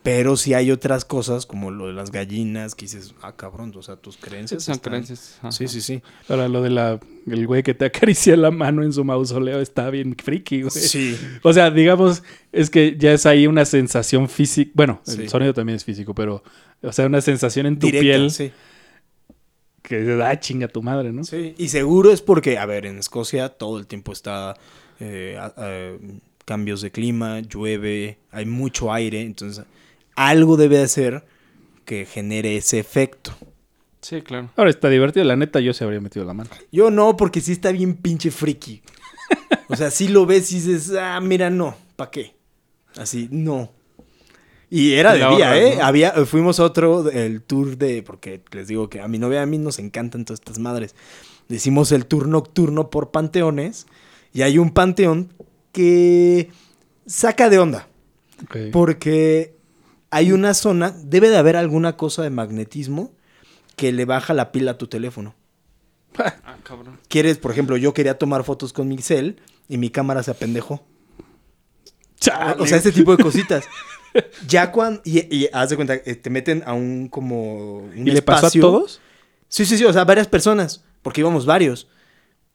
[0.02, 3.82] Pero si hay otras cosas, como lo de las gallinas, que dices, ah, cabrón, o
[3.82, 5.36] sea, tus creencias Son están- creencias.
[5.38, 5.52] ajá.
[5.52, 6.02] Sí, sí, sí.
[6.28, 6.98] Ahora lo de la
[7.28, 10.70] el güey que te acaricia la mano en su mausoleo está bien friki, güey.
[10.72, 11.16] Sí.
[11.44, 14.72] O sea, digamos, es que ya es ahí una sensación física.
[14.74, 15.22] Bueno, Sí.
[15.22, 16.42] el sonido también es físico, pero,
[16.82, 18.50] o sea, una sensación en tu Directa, piel sí.
[19.82, 21.22] que dices, ah, chinga tu madre, ¿no?
[21.24, 24.54] Sí, y seguro es porque, a ver, en Escocia todo el tiempo está
[25.00, 25.96] eh, a- a-
[26.44, 29.64] cambios de clima, llueve, hay mucho aire, entonces
[30.16, 31.24] algo debe de ser
[31.84, 33.32] que genere ese efecto.
[34.00, 34.50] Sí, claro.
[34.56, 36.50] Ahora está divertido, la neta, yo se habría metido la mano.
[36.72, 38.82] Yo no, porque sí está bien pinche friki.
[39.68, 42.34] O sea, sí lo ves y dices, ah, mira, no, ¿para qué?
[42.96, 43.70] Así, no.
[44.68, 45.76] Y era de la día, ¿eh?
[45.76, 45.84] ¿no?
[45.84, 49.42] Había, fuimos a otro, el tour de, porque les digo que a mi novia y
[49.42, 50.94] a mí nos encantan todas estas madres.
[51.48, 53.86] Hicimos el tour nocturno por panteones
[54.32, 55.32] y hay un panteón
[55.72, 56.50] que
[57.06, 57.88] saca de onda.
[58.44, 58.56] Ok.
[58.72, 59.54] Porque
[60.12, 63.12] hay una zona, debe de haber alguna cosa de magnetismo
[63.76, 65.34] que le baja la pila a tu teléfono.
[66.18, 67.00] Ah, cabrón.
[67.08, 70.84] Quieres, por ejemplo, yo quería tomar fotos con mi cel y mi cámara se apendejó.
[72.20, 72.62] Chale.
[72.62, 73.64] O sea, este tipo de cositas.
[74.46, 75.00] Ya cuando.
[75.06, 77.78] Y, y haz de cuenta, eh, te meten a un como.
[77.78, 78.60] Un ¿Y le pasó a espacio.
[78.60, 79.00] todos?
[79.48, 79.86] Sí, sí, sí.
[79.86, 80.84] O sea, varias personas.
[81.00, 81.88] Porque íbamos varios.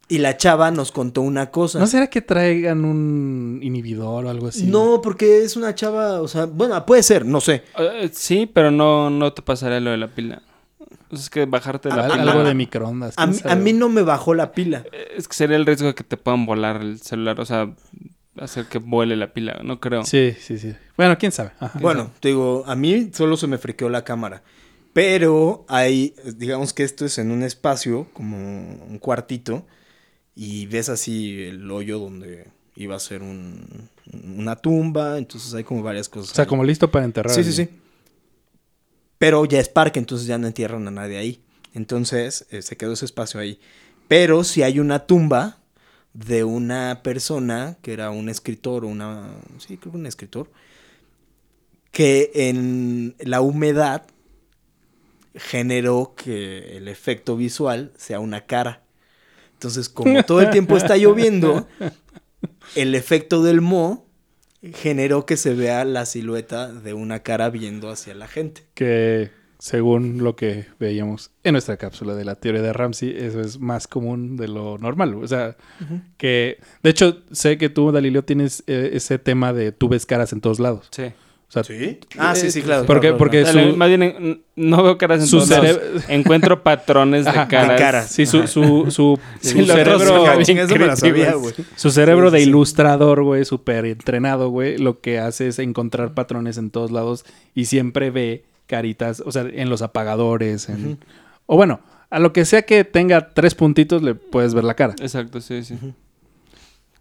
[0.10, 1.80] Y la chava nos contó una cosa.
[1.80, 4.64] ¿No será que traigan un inhibidor o algo así?
[4.66, 6.22] No, porque es una chava.
[6.22, 7.64] O sea, bueno, puede ser, no sé.
[7.78, 10.42] Eh, sí, pero no, no te pasará lo de la pila.
[11.10, 12.32] Sea, es que bajarte la pila.
[12.32, 13.16] algo de microondas.
[13.18, 14.84] A, mí- a mí no me bajó la pila.
[14.94, 17.40] Eh, Es que sería el riesgo de que te puedan volar el celular.
[17.42, 17.70] O sea,
[18.40, 19.60] hacer que vuele la pila.
[19.64, 20.06] No creo.
[20.06, 20.74] Sí, sí, sí.
[20.96, 21.52] Bueno, quién sabe.
[21.60, 21.80] Ajá.
[21.82, 24.42] Bueno, te digo, a mí solo se me friqueó la cámara.
[24.94, 29.66] Pero hay, digamos que esto es en un espacio, como un cuartito,
[30.40, 33.90] y ves así el hoyo donde iba a ser un-
[34.38, 36.32] una tumba, entonces hay como varias cosas.
[36.32, 36.48] O sea, ahí.
[36.50, 37.34] como listo para enterrar.
[37.34, 37.68] Sí, sí, sí.
[39.18, 41.42] Pero ya es parque, entonces ya no entierran a nadie ahí.
[41.74, 43.60] Entonces eh, se quedó ese espacio ahí.
[44.08, 45.58] Pero si hay una tumba
[46.14, 49.28] de una persona que era un escritor o una...
[49.58, 50.52] Sí, creo que un escritor.
[51.92, 54.04] Que en la humedad
[55.36, 58.84] generó que el efecto visual sea una cara.
[59.58, 61.68] Entonces, como todo el tiempo está lloviendo,
[62.76, 64.06] el efecto del mo
[64.62, 68.66] generó que se vea la silueta de una cara viendo hacia la gente.
[68.76, 73.60] Que según lo que veíamos en nuestra cápsula de la teoría de Ramsey, eso es
[73.60, 75.16] más común de lo normal.
[75.16, 75.58] O sea,
[76.18, 80.34] que de hecho sé que tú, Dalileo, tienes eh, ese tema de tú ves caras
[80.34, 80.88] en todos lados.
[80.92, 81.06] Sí.
[81.50, 82.00] O sea, ¿Sí?
[82.18, 82.86] Ah, sí, sí, claro.
[82.86, 83.58] Porque- claro, porque- claro.
[83.60, 85.66] Dale, su- más bien, en- no veo caras en su todos lados.
[85.80, 87.80] cereb- Encuentro patrones de Ajá, caras.
[87.80, 88.10] caras.
[88.12, 90.36] Sí, su, su, su, Sí, su cerebro, sabía,
[91.78, 96.14] su cerebro Sí, de sí, ilustrador, güey, súper entrenado, güey, lo que hace es encontrar
[96.14, 97.24] patrones en todos lados
[97.56, 101.00] y siempre ve caritas, o sea, en los apagadores, en...
[101.46, 101.80] O bueno,
[102.10, 104.96] a lo que sea que tenga tres puntitos le puedes ver la cara.
[105.00, 105.76] Exacto, sí, sí.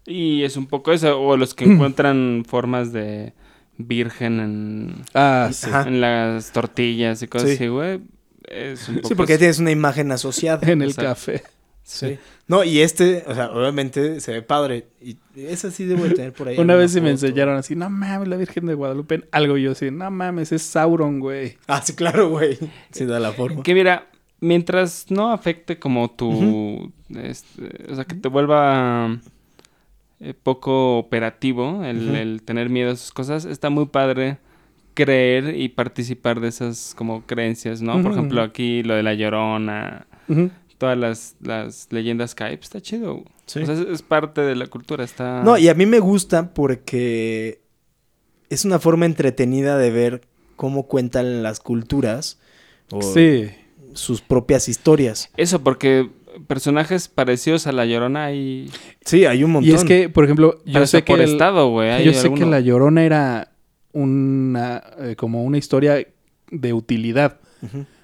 [0.05, 1.19] Y es un poco eso.
[1.19, 3.33] O los que encuentran formas de
[3.77, 5.69] virgen en, Ah, sí.
[5.85, 7.55] En las tortillas y cosas Sí.
[7.55, 8.01] así, güey.
[8.43, 9.39] Es un poco Sí, porque eso.
[9.39, 10.61] tienes una imagen asociada.
[10.71, 11.09] En el Exacto.
[11.09, 11.43] café.
[11.83, 12.17] Sí.
[12.47, 14.87] No, y este, o sea, obviamente se ve padre.
[15.01, 16.57] Y esa sí debo de tener por ahí.
[16.59, 19.15] Una vez sí me enseñaron así, no mames, la Virgen de Guadalupe.
[19.15, 21.57] en Algo yo así, no mames, es Sauron, güey.
[21.67, 22.57] Ah, sí, claro, güey.
[22.91, 23.63] Sí, da la forma.
[23.63, 24.07] Que mira,
[24.41, 26.91] mientras no afecte como tu...
[27.15, 29.17] este, o sea, que te vuelva
[30.19, 34.37] eh, poco operativo el, tener miedo a esas cosas, está muy padre
[34.93, 38.01] creer y participar de esas como creencias, ¿no?
[38.01, 40.07] Por ejemplo, aquí lo de la llorona,
[40.79, 43.23] todas las, las leyendas Skype, está chido.
[43.45, 43.59] Sí.
[43.61, 45.43] O sea, es, es parte de la cultura, está...
[45.43, 47.61] No, y a mí me gusta porque
[48.49, 50.21] es una forma entretenida de ver
[50.55, 52.39] cómo cuentan las culturas
[52.91, 53.49] o Sí.
[53.93, 55.29] sus propias historias.
[55.37, 56.09] Eso, porque
[56.47, 58.69] personajes parecidos a la llorona hay...
[59.05, 59.71] Sí, hay un montón.
[59.71, 61.89] Y es que, por ejemplo, yo sé que por el- estado, güey.
[61.89, 63.51] hay yo sé que la Llorona era
[63.93, 66.05] una eh, como una historia
[66.51, 67.39] de utilidad.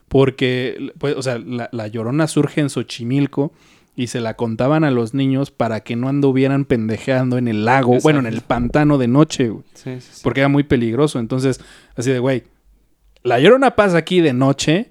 [0.08, 3.52] Porque, pues, o sea, la, la Llorona surge en Xochimilco
[3.96, 7.98] y se la contaban a los niños para que no anduvieran pendejeando en el lago,
[8.02, 10.22] bueno, en el pantano de noche, güey, Sí, sí, sí.
[10.24, 11.20] porque era muy peligroso.
[11.20, 11.62] Entonces,
[11.96, 12.44] así de, güey,
[13.24, 14.90] la Llorona pasa aquí de noche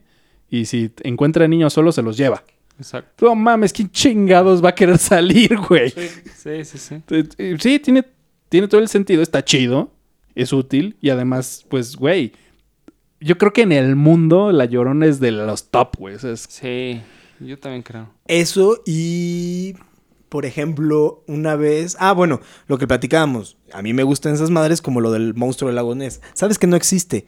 [0.48, 2.42] y si encuentra niños solos se los lleva.
[2.82, 3.24] Exacto.
[3.26, 5.90] No mames, ¿quién chingados va a querer salir, güey?
[5.90, 7.02] Sí, sí, sí.
[7.38, 8.04] Eh, Sí, tiene,
[8.48, 9.90] tiene todo el sentido, está chido,
[10.34, 12.32] es útil y además, pues, güey,
[13.20, 16.16] yo creo que en el mundo la Llorona es de los top, güey.
[16.16, 17.00] o sea, es- Sí,
[17.40, 18.10] yo también creo.
[18.26, 19.74] Eso y,
[20.28, 21.96] por ejemplo, una vez...
[22.00, 23.56] Ah, bueno, lo que platicábamos.
[23.72, 26.20] A mí me gustan esas madres como lo del monstruo del lago Ness.
[26.34, 27.26] Sabes que no existe,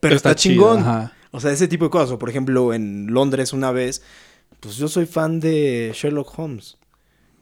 [0.00, 0.78] pero está, chingón.
[0.80, 1.12] ajá.
[1.30, 2.10] O sea, ese tipo de cosas.
[2.12, 4.02] O, por ejemplo, en Londres una vez,
[4.60, 6.76] pues yo soy fan de Sherlock Holmes.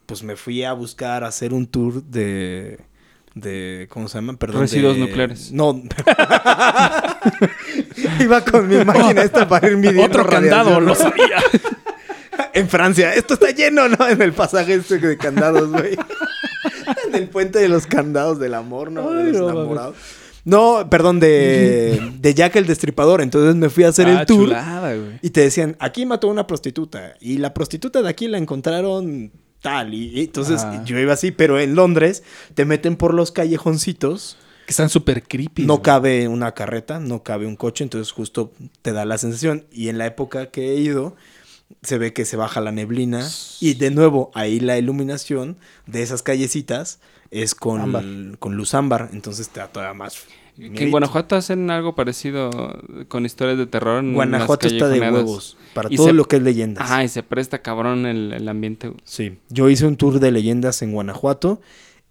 [0.06, 2.78] Pues me fui a buscar hacer un tour de...
[3.34, 4.36] de ¿Cómo se llama?
[4.36, 4.60] Perdón.
[4.62, 5.50] Residuos de- nucleares.
[5.52, 5.82] No.
[8.20, 11.42] Iba con mi máquina esta para ir midiendo Otro candado, lo sabía.
[12.52, 13.14] En Francia.
[13.14, 14.06] Esto está lleno, ¿no?
[14.08, 15.94] En el pasaje este de candados, güey.
[17.08, 19.10] en el puente de los candados del amor, ¿no?
[19.10, 19.94] Ay, de los enamorados.
[19.96, 20.02] No,
[20.88, 23.20] perdón, de, de Jack el Destripador.
[23.20, 24.44] Entonces me fui a hacer Ah, el tour.
[24.46, 25.18] chulada, güey.
[25.22, 27.14] Y te decían, aquí mató a una prostituta.
[27.20, 29.92] Y la prostituta de aquí la encontraron tal.
[29.92, 30.82] Y, y entonces Ah.
[30.84, 32.22] yo iba así, pero en Londres
[32.54, 34.36] te meten por los callejoncitos.
[34.66, 35.64] Que están súper creepy.
[35.64, 35.82] No güey.
[35.82, 38.52] cabe una carreta, no cabe un coche, entonces justo
[38.82, 39.64] te da la sensación.
[39.72, 41.14] Y en la época que he ido,
[41.82, 43.28] se ve que se baja la neblina.
[43.60, 45.56] Y de nuevo, ahí la iluminación
[45.86, 46.98] de esas callecitas
[47.30, 48.04] es con, Ámbar.
[48.38, 49.10] con luz ámbar.
[49.12, 50.24] Entonces te da todavía más.
[50.56, 50.90] Que en.
[50.90, 52.50] Guanajuato hacen algo parecido
[53.08, 54.02] con historias de terror.
[54.02, 55.56] en Guanajuato está de huevos.
[55.74, 56.84] Para Y todo se- lo que es leyendas.
[56.84, 58.92] Ajá, y se presta cabrón el, el ambiente.
[59.04, 59.38] Sí.
[59.50, 61.60] Yo hice un tour de leyendas en Guanajuato.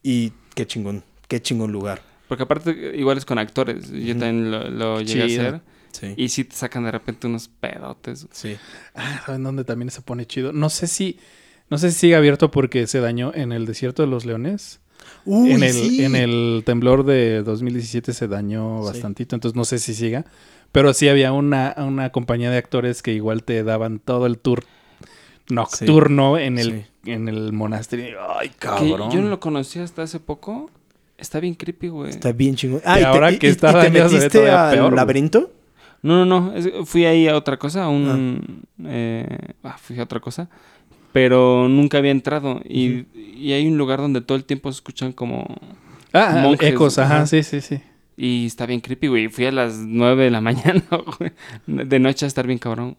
[0.03, 1.03] Y qué chingón.
[1.27, 2.01] Qué chingón lugar.
[2.27, 3.89] Porque aparte, igual es con actores.
[3.91, 5.61] Yo también lo, lo llegué a hacer.
[5.91, 6.13] Sí.
[6.17, 8.27] Y sí te sacan de repente unos pedotes.
[8.31, 8.57] Sí.
[8.93, 10.51] Ah, ¿saben dónde también se pone chido?
[10.53, 11.17] No sé si...
[11.69, 14.81] No sé si sigue abierto porque se dañó en el desierto de los leones.
[15.25, 16.03] Uy, en, el, sí.
[16.05, 18.87] en el temblor de 2017 se dañó Sí.
[18.89, 20.25] bastantito, entonces no sé si siga.
[20.71, 24.63] Pero sí había una, una compañía de actores que igual te daban todo el tour
[25.49, 27.11] nocturno en, el, Sí.
[27.11, 28.17] en el monasterio.
[28.37, 29.11] Ay, Que cabrón.
[29.11, 30.69] yo no lo conocía hasta hace poco.
[31.17, 32.09] Está bien creepy, güey.
[32.09, 32.81] Está bien chingón.
[32.85, 34.95] Y ahora que está ¿y te dañado se ve metiste al peor, güey.
[34.97, 35.51] laberinto?
[36.01, 36.55] No, no, no.
[36.55, 38.63] es- fui ahí a otra cosa, a un...
[38.85, 39.25] eh,
[39.63, 40.49] ah, fui a otra cosa.
[41.15, 42.59] Pero nunca había entrado.
[42.67, 45.47] Y, y hay un lugar donde todo el tiempo se escuchan como...
[46.11, 47.79] Ah, monjes, ecos, ajá, sí, sí, sí.
[48.17, 49.29] Y está bien creepy, güey.
[49.29, 50.83] Fui a las 9 de la mañana,
[51.17, 51.31] güey.
[51.67, 52.97] De noche a estar bien cabrón.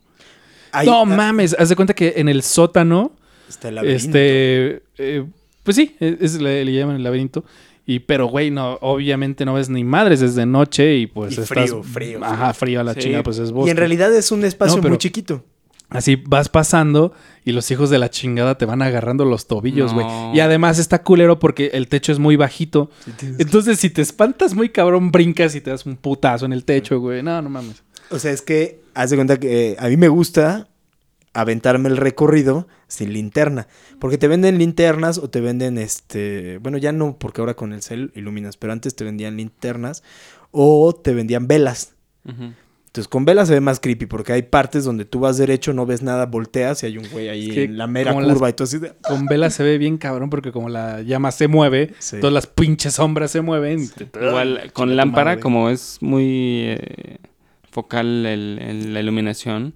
[0.72, 3.12] Ahí- no ah, mames, haz de cuenta que en el sótano,
[3.50, 4.06] Está el laberinto.
[4.06, 5.24] este, eh,
[5.62, 7.44] pues sí, es, es- le, le llaman el laberinto.
[7.84, 11.48] Y, pero, güey, no, obviamente no ves ni madres desde noche y pues Y estás...
[11.68, 13.00] frío, frío, Ajá, frío a la Sí.
[13.00, 13.70] chingada, pues es Y bosque.
[13.72, 15.44] en realidad es un espacio No, pero- muy chiquito.
[15.88, 17.12] Así vas pasando
[17.44, 20.04] y los hijos de la chingada te van agarrando los tobillos, güey.
[20.04, 20.32] No.
[20.34, 22.90] Y además está culero porque el techo es muy bajito.
[23.38, 26.98] Entonces, si te espantas muy cabrón, brincas y te das un putazo en el techo,
[26.98, 27.22] güey.
[27.22, 27.84] No, no mames.
[28.10, 30.68] O sea, es que haz de cuenta que eh, a mí me gusta
[31.34, 33.68] aventarme el recorrido sin linterna.
[34.00, 36.58] Porque te venden linternas o te venden este.
[36.58, 40.02] Bueno, ya no, porque ahora con el cel iluminas, pero antes te vendían linternas
[40.50, 41.94] o te vendían velas.
[42.24, 42.54] Ujú.
[42.96, 45.84] Entonces con velas se ve más creepy porque hay partes donde tú vas derecho, no
[45.84, 48.50] ves nada, volteas y hay un güey ahí Es que en la mera curva las-
[48.50, 48.94] y tú así de...
[49.06, 52.18] Con vela se ve bien cabrón porque como la llama se mueve, Sí.
[52.20, 53.82] todas las pinches sombras se mueven.
[53.84, 55.40] y te- Igual Ay, con lámpara, madre.
[55.42, 57.18] como es muy eh,
[57.70, 59.74] focal el- el- la iluminación,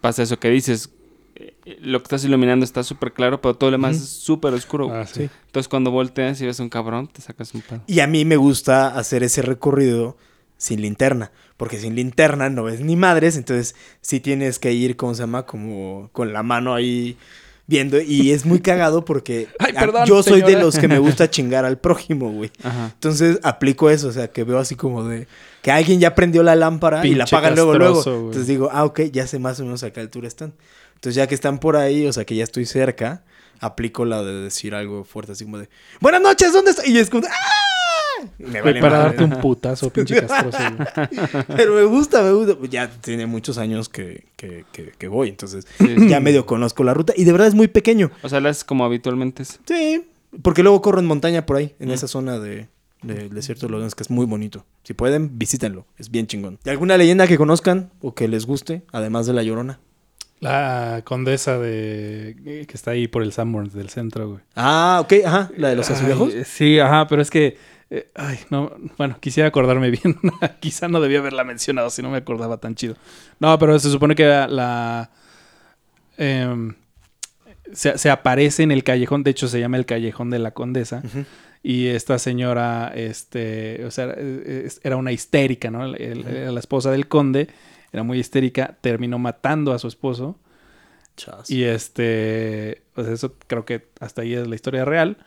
[0.00, 0.90] pasa eso que dices.
[1.34, 4.90] eh, Lo que estás iluminando está súper claro, pero todo lo demás es súper oscuro.
[4.92, 5.06] Ah.
[5.06, 5.28] Sí.
[5.46, 7.82] Entonces cuando volteas y ves un cabrón, te sacas un pedo.
[7.86, 10.16] Y a mí me gusta hacer ese recorrido
[10.56, 15.14] sin linterna, porque sin linterna no ves ni madres, entonces sí tienes que ir, ¿cómo
[15.14, 15.46] se llama?
[15.46, 17.16] Como con la mano ahí
[17.68, 20.98] viendo y es muy cagado porque Ay, a- perdón, yo soy de los que me
[20.98, 22.50] gusta chingar al prójimo, güey.
[22.62, 22.90] Ajá.
[22.94, 25.26] Entonces aplico eso, o sea, que veo así como de
[25.62, 28.02] que alguien ya prendió la lámpara y la apagan luego, luego.
[28.02, 28.16] güey.
[28.26, 30.54] Entonces digo, ah, ok, ya sé más o menos a qué altura están.
[30.94, 33.22] Entonces ya que están por ahí, o sea, que ya estoy cerca,
[33.60, 35.68] aplico la de decir algo fuerte, así como de,
[36.00, 36.86] buenas noches, ¿dónde está?
[36.86, 37.30] Y es como, ¡ah!
[38.38, 39.16] Me vale para madre.
[39.16, 40.58] darte un putazo, pinche castroso.
[40.58, 41.44] güey.
[41.56, 42.56] Pero me gusta, me gusta.
[42.70, 46.08] Ya tiene muchos años que, que, que- que voy, entonces Sí.
[46.08, 48.10] ya medio conozco la ruta y de verdad es muy pequeño.
[48.22, 49.42] O sea, la haces como habitualmente.
[49.42, 49.60] es.
[49.66, 50.04] Sí,
[50.42, 52.68] porque luego corro en montaña por ahí, en esa zona de,
[53.02, 54.64] del desierto de los que es muy bonito.
[54.84, 56.58] Si pueden, visítenlo, es bien chingón.
[56.64, 59.78] ¿Y alguna leyenda que conozcan o que les guste, además de La Llorona?
[60.40, 64.40] La condesa de que está ahí por el Sanborns del centro, güey.
[64.56, 66.32] Ah, ok, ajá, la de los azulejos.
[66.34, 67.56] Ay, sí, ajá, pero es que
[67.94, 70.18] eh, ay, no, bueno, quisiera acordarme bien.
[70.60, 72.96] Quizá no debía haberla mencionado si no me acordaba tan chido.
[73.38, 75.10] No, pero se supone que la,
[76.16, 76.74] em,
[77.72, 81.02] se, se aparece en el callejón, de hecho se llama el callejón de la condesa.
[81.62, 85.84] Y esta señora, este, o sea, eh, era una histérica, ¿no?
[85.94, 87.48] El- la esposa del conde,
[87.92, 90.38] era muy histérica, terminó matando a su esposo.
[91.16, 91.50] Chas.
[91.50, 95.18] Y este, pues eso creo que hasta ahí es la historia real.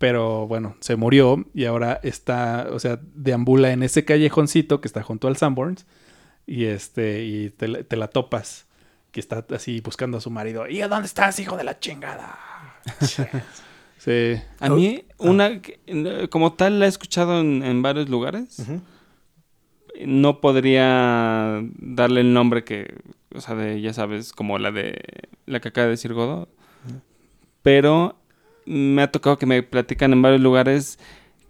[0.00, 5.02] Pero bueno, se murió y ahora está, o sea, deambula en ese callejoncito que está
[5.02, 5.84] junto al Sanborns.
[6.46, 8.66] Y este, y te, la- te la topas,
[9.12, 10.66] que está así buscando a su marido.
[10.68, 12.38] ¿Y a dónde estás, hijo de la chingada?
[13.98, 14.36] sí.
[14.58, 15.14] A Oh, mí, ah.
[15.18, 18.62] una, eh, como tal, la he escuchado en, en varios lugares.
[20.06, 22.94] No podría darle el nombre que,
[23.34, 24.98] o sea, de, ya sabes, como la de
[25.44, 26.48] la que acaba de decir Godo.
[27.62, 28.16] Pero
[28.70, 30.98] me ha tocado que me platican en varios lugares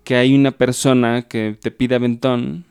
[0.05, 2.65] que hay una persona que te pide aventón.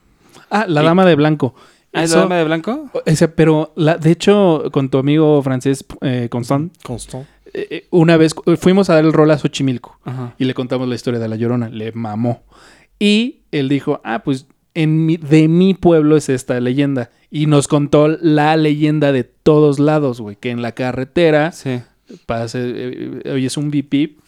[0.49, 1.53] Ah, la Y- dama de blanco.
[1.93, 2.89] ¿Ah, es la dama de blanco?
[2.93, 7.25] O sea, pero la, de hecho, con tu amigo francés eh, Constant, Constant.
[7.53, 9.97] eh, eh, una vez fuimos a dar el rol a Xochimilco.
[10.03, 10.33] Ajá.
[10.37, 11.69] y le contamos la historia de la llorona.
[11.69, 12.43] Le mamó.
[12.99, 17.09] Y él dijo, ah, pues en mi- de mi pueblo es esta leyenda.
[17.31, 20.35] Y nos contó la leyenda de todos lados, güey.
[20.35, 21.81] Que en la carretera Sí.
[22.25, 24.19] pasa, eh, eh, oyes un bip bip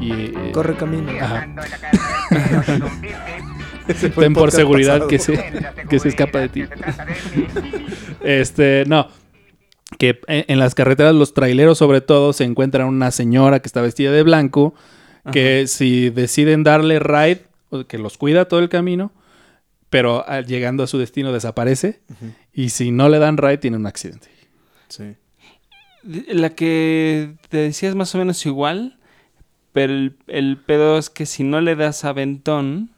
[0.00, 0.12] y...
[0.12, 1.10] eh, Corre camino.
[1.20, 1.48] Ajá.
[4.18, 5.08] Ten por seguridad pasado.
[5.08, 6.64] que se, que se escapa de ti.
[8.20, 9.08] Este, no.
[9.98, 14.10] Que en, las carreteras, los traileros, sobre todo, se encuentran una señora que está vestida
[14.12, 14.74] de blanco.
[15.32, 19.12] Que si deciden darle ride, o que los cuida todo el camino,
[19.88, 22.00] pero al- llegando a su destino desaparece.
[22.52, 24.28] Y si no le dan ride, tiene un accidente.
[24.88, 25.14] Sí.
[26.02, 28.97] La que te decía es más o menos igual,
[29.78, 32.90] pero el, el pedo es que si no le das aventón,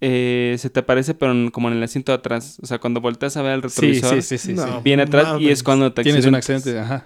[0.00, 2.58] eh, se te aparece, pero en- como en el asiento de atrás.
[2.62, 4.52] O sea, cuando volteas a ver el retrovisor, sí, sí, sí.
[4.54, 4.64] No.
[4.64, 4.72] sí.
[4.82, 7.04] viene atrás y es cuando te Tienes un accidente, ajá.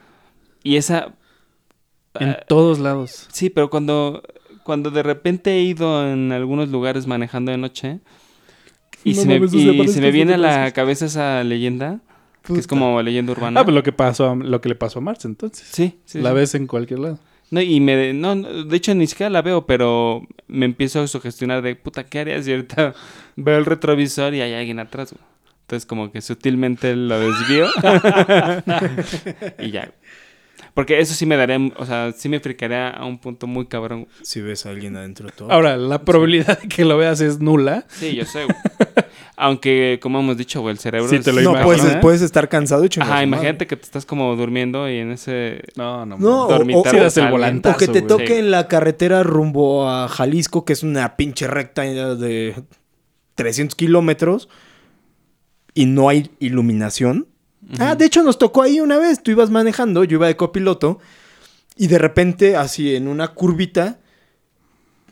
[0.62, 1.12] Y esa...
[2.20, 3.26] En ah, todos lados.
[3.32, 4.22] sí, pero cuando,
[4.62, 7.98] cuando de repente he ido en algunos lugares manejando de noche
[9.02, 11.98] y, No se, me, mames, y se me viene a la cabeza esa leyenda,
[12.44, 13.58] que es como leyenda urbana.
[13.58, 15.66] Ah, pues lo que pasó, lo que le pasó a Marx entonces.
[15.68, 16.20] Sí, sí.
[16.20, 16.36] la sí.
[16.36, 17.18] ves en cualquier lado.
[17.54, 18.12] No, y me...
[18.12, 22.18] No, de hecho, ni siquiera la veo, pero me empiezo a sugestionar de, puta, ¿qué
[22.18, 22.94] harías si ahorita
[23.36, 25.14] veo el retrovisor y hay alguien atrás?
[25.60, 27.68] Entonces, como que sutilmente lo desvío.
[29.60, 29.92] y ya.
[30.74, 31.56] Porque eso sí me daría...
[31.76, 34.08] O sea, sí me fricaría a un punto muy cabrón.
[34.22, 35.52] Si ves a alguien adentro de todo.
[35.52, 37.84] Ahora, la probabilidad de que lo veas es nula.
[37.88, 38.40] Sí, yo sé.
[39.36, 41.08] Aunque, como hemos dicho, güey, el cerebro...
[41.08, 41.80] Sí, te es- lo no, imaginas.
[41.80, 45.12] puedes, puedes estar cansado y chingar Ajá, imagínate que te estás como durmiendo y en
[45.12, 45.62] ese...
[45.76, 46.18] No, no.
[46.18, 47.40] No, o- dormitario o- Sí, das el alguien.
[47.40, 48.06] volantazo, O que te güey.
[48.08, 48.32] toque Sí.
[48.34, 52.54] en la carretera rumbo a Jalisco, que es una pinche recta de
[53.36, 54.48] 300 kilómetros
[55.72, 57.28] y no hay iluminación.
[57.78, 59.22] Ah, de hecho nos tocó ahí una vez.
[59.22, 60.98] Tú ibas manejando, yo iba de copiloto
[61.76, 63.98] y de repente, así en una curvita,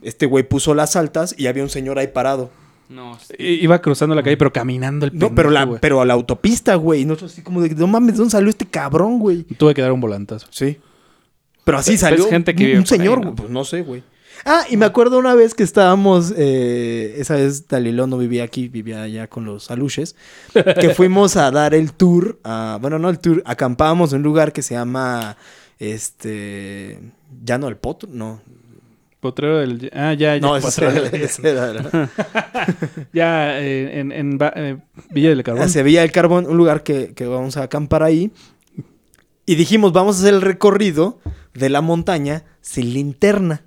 [0.02, 2.50] este güey puso las altas y había un señor ahí parado.
[2.88, 3.34] No, sí.
[3.38, 6.74] Iba cruzando la calle, pero caminando el No, pero, la, pendejo, pero a la autopista,
[6.74, 7.02] güey.
[7.02, 9.44] Y nosotros así como de, no mames, ¿dónde salió este cabrón, güey?
[9.44, 10.46] Tuve que dar un volantazo.
[10.50, 10.78] Sí.
[11.64, 13.24] Pero así salió gente que un- vive un por ahí, señor, ¿no?
[13.24, 13.36] güey.
[13.36, 14.02] Pues no sé, güey.
[14.44, 18.68] Ah, y me acuerdo una vez que estábamos, eh, esa vez Dalilón no vivía aquí,
[18.68, 20.16] vivía allá con los aluches,
[20.52, 24.52] que fuimos a dar el tour, a, bueno, no el tour, acampábamos en un lugar
[24.52, 25.36] que se llama,
[25.78, 26.98] este,
[27.44, 28.40] ya no el potro, no,
[29.20, 29.88] Potrero del...
[29.94, 30.40] Ah, ya, ya.
[30.40, 32.10] no, ese era, del- ese era-
[33.12, 34.10] Ya, eh, en,
[34.56, 34.78] eh,
[35.10, 35.68] Villa del Carbón.
[35.68, 38.32] se veía el carbón, un lugar que, que vamos a acampar ahí,
[39.46, 41.20] y dijimos, vamos a hacer el recorrido
[41.54, 43.62] de la montaña sin linterna.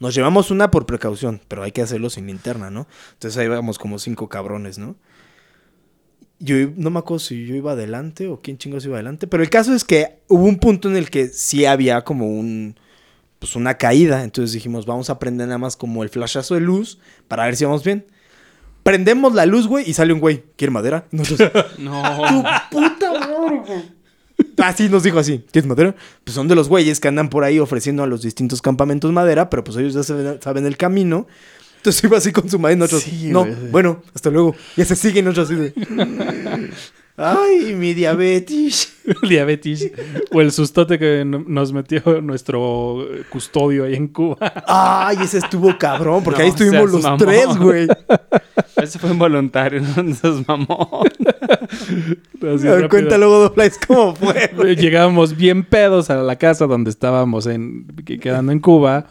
[0.00, 2.86] Nos llevamos una por precaución, pero hay que hacerlo sin linterna, ¿no?
[3.14, 4.96] Entonces ahí vamos como cinco cabrones, ¿no?
[6.40, 9.50] yo no me acuerdo si yo iba adelante o quién chingos iba adelante, pero el
[9.50, 12.76] caso es que hubo un punto en el que sí había como un
[13.40, 16.98] pues una caída, entonces dijimos, vamos a prender nada más como el flashazo de luz
[17.28, 18.06] para ver si vamos bien.
[18.82, 21.06] Prendemos la luz, güey, y sale un güey, ¿quiere madera?
[21.12, 22.02] Nosotros, No.
[22.28, 23.97] tu puta madre, güey.
[24.58, 25.94] Así nos dijo así, ¿quieres madera?
[26.24, 29.50] Pues son de los güeyes que andan por ahí ofreciendo a los distintos campamentos madera,
[29.50, 31.26] pero pues ellos ya saben, saben el camino.
[31.76, 33.54] Entonces iba así con su madre y nosotros, Sí, no, güey.
[33.70, 34.54] bueno, hasta luego.
[34.76, 36.70] Ya se siguen nosotros así de...
[37.20, 38.94] Ay, mi diabetes.
[39.28, 39.90] Diabetes.
[40.32, 44.36] O el sustote que no- nos metió nuestro custodio ahí en Cuba.
[44.66, 47.18] Ay, ese estuvo cabrón, porque No ahí estuvimos los mamón.
[47.18, 47.88] tres, güey.
[48.82, 51.08] Ese fue involuntario, no seas mamón.
[52.54, 54.50] Así A ver, cuenta luego, Doblais, cómo fue.
[54.56, 54.76] güey.
[54.76, 59.06] Llegábamos bien pedos a la casa donde estábamos en, que- quedando en Cuba.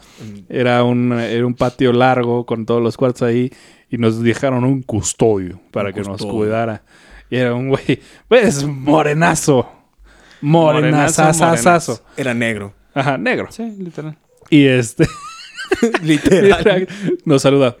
[0.48, 3.50] Era un, era un patio largo con todos los cuartos ahí.
[3.90, 6.82] Y nos dejaron un custodio para Un que nos cuidara.
[7.30, 9.70] Y era un güey, pues morenazo.
[10.40, 12.02] Morenazo, Morenazazazazo.
[12.16, 12.72] Era negro.
[12.94, 13.48] Ajá, negro.
[13.50, 14.16] Sí, literal.
[14.50, 15.06] Y este
[16.02, 16.88] Literal.
[17.24, 17.76] nos saluda.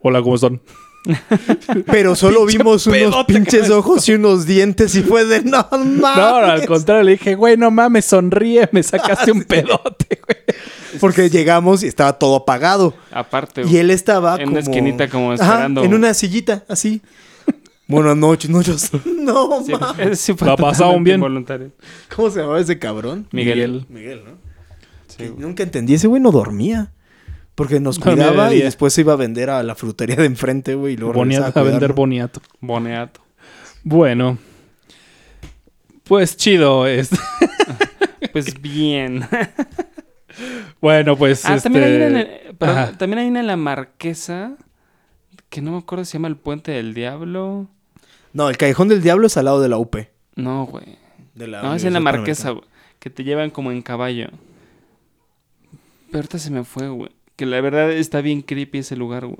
[0.00, 0.60] Hola, ¿cómo están?
[1.86, 5.66] Pero solo Pinche vimos unos pedote pinches ojos y unos dientes y fue de no
[5.70, 6.00] mames.
[6.16, 10.38] No, al contrario, le dije, güey, no mames, sonríe, me sacaste un pedote, güey.
[11.00, 12.94] Porque llegamos y estaba todo apagado.
[13.10, 14.50] Aparte, Y él estaba En como...
[14.52, 15.82] una esquinita como Ajá, esperando.
[15.84, 17.00] en una sillita, así.
[17.88, 18.90] Buenas noches, noches.
[19.04, 20.20] No, Sí, mames.
[20.20, 21.14] sí fue La pasaron totalmente bien.
[21.16, 21.70] involuntario.
[22.14, 23.26] ¿Cómo se llamaba ese cabrón?
[23.32, 23.86] Miguel.
[23.88, 24.30] Miguel, ¿no?
[25.08, 25.40] Sí, Que güey.
[25.40, 25.94] nunca entendí.
[25.94, 26.92] Ese güey no dormía.
[27.54, 30.94] Porque nos cuidaba y después se iba a vender a la frutería de enfrente, güey.
[30.94, 32.40] Y luego Boniato, regresaba a vender boniato.
[32.60, 33.20] Boneato.
[33.84, 34.38] Bueno.
[36.04, 36.86] Pues chido.
[36.86, 37.16] Este.
[38.32, 39.28] Pues bien.
[40.80, 41.44] Bueno, pues.
[41.44, 41.64] Ah, este...
[41.68, 42.92] también hay una el- Ajá.
[42.96, 44.56] también hay una en la Marquesa
[45.50, 47.68] que no me acuerdo si se llama el Puente del Diablo.
[48.32, 49.96] No, el Callejón del Diablo es al lado de la UP.
[50.36, 50.96] No, güey.
[51.34, 52.64] De la No, es en la Marquesa, güey.
[52.98, 54.28] Que te llevan como en caballo.
[56.06, 57.10] Pero ahorita se me fue, güey.
[57.42, 59.36] Que la verdad está bien creepy ese lugar, güey.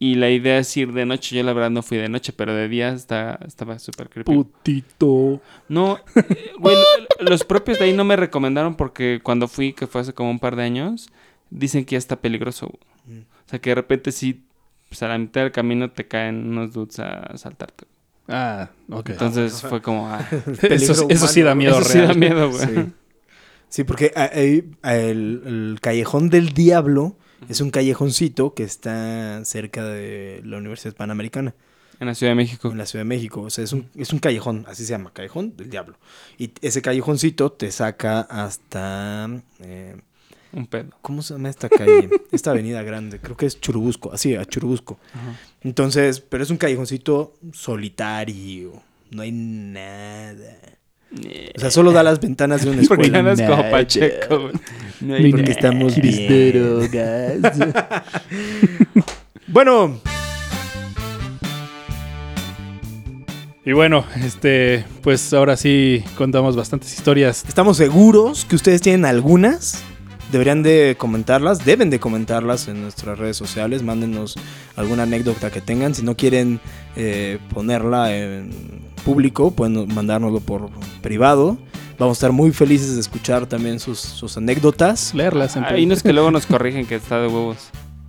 [0.00, 1.36] Y la idea es ir de noche.
[1.36, 4.32] Yo la verdad no fui de noche, pero de día está, estaba súper creepy.
[4.34, 5.40] Putito.
[5.68, 6.74] No, eh, güey,
[7.20, 10.30] lo- los propios de ahí no me recomendaron porque cuando fui, que fue hace como
[10.30, 11.08] un par de años,
[11.50, 12.66] dicen que ya está peligroso.
[13.06, 13.20] güey.
[13.20, 14.42] O sea, que de repente sí,
[14.88, 17.84] pues a la mitad del camino te caen unos dudes a asaltarte.
[18.26, 19.10] Ah, ok.
[19.10, 20.26] Entonces fue como, ah,
[20.62, 22.18] eso, eso sí da miedo eso sí da real.
[22.18, 22.64] miedo, güey.
[22.66, 22.92] Sí.
[23.70, 27.16] Sí, porque ah, ahí, el, el Callejón del Diablo
[27.48, 31.54] es un callejoncito que está cerca de la Universidad Panamericana,
[32.00, 32.70] En la Ciudad de México.
[32.70, 33.40] en la Ciudad de México.
[33.42, 35.96] O sea, es un, es un callejón, así se llama, Callejón del Diablo.
[36.36, 39.28] Y ese callejoncito te saca hasta...
[39.60, 39.96] eh,
[40.52, 40.90] Un pedo.
[41.00, 42.10] ¿Cómo se llama esta calle?
[42.32, 44.98] esta avenida grande, creo que es Churubusco, así, a Churubusco.
[45.14, 45.38] Ajá.
[45.62, 48.82] Entonces, pero es un callejoncito solitario,
[49.12, 50.56] no hay nada.
[51.56, 53.30] O sea, solo da las ventanas de una Porque escuela.
[53.30, 53.70] andas como.
[53.70, 54.50] Pacheco.
[55.00, 56.88] No hay Porque estamos bien.
[56.92, 57.58] gas.
[59.48, 60.00] Bueno,
[63.64, 67.44] Y bueno, este, pues ahora sí contamos bastantes historias.
[67.46, 69.82] estamos seguros que ustedes tienen algunas.
[70.32, 73.82] Deberían de comentarlas, deben de comentarlas en nuestras redes sociales.
[73.82, 74.36] Mándenos
[74.76, 75.94] alguna anécdota que tengan.
[75.94, 76.60] Si no quieren
[76.96, 78.50] eh, ponerla en
[79.00, 80.70] público, pueden mandárnoslo por
[81.02, 81.58] privado.
[81.98, 85.14] Vamos a estar muy felices de escuchar también sus, sus anécdotas.
[85.14, 87.56] Leerlas en Hay unos que luego nos corrigen que está de huevos.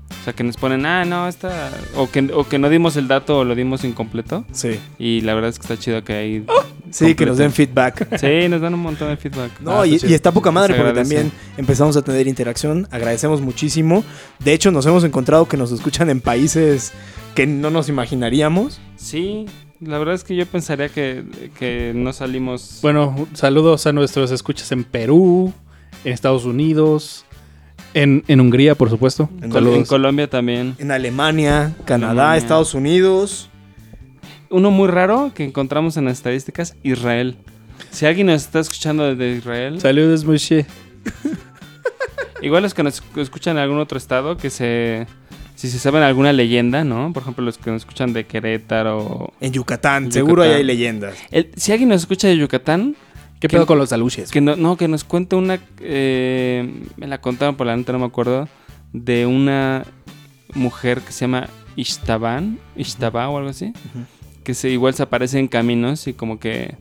[0.10, 1.72] O sea, que nos ponen, ah, no, está...
[1.96, 4.46] O que, o que no dimos el dato o lo dimos incompleto.
[4.52, 6.46] Sí, Y la verdad es que está chido que ahí...
[6.92, 8.08] sí que nos den feedback.
[8.20, 9.60] Sí, nos dan un montón de feedback.
[9.62, 10.16] No, Ah, y, está y chido.
[10.16, 12.88] está poca madre porque también empezamos a tener interacción.
[12.92, 14.04] Agradecemos muchísimo.
[14.40, 16.92] De hecho, nos hemos encontrado que nos escuchan en países
[17.34, 18.80] que no nos imaginaríamos.
[18.98, 19.48] Sí,
[19.82, 21.26] la verdad es que yo pensaría que,
[21.58, 22.80] que no salimos...
[22.82, 25.54] Bueno, saludos a nuestros escuchas en Perú,
[26.04, 27.26] en Estados Unidos,
[27.94, 29.30] en, en Hungría, por supuesto.
[29.42, 29.86] En.
[29.86, 30.76] Colombia también.
[30.78, 32.38] En Alemania, Canadá, Alemania.
[32.38, 33.50] Estados Unidos.
[34.50, 37.38] Uno muy raro que encontramos en las estadísticas, Israel.
[37.90, 40.66] Si alguien nos está escuchando desde Israel, Saludos, Moshe.
[42.42, 45.08] igual los que nos escuchan en algún otro estado, que se...
[45.62, 47.14] Si se saben alguna leyenda, ¿no?
[47.14, 49.32] Por ejemplo, los que nos escuchan de Querétaro.
[49.40, 50.58] En Yucatán, En seguro ahí Yucatán.
[50.60, 51.16] hay leyendas.
[51.30, 52.96] El- si alguien nos escucha de Yucatán,
[53.40, 54.32] ¿Qué Que- pedo con los aluches?
[54.32, 55.60] que no, no, que nos cuente una...
[55.80, 58.48] eh, me la contaron por la neta, no me acuerdo.
[58.92, 59.84] De una
[60.56, 62.58] mujer que se llama Ishtaban.
[62.76, 63.72] Ishtaba o algo así.
[64.44, 66.76] Que se, igual se aparece en caminos y como que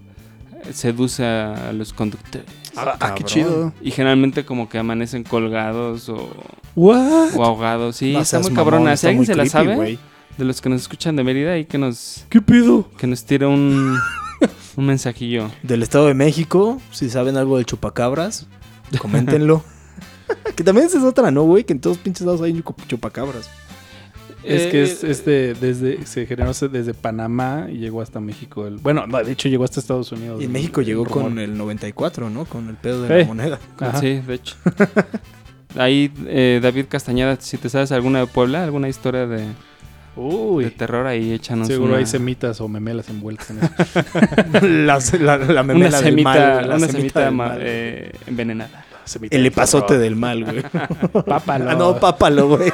[0.73, 2.47] seduce a, a los conductores.
[2.77, 3.73] Ah, ah, qué chido.
[3.81, 6.31] Y generalmente como que amanecen colgados o,
[6.77, 7.35] What?
[7.37, 7.97] o ahogados.
[7.97, 8.97] Sí, No está muy mamón, cabrona.
[8.97, 9.99] Si alguien se la sabe,
[10.39, 12.89] de los que nos escuchan de Mérida y que nos, ¿Qué pedo?
[12.97, 13.99] que nos tire un,
[14.77, 15.51] un mensajillo.
[15.63, 18.47] Del Estado de México, si saben algo del chupacabras,
[18.99, 19.63] coméntenlo.
[20.57, 21.65] que también esa es otra, ¿no, güey?
[21.65, 23.51] Que en todos pinches lados hay chup- chupacabras.
[24.45, 28.67] Es que Eh, es este desde se generó desde Panamá y llegó hasta México.
[28.67, 30.41] El, bueno, no, de hecho llegó hasta Estados Unidos.
[30.41, 31.23] Y en México el llegó rumor.
[31.25, 32.45] con el 94, ¿no?
[32.47, 33.21] Con el pedo de Sí.
[33.21, 33.59] la moneda.
[33.79, 34.01] Ajá.
[34.01, 34.57] Sí, de hecho.
[35.77, 39.45] Ahí, eh, David Castañeda, si te sabes alguna de Puebla, alguna historia de,
[40.17, 44.67] Uy, de terror, ahí échanos seguro una, hay semitas o memelas envueltas en eso.
[44.67, 47.59] la, la, la una memela del semita, mal, la una semita semita del ma- mal.
[47.63, 48.85] eh, envenenada.
[49.05, 50.63] Semita El epazote del mal, güey.
[51.25, 51.71] Pápalo.
[51.71, 52.73] Ah, no, pápalo, güey.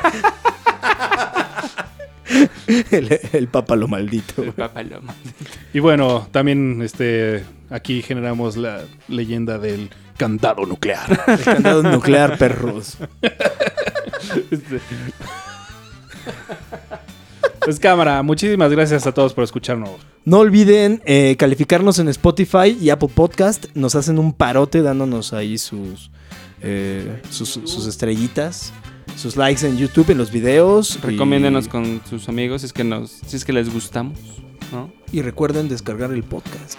[2.90, 4.42] el, el pápalo maldito.
[4.42, 4.68] El güey.
[4.68, 5.14] papaloma.
[5.72, 11.20] Y bueno, también este aquí generamos la leyenda del candado nuclear.
[11.26, 12.96] El candado nuclear, perros.
[17.60, 19.90] Pues cámara, muchísimas gracias a todos por escucharnos.
[20.24, 23.66] No olviden eh, calificarnos en Spotify y Apple Podcast.
[23.74, 26.10] Nos hacen un parote dándonos ahí sus,
[26.62, 28.72] eh, sus, sus estrellitas,
[29.16, 30.96] sus likes en YouTube, en los videos.
[30.96, 34.18] y- Recomiéndenos con sus amigos si es que nos, si es que les gustamos,
[34.72, 34.90] ¿no?
[35.12, 36.78] Y recuerden descargar el podcast.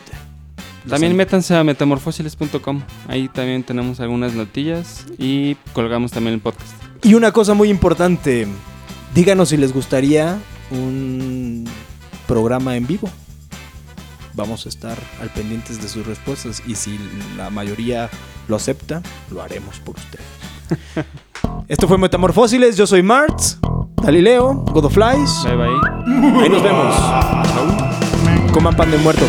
[0.88, 2.82] También métanse a metamorfósiles.com.
[3.10, 6.72] Ahí también tenemos algunas notillas y colgamos también el podcast.
[7.04, 8.48] Y una cosa muy importante,
[9.14, 10.38] díganos si les gustaría
[10.72, 11.66] un
[12.26, 13.10] programa en vivo.
[14.34, 16.98] Vamos a estar al pendientes de sus respuestas y si
[17.36, 18.10] la mayoría
[18.48, 19.02] lo acepta,
[19.32, 20.26] lo haremos por ustedes.
[21.68, 23.58] Esto fue Metamorfósiles, yo soy Martz,
[24.02, 25.44] Galileo, Godoflies.
[25.44, 26.44] Bye bye.
[26.44, 26.96] Ahí nos vemos.
[28.54, 29.26] Coman pan de muerto.